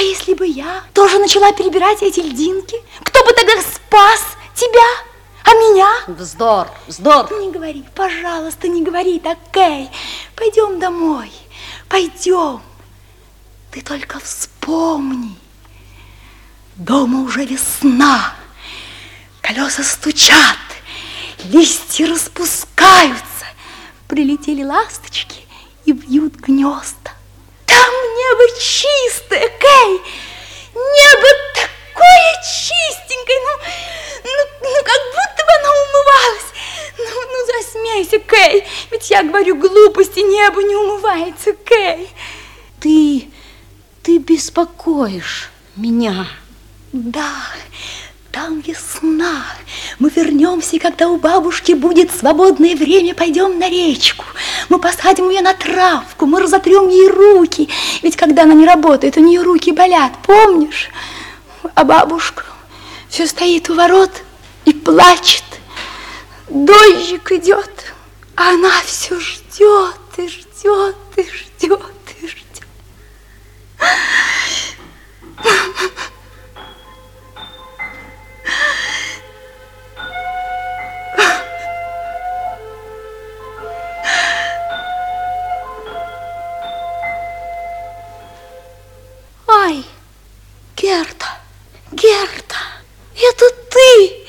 А 0.00 0.02
если 0.02 0.32
бы 0.32 0.46
я 0.46 0.82
тоже 0.94 1.18
начала 1.18 1.52
перебирать 1.52 2.02
эти 2.02 2.20
льдинки, 2.20 2.74
кто 3.02 3.22
бы 3.22 3.34
тогда 3.34 3.60
спас 3.60 4.22
тебя? 4.54 4.80
А 5.44 5.52
меня? 5.52 5.90
Вздор, 6.06 6.68
вздор. 6.86 7.30
Не 7.38 7.50
говори, 7.50 7.84
пожалуйста, 7.94 8.66
не 8.68 8.82
говори 8.82 9.18
так, 9.20 9.36
Кей. 9.52 9.90
Пойдем 10.36 10.80
домой. 10.80 11.30
Пойдем. 11.90 12.62
Ты 13.72 13.82
только 13.82 14.18
вспомни. 14.20 15.36
Дома 16.76 17.20
уже 17.20 17.44
весна. 17.44 18.32
Колеса 19.42 19.82
стучат, 19.84 20.56
листья 21.44 22.06
распускаются. 22.06 23.44
Прилетели 24.08 24.64
ласточки 24.64 25.44
и 25.84 25.92
бьют 25.92 26.36
гнезда. 26.36 27.19
Чистое, 28.60 29.48
Кей! 29.58 30.02
Небо 30.74 31.28
такое 31.54 32.42
чистенькое, 32.44 33.38
ну, 33.40 33.64
ну, 34.24 34.44
ну 34.60 34.84
как 34.84 35.00
будто 35.14 35.44
бы 35.46 35.52
оно 35.60 35.70
умывалось. 35.86 36.50
Ну, 36.98 37.22
ну 37.32 37.46
засмейся, 37.46 38.18
Кей, 38.18 38.66
ведь 38.90 39.08
я 39.08 39.22
говорю 39.22 39.56
глупости, 39.56 40.20
небо 40.20 40.62
не 40.62 40.76
умывается, 40.76 41.54
Кей. 41.54 42.10
Ты, 42.80 43.30
ты 44.02 44.18
беспокоишь 44.18 45.50
меня. 45.74 46.28
Да, 46.92 47.32
там 48.32 48.60
весна. 48.60 49.44
Мы 49.98 50.10
вернемся, 50.10 50.78
когда 50.78 51.08
у 51.08 51.16
бабушки 51.16 51.72
будет 51.72 52.10
свободное 52.10 52.76
время, 52.76 53.14
пойдем 53.14 53.58
на 53.58 53.68
речку. 53.68 54.24
Мы 54.68 54.78
посадим 54.78 55.30
ее 55.30 55.40
на 55.40 55.54
травку, 55.54 56.26
мы 56.26 56.40
разотрем 56.40 56.88
ей 56.88 57.08
руки. 57.08 57.68
Ведь 58.02 58.16
когда 58.16 58.42
она 58.42 58.54
не 58.54 58.66
работает, 58.66 59.16
у 59.16 59.20
нее 59.20 59.42
руки 59.42 59.72
болят, 59.72 60.12
помнишь? 60.22 60.90
А 61.74 61.84
бабушка 61.84 62.44
все 63.08 63.26
стоит 63.26 63.68
у 63.70 63.74
ворот 63.74 64.22
и 64.64 64.72
плачет. 64.72 65.44
Дождик 66.48 67.32
идет, 67.32 67.94
а 68.36 68.50
она 68.50 68.72
все 68.84 69.18
ждет 69.18 69.96
и 70.16 70.28
ждет 70.28 70.96
и 71.16 71.22
ждет 71.22 71.80
и 72.20 72.26
ждет. 72.26 72.66
Ай, 73.78 74.70
это 93.22 93.50
ты! 93.70 94.26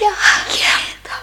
Я... 0.00 0.12
Герда. 0.50 1.14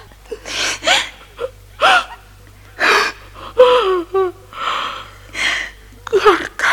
Герда, 6.12 6.72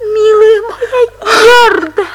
милая 0.00 0.60
моя 0.62 1.02
Герда, 1.20 2.06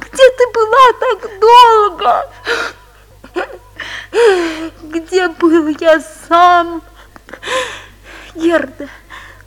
где 0.00 0.30
ты 0.30 0.46
была 0.52 0.92
так 1.00 1.38
долго? 1.40 2.32
Где 4.82 5.28
был 5.28 5.68
я 5.80 6.00
сам? 6.28 6.82
Герда, 8.34 8.88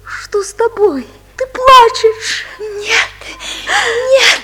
что 0.05 0.43
с 0.43 0.53
тобой? 0.53 1.07
Ты 1.37 1.47
плачешь? 1.47 2.45
Нет, 2.59 3.09
нет. 4.11 4.41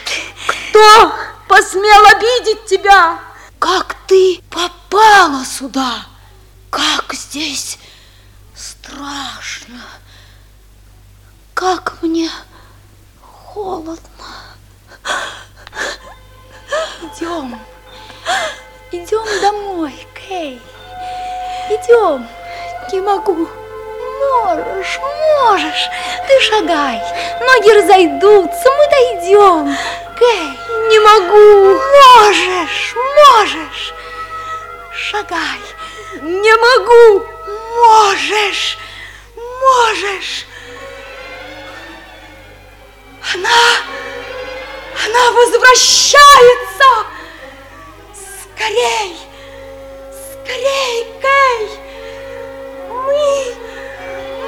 Кто 0.47 1.30
посмел 1.51 2.05
обидеть 2.15 2.65
тебя? 2.65 3.19
Как 3.59 3.97
ты 4.07 4.41
попала 4.49 5.43
сюда? 5.43 6.05
Как 6.69 7.13
здесь 7.13 7.77
страшно. 8.55 9.81
Как 11.53 12.01
мне 12.01 12.31
холодно. 13.21 13.99
Идем. 17.01 17.59
Идем 18.93 19.41
домой, 19.41 20.07
Кей. 20.15 20.61
Идем. 21.69 22.25
Не 22.93 23.01
могу. 23.01 23.49
Можешь, 24.21 24.99
можешь. 25.01 25.89
Ты 26.27 26.39
шагай. 26.39 27.01
Ноги 27.41 27.71
разойдутся, 27.77 28.69
мы 28.69 28.89
дойдем. 28.89 29.77
Кей. 30.17 30.60
Не 30.91 30.99
могу. 30.99 31.79
Можешь, 31.79 32.95
можешь. 33.15 33.93
Шагай. 34.93 35.61
Не 36.21 36.53
могу. 36.57 37.25
Можешь, 37.77 38.77
можешь. 39.37 40.45
Она, 43.33 43.63
она 45.05 45.31
возвращается. 45.31 46.89
Скорей, 48.43 49.15
скорей, 50.43 51.07
Кей. 51.21 51.79
Мы, 52.89 53.55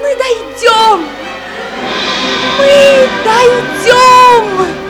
мы 0.01 0.15
дойдем. 0.17 1.07
Мы 2.57 3.09
дойдем. 3.23 4.82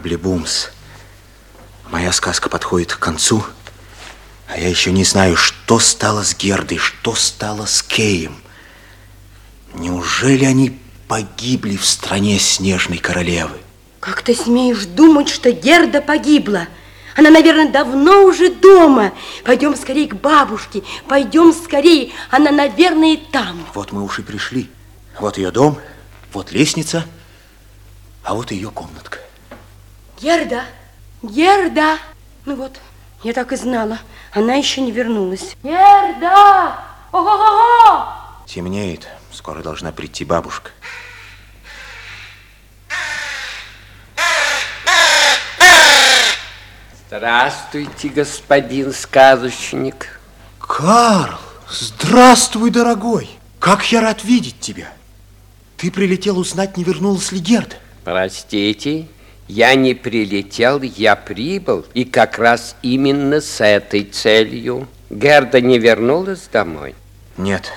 Крибли, 0.00 0.16
крабли, 0.16 0.16
бумс. 0.16 0.68
Моя 1.90 2.12
сказка 2.12 2.48
подходит 2.48 2.94
к 2.94 2.98
концу, 2.98 3.44
а 4.48 4.58
я 4.58 4.68
еще 4.68 4.92
не 4.92 5.04
знаю, 5.04 5.36
что 5.36 5.78
стало 5.78 6.22
с 6.22 6.34
Гердой, 6.34 6.78
что 6.78 7.14
стало 7.14 7.66
с 7.66 7.82
Кеем. 7.82 8.36
Неужели 9.74 10.44
они 10.44 10.78
погибли 11.06 11.76
в 11.76 11.84
стране 11.84 12.38
снежной 12.38 12.98
королевы? 12.98 13.58
Как 14.00 14.22
ты 14.22 14.34
смеешь 14.34 14.86
думать, 14.86 15.28
что 15.28 15.52
Герда 15.52 16.00
погибла? 16.00 16.66
Она, 17.16 17.28
наверное, 17.30 17.70
давно 17.70 18.24
уже 18.24 18.50
дома. 18.50 19.12
Пойдем 19.44 19.76
скорее 19.76 20.08
к 20.08 20.14
бабушке. 20.14 20.82
Пойдем 21.08 21.52
скорее. 21.52 22.12
Она, 22.30 22.50
наверное, 22.52 23.18
там. 23.32 23.66
Вот 23.74 23.92
мы 23.92 24.02
уж 24.02 24.20
и 24.20 24.22
пришли. 24.22 24.70
Вот 25.18 25.36
ее 25.36 25.50
дом, 25.50 25.78
вот 26.32 26.52
лестница, 26.52 27.04
а 28.22 28.34
вот 28.34 28.52
ее 28.52 28.70
комнатка. 28.70 29.18
Герда, 30.20 30.64
Герда. 31.22 31.98
Ну 32.44 32.54
вот, 32.56 32.78
я 33.22 33.32
так 33.32 33.52
и 33.52 33.56
знала. 33.56 33.98
Она 34.32 34.54
еще 34.54 34.82
не 34.82 34.92
вернулась. 34.92 35.56
Герда! 35.62 36.76
Ого-го-го! 37.10 38.06
Темнеет, 38.46 39.08
скоро 39.32 39.62
должна 39.62 39.92
прийти 39.92 40.26
бабушка. 40.26 40.72
Здравствуйте, 47.06 48.08
господин 48.08 48.92
сказочник. 48.92 50.20
Карл, 50.58 51.38
здравствуй, 51.70 52.70
дорогой. 52.70 53.30
Как 53.58 53.90
я 53.90 54.02
рад 54.02 54.22
видеть 54.22 54.60
тебя. 54.60 54.92
Ты 55.78 55.90
прилетел 55.90 56.38
узнать, 56.38 56.76
не 56.76 56.84
вернулась 56.84 57.32
ли 57.32 57.40
Герда. 57.40 57.76
Простите, 58.04 59.08
я 59.50 59.74
не 59.74 59.94
прилетел, 59.94 60.80
я 60.80 61.16
прибыл, 61.16 61.84
и 61.92 62.04
как 62.04 62.38
раз 62.38 62.76
именно 62.82 63.40
с 63.40 63.60
этой 63.60 64.04
целью. 64.04 64.86
Герда 65.10 65.60
не 65.60 65.78
вернулась 65.78 66.48
домой? 66.52 66.94
Нет. 67.36 67.72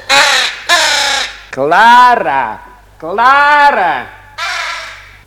Клара! 1.49 2.61
Клара! 2.99 4.05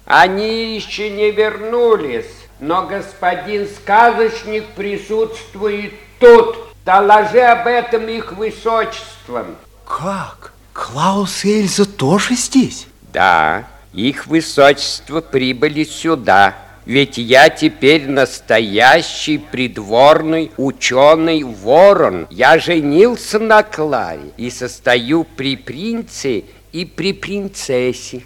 Они 0.04 0.76
еще 0.76 1.10
не 1.10 1.32
вернулись, 1.32 2.32
но 2.60 2.86
господин 2.86 3.66
сказочник 3.68 4.66
присутствует 4.76 5.94
тут. 6.20 6.58
Доложи 6.84 7.40
об 7.40 7.66
этом 7.66 8.06
их 8.06 8.30
высочеством. 8.32 9.56
Как? 9.84 10.52
Клаус 10.72 11.44
и 11.44 11.62
Эльза 11.62 11.86
тоже 11.86 12.36
здесь? 12.36 12.86
Да, 13.12 13.64
их 13.96 14.26
высочество 14.26 15.20
прибыли 15.20 15.84
сюда. 15.84 16.54
Ведь 16.84 17.18
я 17.18 17.48
теперь 17.48 18.06
настоящий 18.08 19.38
придворный 19.38 20.52
ученый 20.56 21.42
ворон. 21.42 22.28
Я 22.30 22.60
женился 22.60 23.40
на 23.40 23.64
Кларе 23.64 24.30
и 24.36 24.50
состою 24.50 25.24
при 25.24 25.56
принце 25.56 26.44
и 26.70 26.84
при 26.84 27.12
принцессе. 27.12 28.22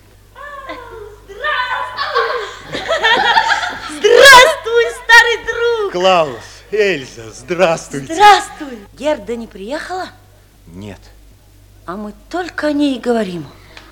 Здравствуй! 3.98 4.50
Клаус, 5.92 6.62
Эльза, 6.70 7.30
здравствуйте. 7.32 8.14
Здравствуй. 8.14 8.78
Герда 8.96 9.34
не 9.34 9.46
приехала? 9.48 10.08
Нет. 10.66 11.00
А 11.84 11.96
мы 11.96 12.12
только 12.28 12.68
о 12.68 12.72
ней 12.72 12.96
и 12.96 13.00
говорим. 13.00 13.46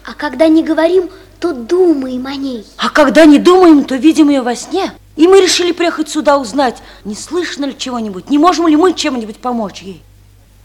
А 0.09 0.15
когда 0.15 0.49
не 0.49 0.63
говорим, 0.63 1.11
то 1.39 1.53
думаем 1.53 2.27
о 2.27 2.35
ней. 2.35 2.65
А 2.79 2.89
когда 2.89 3.27
не 3.27 3.39
думаем, 3.39 3.85
то 3.85 3.95
видим 3.95 4.31
ее 4.31 4.41
во 4.41 4.57
сне. 4.57 4.91
И 5.17 5.29
мы 5.29 5.43
решили 5.43 5.73
приехать 5.73 6.09
сюда 6.09 6.39
узнать, 6.39 6.79
не 7.05 7.15
слышно 7.15 7.67
ли 7.67 7.77
чего-нибудь, 7.77 8.31
не 8.31 8.39
можем 8.39 8.67
ли 8.69 8.77
мы 8.77 8.95
чем-нибудь 8.95 9.37
помочь 9.37 9.83
ей. 9.83 10.03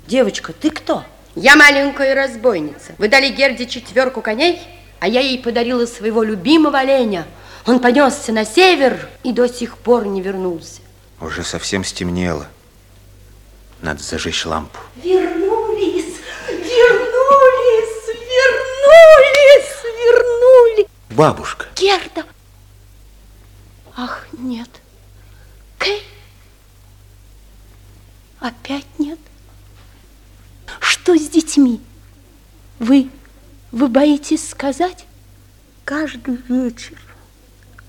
Девочка, 0.07 0.53
ты 0.53 0.69
кто? 0.69 1.03
Я 1.35 1.57
маленькая 1.57 2.15
разбойница. 2.15 2.93
Вы 2.97 3.09
дали 3.09 3.31
Герде 3.31 3.65
четверку 3.65 4.21
коней, 4.21 4.61
а 5.01 5.09
я 5.09 5.19
ей 5.19 5.39
подарила 5.39 5.85
своего 5.87 6.23
любимого 6.23 6.79
оленя. 6.79 7.25
Он 7.65 7.79
понесся 7.79 8.31
на 8.31 8.45
север 8.45 9.09
и 9.23 9.33
до 9.33 9.49
сих 9.49 9.77
пор 9.77 10.05
не 10.05 10.21
вернулся. 10.21 10.79
Уже 11.19 11.43
совсем 11.43 11.83
стемнело. 11.83 12.47
Надо 13.81 14.01
зажечь 14.01 14.45
лампу. 14.45 14.79
Вернулись, 15.03 15.42
Бабушка. 21.15 21.67
Герда. 21.75 22.25
Ах, 23.95 24.27
нет. 24.33 24.69
Кей. 25.79 26.03
Опять 28.39 28.87
нет. 28.97 29.19
Что 30.79 31.15
с 31.15 31.29
детьми? 31.29 31.79
Вы, 32.79 33.09
вы 33.71 33.87
боитесь 33.87 34.49
сказать? 34.49 35.05
Каждый 35.85 36.37
вечер, 36.47 36.97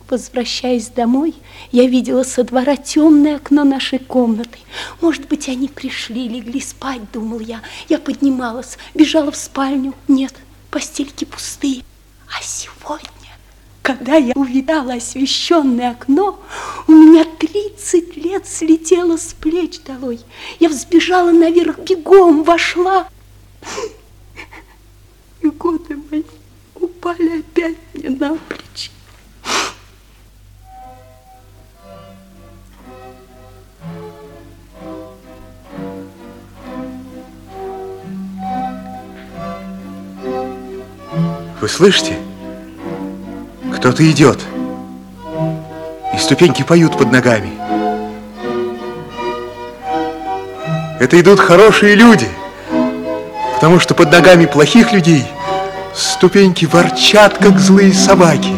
Возвращаясь 0.08 0.88
домой, 0.88 1.34
я 1.72 1.86
видела 1.86 2.24
со 2.24 2.44
двора 2.44 2.76
темное 2.76 3.36
окно 3.36 3.64
нашей 3.64 3.98
комнаты. 3.98 4.58
Может 5.00 5.28
быть, 5.28 5.48
они 5.48 5.68
пришли, 5.68 6.28
легли 6.28 6.60
спать, 6.60 7.10
думал 7.10 7.40
я. 7.40 7.62
Я 7.88 7.98
поднималась, 7.98 8.76
бежала 8.94 9.32
в 9.32 9.36
спальню. 9.36 9.94
Нет, 10.06 10.34
постельки 10.70 11.24
пустые. 11.24 11.82
А 12.28 12.42
сегодня, 12.42 13.08
когда 13.84 14.16
я 14.16 14.32
увидала 14.34 14.94
освещенное 14.94 15.90
окно, 15.90 16.42
у 16.88 16.92
меня 16.92 17.26
30 17.26 18.16
лет 18.16 18.48
слетело 18.48 19.18
с 19.18 19.34
плеч 19.34 19.82
долой. 19.82 20.20
Я 20.58 20.70
взбежала 20.70 21.30
наверх, 21.30 21.78
бегом 21.80 22.44
вошла. 22.44 23.06
И 25.42 25.48
годы 25.48 25.98
мои 26.10 26.22
упали 26.76 27.40
опять 27.40 27.76
мне 27.92 28.08
на 28.08 28.38
плечи. 28.48 28.90
Вы 41.60 41.68
слышите? 41.68 42.23
Кто-то 43.84 44.10
идет. 44.10 44.38
И 46.14 46.16
ступеньки 46.16 46.62
поют 46.62 46.96
под 46.96 47.12
ногами. 47.12 47.50
Это 50.98 51.20
идут 51.20 51.38
хорошие 51.38 51.94
люди. 51.94 52.26
Потому 53.52 53.78
что 53.78 53.92
под 53.94 54.10
ногами 54.10 54.46
плохих 54.46 54.94
людей 54.94 55.26
ступеньки 55.94 56.64
ворчат, 56.64 57.36
как 57.36 57.58
злые 57.58 57.92
собаки. 57.92 58.54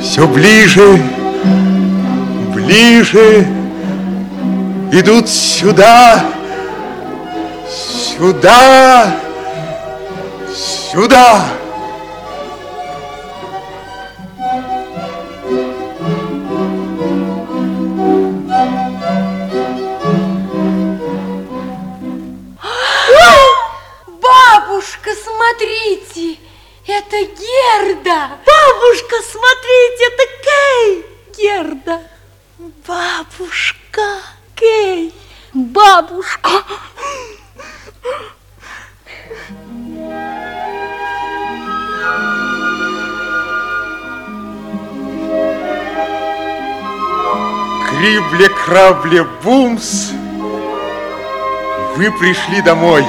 Все 0.00 0.26
ближе, 0.26 0.98
ближе 2.54 3.46
идут 4.90 5.28
сюда, 5.28 6.24
сюда, 8.16 9.16
сюда. 10.90 11.55
Крибле-крабле-бумс, 49.06 50.10
вы 51.96 52.10
пришли 52.12 52.60
домой, 52.62 53.04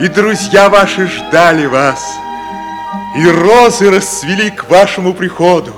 и 0.00 0.08
друзья 0.08 0.68
ваши 0.68 1.06
ждали 1.06 1.66
вас, 1.66 2.02
и 3.16 3.26
розы 3.28 3.90
расцвели 3.90 4.50
к 4.50 4.68
вашему 4.70 5.12
приходу. 5.12 5.72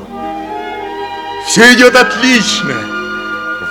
Все 1.46 1.74
идет 1.74 1.96
отлично, 1.96 2.74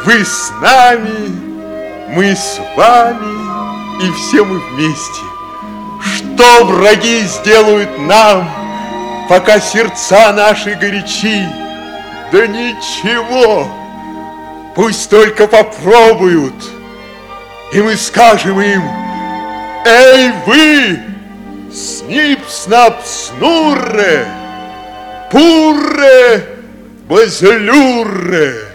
вы 0.06 0.26
с 0.26 0.52
нами, 0.62 2.10
мы 2.10 2.36
с 2.36 2.60
вами, 2.76 4.04
и 4.04 4.12
все 4.12 4.44
мы 4.44 4.60
вместе. 4.60 5.22
Что 6.02 6.66
враги 6.66 7.22
сделают 7.22 7.98
нам, 8.00 8.50
пока 9.30 9.60
сердца 9.60 10.34
наши 10.34 10.76
горячи? 10.76 11.48
Да 12.32 12.46
ничего, 12.48 13.68
пусть 14.76 15.10
только 15.10 15.48
попробуют, 15.48 16.54
и 17.74 17.82
мы 17.82 17.96
скажем 17.96 18.62
им, 18.62 18.84
Эй, 19.86 20.34
вы, 20.46 21.00
снип-снап-снурре, 21.72 24.26
пурре, 25.32 26.44
базелюрре. 27.08 28.69